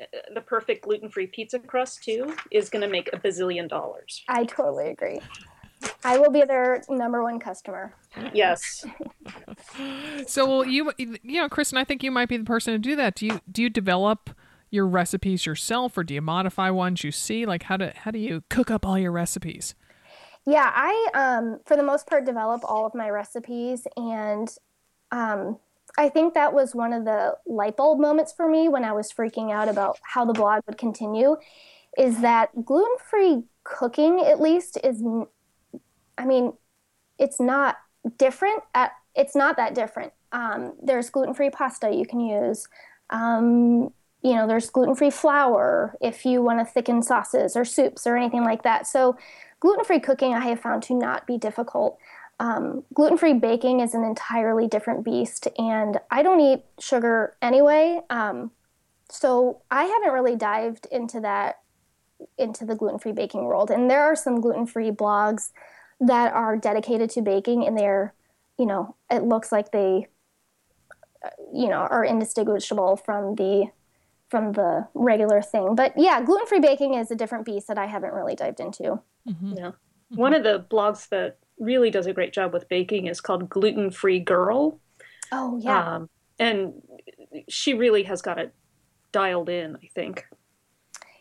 uh, 0.00 0.06
the 0.32 0.40
perfect 0.40 0.84
gluten 0.84 1.10
free 1.10 1.26
pizza 1.26 1.58
crust, 1.58 2.02
too, 2.02 2.34
is 2.50 2.70
going 2.70 2.80
to 2.80 2.88
make 2.88 3.10
a 3.12 3.18
bazillion 3.18 3.68
dollars. 3.68 4.24
I 4.26 4.44
totally 4.46 4.88
agree. 4.88 5.20
I 6.04 6.18
will 6.18 6.30
be 6.30 6.42
their 6.42 6.82
number 6.88 7.22
one 7.22 7.38
customer. 7.38 7.94
Yes. 8.32 8.84
so 10.26 10.46
well, 10.46 10.66
you 10.66 10.92
you 10.98 11.40
know, 11.40 11.48
Kristin, 11.48 11.78
I 11.78 11.84
think 11.84 12.02
you 12.02 12.10
might 12.10 12.28
be 12.28 12.36
the 12.36 12.44
person 12.44 12.72
to 12.72 12.78
do 12.78 12.96
that. 12.96 13.14
Do 13.14 13.26
you 13.26 13.40
do 13.50 13.62
you 13.62 13.70
develop 13.70 14.30
your 14.70 14.86
recipes 14.86 15.46
yourself 15.46 15.98
or 15.98 16.04
do 16.04 16.14
you 16.14 16.20
modify 16.20 16.70
ones 16.70 17.02
you 17.02 17.12
see? 17.12 17.46
Like 17.46 17.64
how 17.64 17.76
do 17.76 17.90
how 17.94 18.10
do 18.10 18.18
you 18.18 18.42
cook 18.48 18.70
up 18.70 18.86
all 18.86 18.98
your 18.98 19.12
recipes? 19.12 19.74
Yeah, 20.46 20.70
I 20.74 21.08
um 21.14 21.60
for 21.66 21.76
the 21.76 21.82
most 21.82 22.06
part 22.06 22.24
develop 22.24 22.62
all 22.64 22.86
of 22.86 22.94
my 22.94 23.10
recipes 23.10 23.86
and 23.96 24.48
um, 25.12 25.58
I 25.98 26.08
think 26.08 26.34
that 26.34 26.52
was 26.52 26.74
one 26.74 26.92
of 26.92 27.04
the 27.04 27.36
light 27.46 27.76
bulb 27.76 28.00
moments 28.00 28.32
for 28.32 28.48
me 28.48 28.68
when 28.68 28.84
I 28.84 28.92
was 28.92 29.12
freaking 29.12 29.52
out 29.52 29.68
about 29.68 29.98
how 30.02 30.24
the 30.24 30.32
blog 30.32 30.62
would 30.66 30.78
continue. 30.78 31.36
Is 31.98 32.20
that 32.20 32.64
gluten 32.64 32.96
free 33.08 33.42
cooking, 33.64 34.20
at 34.20 34.40
least, 34.40 34.78
is, 34.84 35.02
I 36.20 36.26
mean, 36.26 36.52
it's 37.18 37.40
not 37.40 37.78
different. 38.18 38.62
At, 38.74 38.92
it's 39.14 39.34
not 39.34 39.56
that 39.56 39.74
different. 39.74 40.12
Um, 40.32 40.74
there's 40.82 41.08
gluten 41.10 41.34
free 41.34 41.50
pasta 41.50 41.90
you 41.90 42.06
can 42.06 42.20
use. 42.20 42.68
Um, 43.08 43.92
you 44.22 44.34
know, 44.34 44.46
there's 44.46 44.68
gluten 44.68 44.94
free 44.94 45.10
flour 45.10 45.96
if 46.00 46.26
you 46.26 46.42
want 46.42 46.58
to 46.58 46.64
thicken 46.64 47.02
sauces 47.02 47.56
or 47.56 47.64
soups 47.64 48.06
or 48.06 48.16
anything 48.16 48.44
like 48.44 48.62
that. 48.64 48.86
So, 48.86 49.16
gluten 49.60 49.84
free 49.84 49.98
cooking 49.98 50.34
I 50.34 50.48
have 50.48 50.60
found 50.60 50.82
to 50.84 50.94
not 50.94 51.26
be 51.26 51.38
difficult. 51.38 51.98
Um, 52.38 52.84
gluten 52.94 53.18
free 53.18 53.34
baking 53.34 53.80
is 53.80 53.94
an 53.94 54.04
entirely 54.04 54.66
different 54.66 55.04
beast, 55.04 55.48
and 55.58 55.98
I 56.10 56.22
don't 56.22 56.40
eat 56.40 56.64
sugar 56.78 57.34
anyway. 57.40 58.00
Um, 58.10 58.50
so, 59.08 59.62
I 59.70 59.84
haven't 59.84 60.12
really 60.12 60.36
dived 60.36 60.86
into 60.92 61.20
that, 61.20 61.60
into 62.36 62.66
the 62.66 62.76
gluten 62.76 62.98
free 62.98 63.12
baking 63.12 63.44
world. 63.44 63.70
And 63.70 63.90
there 63.90 64.02
are 64.02 64.16
some 64.16 64.42
gluten 64.42 64.66
free 64.66 64.90
blogs 64.90 65.50
that 66.00 66.32
are 66.32 66.56
dedicated 66.56 67.10
to 67.10 67.22
baking, 67.22 67.66
and 67.66 67.76
they're, 67.76 68.14
you 68.58 68.66
know, 68.66 68.96
it 69.10 69.22
looks 69.22 69.52
like 69.52 69.70
they, 69.70 70.08
uh, 71.24 71.28
you 71.52 71.68
know, 71.68 71.86
are 71.90 72.04
indistinguishable 72.04 72.96
from 72.96 73.34
the 73.34 73.70
from 74.28 74.52
the 74.52 74.86
regular 74.94 75.42
thing. 75.42 75.74
But 75.74 75.92
yeah, 75.96 76.22
gluten 76.22 76.46
free 76.46 76.60
baking 76.60 76.94
is 76.94 77.10
a 77.10 77.16
different 77.16 77.44
beast 77.44 77.66
that 77.66 77.78
I 77.78 77.86
haven't 77.86 78.14
really 78.14 78.36
dived 78.36 78.60
into. 78.60 79.00
Mm-hmm. 79.28 79.54
Yeah. 79.56 79.66
Mm-hmm. 79.66 80.16
One 80.16 80.34
of 80.34 80.44
the 80.44 80.64
blogs 80.70 81.08
that 81.08 81.38
really 81.58 81.90
does 81.90 82.06
a 82.06 82.12
great 82.12 82.32
job 82.32 82.52
with 82.52 82.68
baking 82.68 83.06
is 83.06 83.20
called 83.20 83.48
Gluten 83.50 83.90
Free 83.90 84.20
Girl. 84.20 84.80
Oh, 85.32 85.58
yeah. 85.60 85.96
Um, 85.96 86.10
and 86.38 86.74
she 87.48 87.74
really 87.74 88.04
has 88.04 88.22
got 88.22 88.38
it 88.38 88.54
dialed 89.12 89.48
in, 89.48 89.76
I 89.76 89.88
think. 89.94 90.24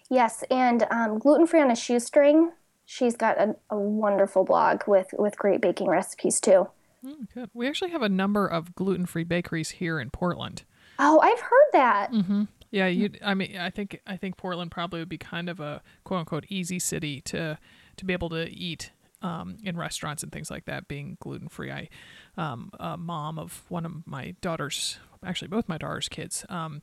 Yes, 0.09 0.43
and 0.49 0.87
um, 0.89 1.19
Gluten 1.19 1.45
Free 1.45 1.61
on 1.61 1.69
a 1.69 1.75
Shoestring. 1.75 2.51
She's 2.91 3.15
got 3.15 3.39
a, 3.39 3.55
a, 3.69 3.77
wonderful 3.77 4.43
blog 4.43 4.81
with, 4.87 5.13
with 5.19 5.37
great 5.37 5.61
baking 5.61 5.87
recipes 5.87 6.39
too. 6.39 6.69
Mm, 7.05 7.27
good. 7.31 7.51
We 7.53 7.67
actually 7.67 7.91
have 7.91 8.01
a 8.01 8.09
number 8.09 8.47
of 8.47 8.73
gluten 8.73 9.05
free 9.05 9.23
bakeries 9.23 9.69
here 9.69 9.99
in 9.99 10.09
Portland. 10.09 10.63
Oh, 10.97 11.19
I've 11.19 11.39
heard 11.39 11.67
that. 11.73 12.11
Mm-hmm. 12.11 12.45
Yeah, 12.71 12.87
you. 12.87 13.11
I 13.23 13.35
mean, 13.35 13.57
I 13.57 13.69
think 13.69 14.01
I 14.07 14.17
think 14.17 14.37
Portland 14.37 14.71
probably 14.71 15.01
would 15.01 15.09
be 15.09 15.19
kind 15.19 15.49
of 15.49 15.59
a 15.59 15.83
quote 16.03 16.21
unquote 16.21 16.45
easy 16.49 16.79
city 16.79 17.21
to 17.25 17.59
to 17.97 18.05
be 18.05 18.11
able 18.11 18.29
to 18.29 18.49
eat 18.49 18.89
um, 19.21 19.57
in 19.63 19.77
restaurants 19.77 20.23
and 20.23 20.31
things 20.31 20.49
like 20.49 20.65
that, 20.65 20.87
being 20.87 21.17
gluten 21.19 21.47
free. 21.47 21.71
I, 21.71 21.89
um, 22.37 22.71
a 22.79 22.97
mom 22.97 23.37
of 23.37 23.65
one 23.69 23.85
of 23.85 24.07
my 24.07 24.33
daughter's, 24.41 24.97
actually 25.23 25.49
both 25.49 25.69
my 25.69 25.77
daughter's 25.77 26.09
kids, 26.09 26.43
um, 26.49 26.81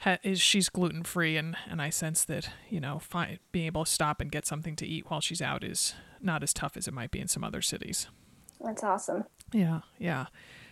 ha- 0.00 0.18
is 0.22 0.40
she's 0.40 0.68
gluten 0.68 1.02
free, 1.02 1.36
and 1.36 1.56
and 1.68 1.80
I 1.80 1.90
sense 1.90 2.24
that 2.24 2.50
you 2.68 2.80
know, 2.80 2.98
fi- 2.98 3.38
being 3.52 3.66
able 3.66 3.84
to 3.84 3.90
stop 3.90 4.20
and 4.20 4.30
get 4.30 4.46
something 4.46 4.76
to 4.76 4.86
eat 4.86 5.06
while 5.08 5.20
she's 5.20 5.40
out 5.42 5.64
is 5.64 5.94
not 6.20 6.42
as 6.42 6.52
tough 6.52 6.76
as 6.76 6.86
it 6.86 6.94
might 6.94 7.10
be 7.10 7.20
in 7.20 7.28
some 7.28 7.44
other 7.44 7.62
cities. 7.62 8.08
That's 8.60 8.82
awesome. 8.82 9.24
Yeah, 9.52 9.80
yeah. 9.98 10.26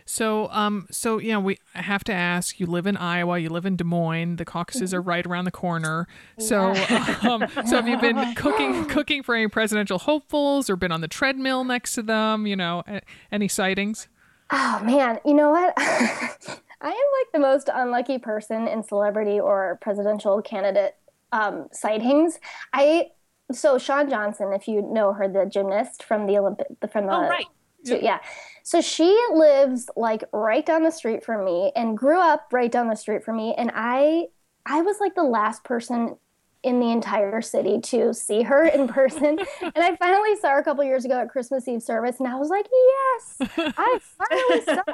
So, 0.05 0.49
um, 0.49 0.87
so 0.89 1.19
you 1.19 1.31
know, 1.33 1.39
we 1.39 1.59
have 1.73 2.03
to 2.05 2.13
ask. 2.13 2.59
You 2.59 2.65
live 2.65 2.87
in 2.87 2.97
Iowa. 2.97 3.37
You 3.37 3.49
live 3.49 3.65
in 3.65 3.75
Des 3.75 3.83
Moines. 3.83 4.37
The 4.37 4.45
caucuses 4.45 4.91
are 4.91 5.01
right 5.01 5.25
around 5.25 5.45
the 5.45 5.51
corner. 5.51 6.07
So, 6.39 6.73
um, 7.21 7.45
so 7.67 7.75
have 7.75 7.87
you 7.87 7.97
been 7.99 8.33
cooking 8.33 8.85
cooking 8.89 9.21
for 9.21 9.35
any 9.35 9.47
presidential 9.47 9.99
hopefuls, 9.99 10.69
or 10.69 10.75
been 10.75 10.91
on 10.91 11.01
the 11.01 11.07
treadmill 11.07 11.63
next 11.63 11.93
to 11.93 12.01
them? 12.01 12.47
You 12.47 12.55
know, 12.55 12.83
any 13.31 13.47
sightings? 13.47 14.07
Oh 14.51 14.81
man, 14.83 15.19
you 15.23 15.35
know 15.35 15.51
what? 15.51 15.77
I 16.81 16.87
am 16.87 16.93
like 16.93 17.31
the 17.33 17.39
most 17.39 17.69
unlucky 17.73 18.17
person 18.17 18.67
in 18.67 18.83
celebrity 18.83 19.39
or 19.39 19.77
presidential 19.81 20.41
candidate 20.41 20.95
um, 21.31 21.67
sightings. 21.71 22.39
I 22.73 23.07
so 23.51 23.77
Shawn 23.77 24.09
Johnson, 24.09 24.53
if 24.53 24.67
you 24.67 24.81
know 24.81 25.13
her, 25.13 25.27
the 25.27 25.45
gymnast 25.45 26.03
from 26.03 26.27
the 26.27 26.37
Olympic 26.37 26.67
from 26.91 27.07
the 27.07 27.13
oh, 27.13 27.27
right. 27.27 27.45
So, 27.83 27.99
yeah. 27.99 28.19
So 28.63 28.81
she 28.81 29.17
lives 29.33 29.89
like 29.95 30.23
right 30.31 30.65
down 30.65 30.83
the 30.83 30.91
street 30.91 31.23
from 31.23 31.45
me 31.45 31.71
and 31.75 31.97
grew 31.97 32.19
up 32.19 32.47
right 32.51 32.71
down 32.71 32.87
the 32.87 32.95
street 32.95 33.23
from 33.23 33.37
me. 33.37 33.55
And 33.57 33.71
I, 33.73 34.27
I 34.65 34.81
was 34.81 34.97
like 34.99 35.15
the 35.15 35.23
last 35.23 35.63
person 35.63 36.17
in 36.61 36.79
the 36.79 36.91
entire 36.91 37.41
city 37.41 37.79
to 37.79 38.13
see 38.13 38.43
her 38.43 38.65
in 38.65 38.87
person. 38.87 39.39
and 39.61 39.73
I 39.77 39.95
finally 39.95 40.35
saw 40.35 40.49
her 40.49 40.59
a 40.59 40.63
couple 40.63 40.83
years 40.83 41.05
ago 41.05 41.19
at 41.19 41.29
Christmas 41.29 41.67
Eve 41.67 41.81
service, 41.81 42.19
and 42.19 42.27
I 42.27 42.35
was 42.35 42.49
like, 42.49 42.67
yes, 42.69 43.49
I 43.57 43.99
finally 44.29 44.65
saw 44.65 44.75
her. 44.75 44.93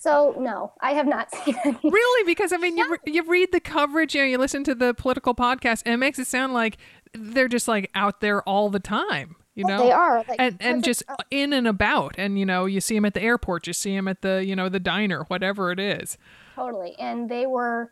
So 0.00 0.34
no, 0.38 0.72
I 0.80 0.92
have 0.92 1.06
not 1.06 1.30
seen 1.44 1.54
any. 1.62 1.78
Really? 1.84 2.24
Because 2.24 2.54
I 2.54 2.56
mean, 2.56 2.78
you 2.78 2.96
you 3.04 3.22
read 3.24 3.52
the 3.52 3.60
coverage, 3.60 4.14
you 4.14 4.22
know, 4.22 4.26
you 4.26 4.38
listen 4.38 4.64
to 4.64 4.74
the 4.74 4.94
political 4.94 5.34
podcast, 5.34 5.82
and 5.84 5.94
it 5.94 5.98
makes 5.98 6.18
it 6.18 6.26
sound 6.26 6.54
like 6.54 6.78
they're 7.12 7.48
just 7.48 7.68
like 7.68 7.90
out 7.94 8.20
there 8.20 8.42
all 8.48 8.70
the 8.70 8.80
time 8.80 9.36
you 9.56 9.64
know 9.64 9.82
they 9.82 9.90
are 9.90 10.24
like, 10.28 10.38
and 10.38 10.56
and 10.60 10.84
just 10.84 11.02
oh. 11.08 11.16
in 11.30 11.52
and 11.52 11.66
about 11.66 12.14
and 12.16 12.38
you 12.38 12.46
know 12.46 12.66
you 12.66 12.80
see 12.80 12.94
them 12.94 13.04
at 13.04 13.14
the 13.14 13.22
airport 13.22 13.66
you 13.66 13.72
see 13.72 13.94
them 13.94 14.06
at 14.06 14.22
the 14.22 14.44
you 14.44 14.54
know 14.54 14.68
the 14.68 14.78
diner 14.78 15.24
whatever 15.24 15.72
it 15.72 15.80
is 15.80 16.16
totally 16.54 16.94
and 17.00 17.28
they 17.28 17.46
were 17.46 17.90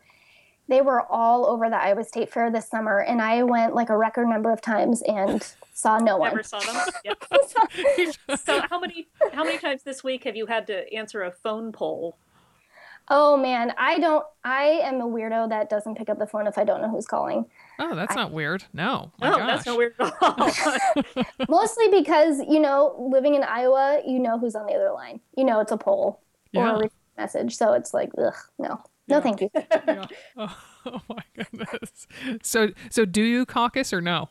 they 0.69 0.81
were 0.81 1.01
all 1.11 1.45
over 1.45 1.69
the 1.69 1.75
Iowa 1.75 2.03
State 2.03 2.31
Fair 2.31 2.51
this 2.51 2.69
summer 2.69 2.99
and 2.99 3.21
I 3.21 3.43
went 3.43 3.75
like 3.75 3.89
a 3.89 3.97
record 3.97 4.27
number 4.27 4.51
of 4.51 4.61
times 4.61 5.01
and 5.01 5.45
saw 5.73 5.97
no 5.97 6.17
one 6.17 6.29
never 6.29 6.43
saw 6.43 6.59
them 6.59 6.75
yep. 7.05 7.23
so 8.39 8.61
how 8.69 8.79
many 8.79 9.07
how 9.33 9.43
many 9.43 9.57
times 9.57 9.83
this 9.83 10.03
week 10.03 10.23
have 10.23 10.35
you 10.35 10.45
had 10.45 10.67
to 10.67 10.93
answer 10.93 11.23
a 11.23 11.31
phone 11.31 11.71
poll 11.71 12.17
Oh 13.11 13.35
man, 13.35 13.73
I 13.75 13.97
don't. 13.97 14.23
I 14.43 14.81
am 14.83 15.01
a 15.01 15.05
weirdo 15.05 15.49
that 15.49 15.69
doesn't 15.69 15.95
pick 15.97 16.09
up 16.09 16.19
the 16.19 16.27
phone 16.27 16.45
if 16.45 16.59
I 16.59 16.63
don't 16.63 16.79
know 16.79 16.89
who's 16.89 17.07
calling. 17.07 17.45
Oh, 17.79 17.95
that's 17.95 18.15
I, 18.15 18.21
not 18.21 18.31
weird. 18.31 18.65
No. 18.71 19.11
no, 19.19 19.35
gosh. 19.35 19.47
that's 19.47 19.65
not 19.65 19.77
weird 19.77 19.95
at 19.99 20.13
all. 20.21 21.25
Mostly 21.49 21.89
because, 21.89 22.39
you 22.47 22.59
know, 22.59 22.95
living 23.11 23.33
in 23.33 23.43
Iowa, 23.43 24.01
you 24.05 24.19
know 24.19 24.37
who's 24.37 24.53
on 24.53 24.67
the 24.67 24.73
other 24.73 24.91
line. 24.91 25.19
You 25.35 25.43
know 25.43 25.59
it's 25.59 25.71
a 25.71 25.77
poll 25.77 26.21
yeah. 26.51 26.75
or 26.75 26.83
a 26.83 26.89
message. 27.17 27.57
So 27.57 27.73
it's 27.73 27.95
like, 27.95 28.11
ugh, 28.17 28.35
no. 28.59 28.79
No, 29.09 29.17
yeah. 29.17 29.21
thank 29.21 29.41
you. 29.41 29.49
yeah. 29.55 30.05
oh, 30.37 30.57
oh, 30.85 31.01
my 31.09 31.23
goodness. 31.35 32.07
So, 32.43 32.69
so 32.89 33.05
do 33.05 33.23
you 33.23 33.45
caucus 33.45 33.91
or 33.91 34.01
no? 34.01 34.29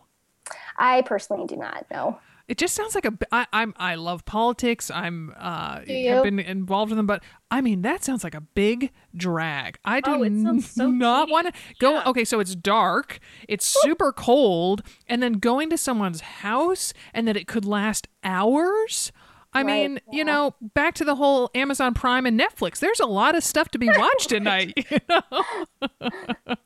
I 0.76 1.02
personally 1.02 1.46
do 1.46 1.56
not. 1.56 1.86
No. 1.90 2.20
It 2.48 2.56
just 2.56 2.74
sounds 2.74 2.94
like 2.94 3.04
a. 3.04 3.12
I, 3.30 3.46
I'm. 3.52 3.74
I 3.76 3.96
love 3.96 4.24
politics. 4.24 4.90
I'm. 4.90 5.34
Uh, 5.36 5.80
have 5.86 6.22
been 6.22 6.38
involved 6.38 6.90
in 6.90 6.96
them, 6.96 7.06
but 7.06 7.22
I 7.50 7.60
mean 7.60 7.82
that 7.82 8.02
sounds 8.02 8.24
like 8.24 8.34
a 8.34 8.40
big 8.40 8.90
drag. 9.14 9.78
I 9.84 10.00
do 10.00 10.24
oh, 10.24 10.58
so 10.60 10.90
not 10.90 11.28
want 11.28 11.48
to 11.48 11.52
go. 11.78 11.96
Yeah. 11.96 12.04
Okay, 12.06 12.24
so 12.24 12.40
it's 12.40 12.54
dark. 12.54 13.18
It's 13.46 13.66
super 13.66 14.12
cold, 14.12 14.82
and 15.06 15.22
then 15.22 15.34
going 15.34 15.68
to 15.68 15.76
someone's 15.76 16.22
house, 16.22 16.94
and 17.12 17.28
that 17.28 17.36
it 17.36 17.46
could 17.46 17.66
last 17.66 18.08
hours. 18.24 19.12
I 19.54 19.62
right. 19.62 19.66
mean, 19.66 20.00
you 20.12 20.24
know, 20.24 20.54
back 20.60 20.94
to 20.96 21.04
the 21.04 21.14
whole 21.14 21.50
Amazon 21.54 21.94
Prime 21.94 22.26
and 22.26 22.38
Netflix. 22.38 22.80
There's 22.80 23.00
a 23.00 23.06
lot 23.06 23.34
of 23.34 23.42
stuff 23.42 23.70
to 23.70 23.78
be 23.78 23.88
watched 23.96 24.32
at 24.32 24.42
night. 24.42 24.72
You 24.90 24.98
know? 25.08 25.44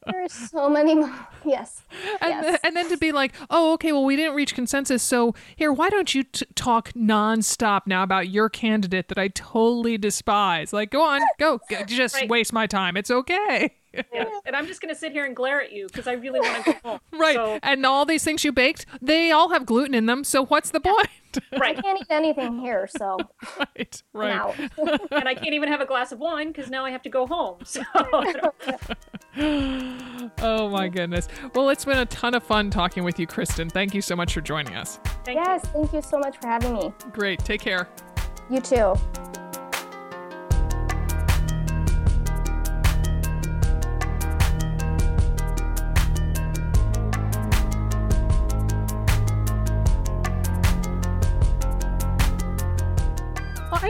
There's 0.06 0.32
so 0.32 0.68
many. 0.68 0.94
Yes. 1.44 1.82
And, 2.20 2.30
yes. 2.30 2.60
and 2.62 2.76
then 2.76 2.88
to 2.88 2.96
be 2.96 3.12
like, 3.12 3.34
oh, 3.50 3.72
okay, 3.74 3.92
well, 3.92 4.04
we 4.04 4.16
didn't 4.16 4.34
reach 4.34 4.54
consensus. 4.54 5.02
So 5.02 5.34
here, 5.56 5.72
why 5.72 5.90
don't 5.90 6.14
you 6.14 6.24
t- 6.24 6.46
talk 6.54 6.92
nonstop 6.92 7.82
now 7.86 8.02
about 8.02 8.28
your 8.28 8.48
candidate 8.48 9.08
that 9.08 9.18
I 9.18 9.28
totally 9.28 9.98
despise? 9.98 10.72
Like, 10.72 10.90
go 10.90 11.02
on, 11.02 11.20
go, 11.38 11.60
just 11.86 12.14
right. 12.14 12.28
waste 12.28 12.52
my 12.52 12.66
time. 12.66 12.96
It's 12.96 13.10
okay. 13.10 13.74
Yeah. 13.94 14.24
And 14.44 14.56
I'm 14.56 14.66
just 14.66 14.80
going 14.80 14.92
to 14.92 14.98
sit 14.98 15.12
here 15.12 15.24
and 15.24 15.36
glare 15.36 15.62
at 15.62 15.72
you 15.72 15.86
because 15.86 16.06
I 16.06 16.12
really 16.12 16.40
want 16.40 16.64
to 16.64 16.72
go 16.72 16.78
home. 16.84 17.00
Right. 17.12 17.36
So... 17.36 17.58
And 17.62 17.86
all 17.86 18.04
these 18.04 18.24
things 18.24 18.44
you 18.44 18.52
baked, 18.52 18.86
they 19.00 19.30
all 19.30 19.50
have 19.50 19.64
gluten 19.64 19.94
in 19.94 20.06
them. 20.06 20.24
So 20.24 20.44
what's 20.44 20.70
the 20.70 20.80
point? 20.80 21.08
Right. 21.58 21.78
I 21.78 21.80
can't 21.80 21.98
eat 21.98 22.08
anything 22.10 22.58
here. 22.58 22.86
So. 22.94 23.16
right. 23.58 24.02
Right. 24.12 24.70
and 25.10 25.26
I 25.26 25.34
can't 25.34 25.54
even 25.54 25.70
have 25.70 25.80
a 25.80 25.86
glass 25.86 26.12
of 26.12 26.18
wine 26.18 26.48
because 26.48 26.68
now 26.68 26.84
I 26.84 26.90
have 26.90 27.00
to 27.04 27.08
go 27.08 27.26
home. 27.26 27.56
So. 27.64 27.80
oh 30.42 30.68
my 30.68 30.88
goodness. 30.88 31.28
Well, 31.54 31.70
it's 31.70 31.86
been 31.86 31.96
a 31.96 32.04
ton 32.04 32.34
of 32.34 32.42
fun 32.42 32.68
talking 32.68 33.02
with 33.02 33.18
you, 33.18 33.26
Kristin. 33.26 33.72
Thank 33.72 33.94
you 33.94 34.02
so 34.02 34.14
much 34.14 34.34
for 34.34 34.42
joining 34.42 34.74
us. 34.74 35.00
Thank 35.24 35.36
yes. 35.36 35.62
You. 35.64 35.70
Thank 35.70 35.94
you 35.94 36.02
so 36.02 36.18
much 36.18 36.36
for 36.38 36.48
having 36.48 36.74
me. 36.74 36.92
Great. 37.12 37.38
Take 37.38 37.62
care. 37.62 37.88
You 38.50 38.60
too. 38.60 38.94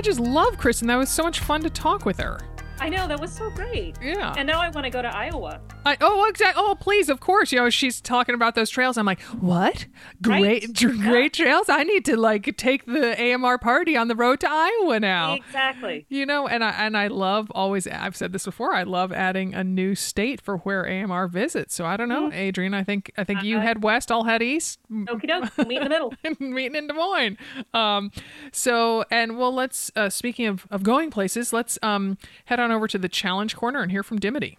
I 0.02 0.04
just 0.04 0.18
love 0.18 0.56
Kristin. 0.56 0.88
That 0.88 0.96
was 0.96 1.08
so 1.10 1.22
much 1.22 1.38
fun 1.38 1.62
to 1.62 1.70
talk 1.70 2.04
with 2.04 2.18
her. 2.18 2.40
I 2.82 2.88
know 2.88 3.06
that 3.06 3.20
was 3.20 3.30
so 3.32 3.48
great. 3.50 3.96
Yeah. 4.02 4.34
And 4.36 4.44
now 4.44 4.60
I 4.60 4.68
want 4.70 4.84
to 4.86 4.90
go 4.90 5.00
to 5.02 5.16
Iowa. 5.16 5.60
I, 5.86 5.96
oh, 6.00 6.24
exactly. 6.24 6.60
Oh, 6.64 6.74
please, 6.74 7.08
of 7.08 7.20
course. 7.20 7.52
You 7.52 7.58
know, 7.60 7.70
she's 7.70 8.00
talking 8.00 8.34
about 8.34 8.56
those 8.56 8.70
trails. 8.70 8.96
I'm 8.98 9.06
like, 9.06 9.20
what? 9.22 9.86
Great, 10.20 10.42
Right. 10.64 10.72
dr- 10.72 10.98
great 11.00 11.32
trails. 11.32 11.68
I 11.68 11.84
need 11.84 12.04
to 12.06 12.16
like 12.16 12.56
take 12.56 12.84
the 12.86 13.14
AMR 13.20 13.58
party 13.58 13.96
on 13.96 14.08
the 14.08 14.16
road 14.16 14.40
to 14.40 14.48
Iowa 14.50 14.98
now. 14.98 15.34
Exactly. 15.34 16.06
You 16.08 16.26
know, 16.26 16.48
and 16.48 16.64
I 16.64 16.70
and 16.70 16.96
I 16.96 17.06
love 17.06 17.52
always. 17.54 17.86
I've 17.86 18.16
said 18.16 18.32
this 18.32 18.44
before. 18.46 18.74
I 18.74 18.82
love 18.82 19.12
adding 19.12 19.54
a 19.54 19.62
new 19.62 19.94
state 19.94 20.40
for 20.40 20.56
where 20.58 20.84
AMR 20.84 21.28
visits. 21.28 21.76
So 21.76 21.84
I 21.86 21.96
don't 21.96 22.08
know, 22.08 22.32
Adrienne. 22.32 22.74
I 22.74 22.82
think 22.82 23.12
I 23.16 23.22
think 23.22 23.44
you 23.44 23.60
head 23.60 23.84
west. 23.84 24.10
I'll 24.10 24.24
head 24.24 24.42
east. 24.42 24.80
Okie 24.90 25.28
doke. 25.28 25.68
Meet 25.68 25.76
in 25.78 25.84
the 25.84 25.88
middle. 25.88 26.14
meeting 26.40 26.74
in 26.74 26.88
Des 26.88 26.94
Moines. 26.94 27.36
Um, 27.72 28.10
so, 28.50 29.04
and 29.10 29.38
well, 29.38 29.54
let's, 29.54 29.90
uh, 29.94 30.10
speaking 30.10 30.46
of, 30.46 30.66
of 30.70 30.82
going 30.82 31.10
places, 31.10 31.52
let's 31.52 31.78
um, 31.82 32.18
head 32.46 32.58
on 32.58 32.71
over 32.72 32.88
to 32.88 32.98
the 32.98 33.08
challenge 33.08 33.54
corner 33.56 33.80
and 33.80 33.90
hear 33.90 34.02
from 34.02 34.18
Dimity. 34.18 34.58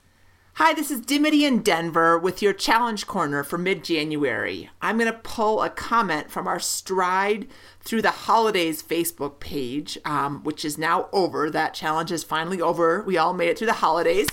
Hi, 0.58 0.72
this 0.72 0.92
is 0.92 1.02
Dimity 1.02 1.46
in 1.46 1.64
Denver 1.64 2.16
with 2.16 2.44
your 2.44 2.54
challenge 2.54 3.08
corner 3.08 3.44
for 3.44 3.58
mid 3.58 3.84
January. 3.84 4.70
I'm 4.84 5.00
going 5.00 5.12
to 5.12 5.18
pull 5.18 5.64
a 5.64 5.70
comment 5.72 6.30
from 6.30 6.48
our 6.48 6.60
Stride 6.60 7.48
Through 7.80 8.04
the 8.04 8.12
Holidays 8.12 8.84
Facebook 8.84 9.40
page, 9.40 9.98
um, 10.06 10.44
which 10.44 10.64
is 10.64 10.78
now 10.78 11.10
over. 11.12 11.50
That 11.50 11.74
challenge 11.74 12.12
is 12.12 12.24
finally 12.24 12.62
over. 12.62 13.02
We 13.02 13.18
all 13.18 13.34
made 13.34 13.50
it 13.50 13.58
through 13.58 13.66
the 13.66 13.74
holidays. 13.74 14.28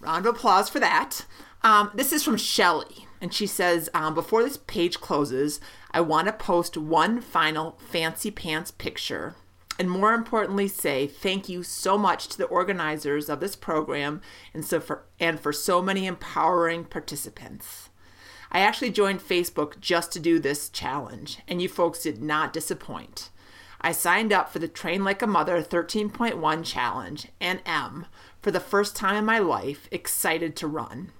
Round 0.00 0.26
of 0.26 0.34
applause 0.34 0.68
for 0.68 0.78
that. 0.80 1.24
Um, 1.62 1.90
this 1.94 2.12
is 2.12 2.22
from 2.22 2.36
Shelly, 2.36 3.06
and 3.18 3.32
she 3.32 3.46
says, 3.46 3.88
um, 3.94 4.12
Before 4.12 4.42
this 4.42 4.58
page 4.58 5.00
closes, 5.00 5.58
I 5.90 6.02
want 6.02 6.26
to 6.26 6.34
post 6.34 6.76
one 6.76 7.22
final 7.22 7.78
fancy 7.78 8.30
pants 8.30 8.70
picture 8.70 9.36
and 9.78 9.90
more 9.90 10.12
importantly 10.12 10.68
say 10.68 11.06
thank 11.06 11.48
you 11.48 11.62
so 11.62 11.96
much 11.96 12.28
to 12.28 12.38
the 12.38 12.46
organizers 12.46 13.28
of 13.28 13.40
this 13.40 13.56
program 13.56 14.20
and 14.52 14.64
so 14.64 14.80
for 14.80 15.04
and 15.20 15.38
for 15.38 15.52
so 15.52 15.80
many 15.80 16.06
empowering 16.06 16.84
participants. 16.84 17.90
I 18.50 18.60
actually 18.60 18.90
joined 18.90 19.20
Facebook 19.20 19.78
just 19.80 20.10
to 20.12 20.20
do 20.20 20.38
this 20.38 20.68
challenge 20.68 21.38
and 21.46 21.62
you 21.62 21.68
folks 21.68 22.02
did 22.02 22.22
not 22.22 22.52
disappoint. 22.52 23.30
I 23.80 23.92
signed 23.92 24.32
up 24.32 24.52
for 24.52 24.58
the 24.58 24.66
Train 24.66 25.04
Like 25.04 25.22
a 25.22 25.26
Mother 25.26 25.62
13.1 25.62 26.64
challenge 26.64 27.28
and 27.40 27.60
am 27.64 28.06
for 28.42 28.50
the 28.50 28.60
first 28.60 28.96
time 28.96 29.16
in 29.16 29.24
my 29.24 29.38
life 29.38 29.88
excited 29.92 30.56
to 30.56 30.66
run. 30.66 31.12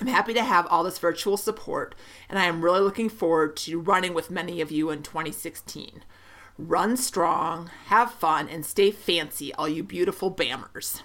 I'm 0.00 0.06
happy 0.06 0.34
to 0.34 0.44
have 0.44 0.66
all 0.66 0.84
this 0.84 0.98
virtual 0.98 1.36
support, 1.36 1.94
and 2.28 2.38
I 2.38 2.44
am 2.44 2.62
really 2.62 2.80
looking 2.80 3.08
forward 3.08 3.56
to 3.58 3.80
running 3.80 4.14
with 4.14 4.30
many 4.30 4.60
of 4.60 4.70
you 4.70 4.90
in 4.90 5.02
2016. 5.02 6.04
Run 6.58 6.96
strong, 6.96 7.70
have 7.86 8.12
fun, 8.12 8.48
and 8.48 8.66
stay 8.66 8.90
fancy, 8.90 9.54
all 9.54 9.68
you 9.68 9.84
beautiful 9.84 10.34
BAMRs. 10.34 11.02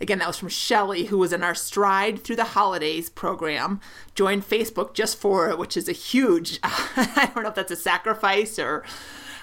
Again, 0.00 0.18
that 0.18 0.26
was 0.26 0.36
from 0.36 0.48
Shelly, 0.48 1.04
who 1.04 1.18
was 1.18 1.32
in 1.32 1.44
our 1.44 1.54
Stride 1.54 2.22
Through 2.22 2.36
the 2.36 2.44
Holidays 2.44 3.08
program, 3.08 3.80
joined 4.16 4.48
Facebook 4.48 4.94
just 4.94 5.16
for 5.16 5.48
it, 5.48 5.58
which 5.58 5.76
is 5.76 5.88
a 5.88 5.92
huge, 5.92 6.58
I 6.64 7.30
don't 7.32 7.44
know 7.44 7.50
if 7.50 7.54
that's 7.54 7.70
a 7.70 7.76
sacrifice 7.76 8.58
or 8.58 8.84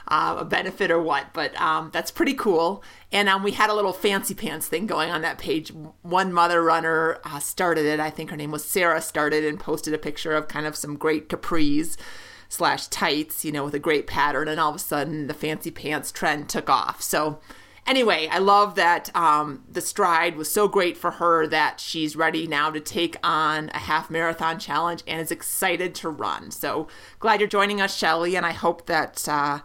uh, 0.09 0.35
a 0.39 0.45
benefit 0.45 0.91
or 0.91 1.01
what, 1.01 1.27
but 1.33 1.59
um, 1.59 1.89
that's 1.93 2.11
pretty 2.11 2.33
cool. 2.33 2.83
And 3.11 3.29
um, 3.29 3.41
we 3.41 3.51
had 3.51 3.69
a 3.69 3.73
little 3.73 3.93
fancy 3.93 4.33
pants 4.33 4.67
thing 4.67 4.85
going 4.85 5.11
on 5.11 5.21
that 5.21 5.37
page. 5.37 5.71
One 6.01 6.33
mother 6.33 6.61
runner 6.61 7.19
uh, 7.23 7.39
started 7.39 7.85
it. 7.85 8.01
I 8.01 8.09
think 8.09 8.29
her 8.29 8.37
name 8.37 8.51
was 8.51 8.65
Sarah. 8.65 9.01
Started 9.01 9.45
and 9.45 9.59
posted 9.59 9.93
a 9.93 9.97
picture 9.97 10.33
of 10.33 10.47
kind 10.47 10.65
of 10.65 10.75
some 10.75 10.97
great 10.97 11.29
capris 11.29 11.95
slash 12.53 12.87
tights, 12.87 13.43
you 13.43 13.51
know, 13.51 13.65
with 13.65 13.73
a 13.73 13.79
great 13.79 14.05
pattern. 14.05 14.47
And 14.47 14.59
all 14.59 14.69
of 14.69 14.75
a 14.75 14.79
sudden, 14.79 15.25
the 15.27 15.33
fancy 15.33 15.71
pants 15.71 16.11
trend 16.11 16.49
took 16.49 16.69
off. 16.69 17.01
So 17.01 17.39
anyway, 17.87 18.29
I 18.31 18.37
love 18.37 18.75
that 18.75 19.13
um, 19.15 19.63
the 19.67 19.81
stride 19.81 20.35
was 20.35 20.51
so 20.51 20.67
great 20.67 20.95
for 20.95 21.11
her 21.11 21.47
that 21.47 21.79
she's 21.79 22.15
ready 22.15 22.45
now 22.45 22.69
to 22.69 22.79
take 22.79 23.17
on 23.23 23.71
a 23.73 23.79
half 23.79 24.11
marathon 24.11 24.59
challenge 24.59 25.03
and 25.07 25.19
is 25.19 25.31
excited 25.31 25.95
to 25.95 26.09
run. 26.09 26.51
So 26.51 26.87
glad 27.19 27.39
you're 27.39 27.49
joining 27.49 27.81
us, 27.81 27.97
Shelly, 27.97 28.35
and 28.35 28.45
I 28.45 28.51
hope 28.51 28.85
that. 28.85 29.27
Uh, 29.27 29.59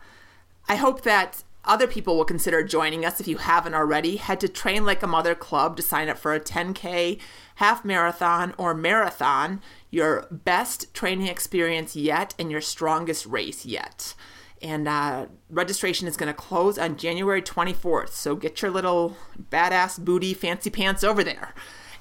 I 0.70 0.76
hope 0.76 1.00
that 1.02 1.44
other 1.68 1.86
people 1.86 2.16
will 2.16 2.24
consider 2.24 2.62
joining 2.64 3.04
us 3.04 3.20
if 3.20 3.28
you 3.28 3.36
haven't 3.36 3.74
already. 3.74 4.16
Head 4.16 4.40
to 4.40 4.48
Train 4.48 4.84
Like 4.86 5.02
a 5.02 5.06
Mother 5.06 5.34
Club 5.34 5.76
to 5.76 5.82
sign 5.82 6.08
up 6.08 6.18
for 6.18 6.34
a 6.34 6.40
10K, 6.40 7.20
half 7.56 7.84
marathon, 7.84 8.54
or 8.56 8.74
marathon, 8.74 9.60
your 9.90 10.26
best 10.30 10.92
training 10.94 11.26
experience 11.28 11.94
yet 11.94 12.34
and 12.38 12.50
your 12.50 12.62
strongest 12.62 13.26
race 13.26 13.66
yet. 13.66 14.14
And 14.62 14.88
uh, 14.88 15.26
registration 15.50 16.08
is 16.08 16.16
going 16.16 16.28
to 16.28 16.34
close 16.34 16.78
on 16.78 16.96
January 16.96 17.42
24th. 17.42 18.10
So 18.10 18.34
get 18.34 18.62
your 18.62 18.70
little 18.70 19.16
badass 19.50 20.02
booty 20.04 20.34
fancy 20.34 20.70
pants 20.70 21.04
over 21.04 21.22
there. 21.22 21.54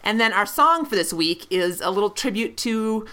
And 0.04 0.20
then 0.20 0.32
our 0.32 0.46
song 0.46 0.86
for 0.86 0.96
this 0.96 1.12
week 1.12 1.46
is 1.50 1.82
a 1.82 1.92
little 1.92 2.10
tribute 2.10 2.56
to 2.58 3.06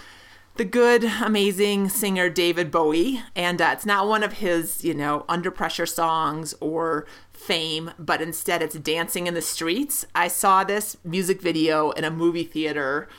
the 0.55 0.65
good, 0.65 1.03
amazing 1.21 1.89
singer 1.89 2.29
David 2.29 2.71
Bowie. 2.71 3.21
And 3.35 3.61
uh, 3.61 3.71
it's 3.73 3.85
not 3.85 4.07
one 4.07 4.23
of 4.23 4.33
his, 4.33 4.83
you 4.83 4.93
know, 4.93 5.25
under 5.27 5.51
pressure 5.51 5.85
songs 5.85 6.55
or 6.61 7.05
fame, 7.31 7.91
but 7.99 8.21
instead 8.21 8.61
it's 8.61 8.75
Dancing 8.75 9.27
in 9.27 9.33
the 9.33 9.41
Streets. 9.41 10.05
I 10.15 10.29
saw 10.29 10.63
this 10.63 10.97
music 11.03 11.41
video 11.41 11.91
in 11.91 12.05
a 12.05 12.11
movie 12.11 12.45
theater, 12.45 13.09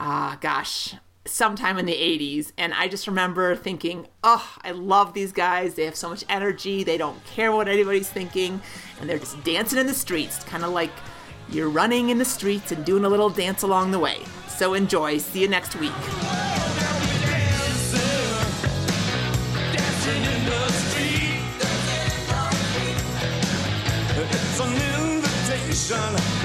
uh, 0.00 0.36
gosh, 0.36 0.96
sometime 1.24 1.78
in 1.78 1.86
the 1.86 1.92
80s. 1.92 2.50
And 2.58 2.74
I 2.74 2.88
just 2.88 3.06
remember 3.06 3.54
thinking, 3.54 4.08
oh, 4.24 4.56
I 4.64 4.72
love 4.72 5.14
these 5.14 5.30
guys. 5.30 5.74
They 5.74 5.84
have 5.84 5.94
so 5.96 6.08
much 6.08 6.24
energy. 6.28 6.82
They 6.82 6.98
don't 6.98 7.24
care 7.24 7.52
what 7.52 7.68
anybody's 7.68 8.10
thinking. 8.10 8.60
And 9.00 9.08
they're 9.08 9.20
just 9.20 9.42
dancing 9.44 9.78
in 9.78 9.86
the 9.86 9.94
streets, 9.94 10.42
kind 10.44 10.64
of 10.64 10.72
like 10.72 10.90
you're 11.48 11.70
running 11.70 12.10
in 12.10 12.18
the 12.18 12.24
streets 12.24 12.72
and 12.72 12.84
doing 12.84 13.04
a 13.04 13.08
little 13.08 13.30
dance 13.30 13.62
along 13.62 13.92
the 13.92 14.00
way. 14.00 14.22
So 14.62 14.74
enjoy. 14.74 15.18
See 15.18 15.40
you 15.40 15.48
next 15.48 15.74
week. 15.74 15.90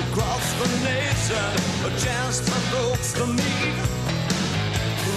Across 0.09 0.53
the 0.59 0.67
nation, 0.83 1.49
a 1.85 1.91
chance 1.99 2.39
for 2.39 2.59
folks 2.73 3.13
to 3.13 3.27
meet. 3.27 3.75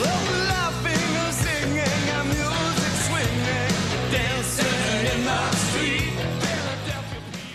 Laughing 0.02 1.32
singing 1.32 2.04
and 2.16 2.28
music 2.28 2.94
swinging, 3.06 4.12
dancing 4.12 5.24
in. 5.24 5.59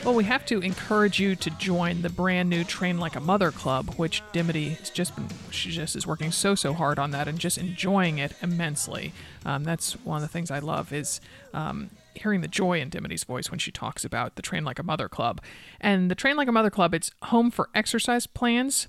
Well, 0.05 0.13
we 0.13 0.25
have 0.25 0.45
to 0.45 0.59
encourage 0.59 1.19
you 1.19 1.35
to 1.37 1.49
join 1.49 2.03
the 2.03 2.11
brand 2.11 2.47
new 2.47 2.63
Train 2.63 2.99
Like 2.99 3.15
a 3.15 3.19
Mother 3.19 3.49
Club, 3.49 3.95
which 3.95 4.21
Dimity 4.33 4.69
has 4.69 4.91
just 4.91 5.15
been, 5.15 5.27
she 5.49 5.71
just 5.71 5.95
is 5.95 6.05
working 6.05 6.31
so, 6.31 6.53
so 6.53 6.73
hard 6.73 6.99
on 6.99 7.09
that 7.09 7.27
and 7.27 7.39
just 7.39 7.57
enjoying 7.57 8.19
it 8.19 8.33
immensely. 8.43 9.13
Um, 9.47 9.63
that's 9.63 9.93
one 10.05 10.17
of 10.17 10.21
the 10.21 10.27
things 10.27 10.51
I 10.51 10.59
love 10.59 10.93
is 10.93 11.21
um, 11.55 11.89
hearing 12.13 12.41
the 12.41 12.47
joy 12.47 12.81
in 12.81 12.89
Dimity's 12.89 13.23
voice 13.23 13.49
when 13.49 13.57
she 13.57 13.71
talks 13.71 14.05
about 14.05 14.35
the 14.35 14.43
Train 14.43 14.63
Like 14.63 14.77
a 14.77 14.83
Mother 14.83 15.09
Club. 15.09 15.41
And 15.81 16.11
the 16.11 16.15
Train 16.15 16.37
Like 16.37 16.47
a 16.47 16.51
Mother 16.51 16.69
Club, 16.69 16.93
it's 16.93 17.09
home 17.23 17.49
for 17.49 17.69
exercise 17.73 18.27
plans, 18.27 18.87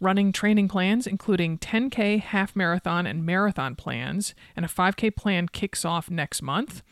running 0.00 0.32
training 0.32 0.68
plans, 0.68 1.06
including 1.06 1.58
10K, 1.58 2.20
half 2.20 2.56
marathon, 2.56 3.06
and 3.06 3.26
marathon 3.26 3.76
plans, 3.76 4.34
and 4.56 4.64
a 4.64 4.68
5K 4.68 5.14
plan 5.14 5.46
kicks 5.46 5.84
off 5.84 6.10
next 6.10 6.40
month. 6.40 6.82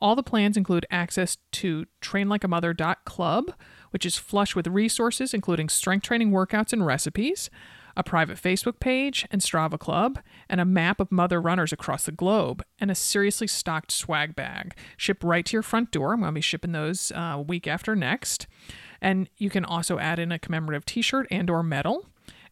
All 0.00 0.14
the 0.14 0.22
plans 0.22 0.56
include 0.56 0.86
access 0.90 1.38
to 1.52 1.86
trainlikeamother.club, 2.02 3.52
which 3.90 4.06
is 4.06 4.16
flush 4.16 4.54
with 4.54 4.66
resources 4.66 5.32
including 5.32 5.68
strength 5.68 6.04
training 6.04 6.30
workouts 6.30 6.72
and 6.72 6.84
recipes, 6.84 7.50
a 7.96 8.04
private 8.04 8.36
Facebook 8.36 8.78
page 8.78 9.26
and 9.30 9.40
Strava 9.40 9.78
Club, 9.78 10.18
and 10.50 10.60
a 10.60 10.66
map 10.66 11.00
of 11.00 11.10
mother 11.10 11.40
runners 11.40 11.72
across 11.72 12.04
the 12.04 12.12
globe, 12.12 12.62
and 12.78 12.90
a 12.90 12.94
seriously 12.94 13.46
stocked 13.46 13.90
swag 13.90 14.36
bag. 14.36 14.76
Shipped 14.96 15.24
right 15.24 15.46
to 15.46 15.54
your 15.54 15.62
front 15.62 15.90
door. 15.92 16.12
I'm 16.12 16.20
going 16.20 16.32
to 16.32 16.34
be 16.34 16.42
shipping 16.42 16.72
those 16.72 17.10
uh, 17.12 17.42
week 17.46 17.66
after 17.66 17.96
next. 17.96 18.46
And 19.00 19.30
you 19.38 19.48
can 19.48 19.64
also 19.64 19.98
add 19.98 20.18
in 20.18 20.30
a 20.30 20.38
commemorative 20.38 20.84
t-shirt 20.84 21.26
and 21.30 21.48
or 21.48 21.62
medal. 21.62 22.06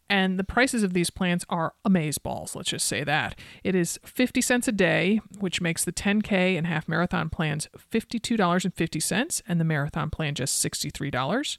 And 0.09 0.37
the 0.37 0.43
prices 0.43 0.83
of 0.83 0.93
these 0.93 1.09
plans 1.09 1.45
are 1.49 1.73
amazeballs, 1.85 2.55
let's 2.55 2.69
just 2.69 2.87
say 2.87 3.03
that. 3.03 3.37
It 3.63 3.73
is 3.73 3.99
50 4.03 4.39
cents 4.41 4.67
a 4.67 4.71
day, 4.71 5.19
which 5.39 5.61
makes 5.61 5.83
the 5.83 5.91
10K 5.91 6.57
and 6.57 6.67
half 6.67 6.87
marathon 6.87 7.29
plans 7.29 7.67
$52.50 7.91 9.41
and 9.47 9.59
the 9.59 9.65
marathon 9.65 10.09
plan 10.09 10.35
just 10.35 10.63
$63. 10.63 11.57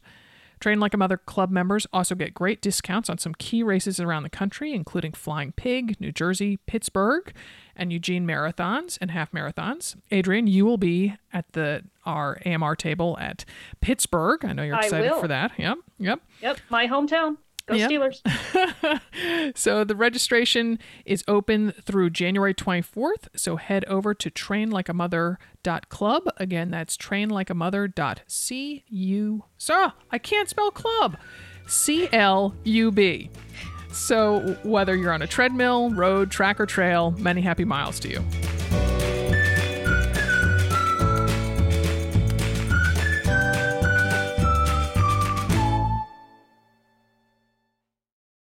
Train 0.59 0.81
Like 0.81 0.95
a 0.95 0.97
Mother 0.97 1.19
Club 1.19 1.51
members 1.51 1.87
also 1.93 2.15
get 2.15 2.33
great 2.33 2.63
discounts 2.63 3.11
on 3.11 3.19
some 3.19 3.35
key 3.35 3.63
races 3.63 4.01
around 4.01 4.23
the 4.23 4.31
country, 4.31 4.73
including 4.73 5.13
Flying 5.13 5.53
Pig, 5.53 6.01
New 6.01 6.13
Jersey, 6.13 6.57
Pittsburgh, 6.67 7.35
and 7.75 7.93
Eugene 7.93 8.27
marathons 8.27 8.97
and 9.01 9.11
half 9.11 9.33
marathons. 9.33 9.97
Adrienne, 10.11 10.47
you 10.47 10.65
will 10.65 10.79
be 10.79 11.15
at 11.33 11.53
the 11.53 11.83
our 12.07 12.41
AMR 12.47 12.75
table 12.75 13.19
at 13.21 13.45
Pittsburgh. 13.81 14.45
I 14.45 14.53
know 14.55 14.63
you're 14.63 14.79
excited 14.79 15.13
for 15.21 15.29
that. 15.29 15.53
Yep, 15.59 15.79
yep. 15.99 16.21
Yep, 16.41 16.59
my 16.71 16.87
hometown. 16.87 17.37
Go 17.67 17.75
Yep. 17.75 17.91
Steelers. 17.91 18.23
So 19.57 19.83
the 19.85 19.97
registration 19.97 20.79
is 21.05 21.25
open 21.27 21.73
through 21.73 22.11
January 22.11 22.55
24th. 22.55 23.27
So 23.35 23.57
head 23.57 23.85
over 23.87 24.15
to 24.15 24.31
trainlikeamother.club. 24.31 26.23
Again, 26.37 26.71
that's 26.71 26.97
trainlikeamother.cu. 26.97 29.45
So 29.59 29.93
I 30.11 30.19
can't 30.19 30.49
spell 30.49 30.71
club. 30.71 31.17
C 31.67 32.09
L 32.13 32.55
U 32.65 32.93
B. 32.93 33.31
So 33.93 34.57
whether 34.63 34.95
you're 34.95 35.13
on 35.13 35.23
a 35.23 35.27
treadmill, 35.27 35.91
road, 35.91 36.31
track, 36.31 36.61
or 36.61 36.67
trail, 36.67 37.13
many 37.19 37.41
happy 37.41 37.65
miles 37.65 37.99
to 38.01 38.09
you. 38.11 38.23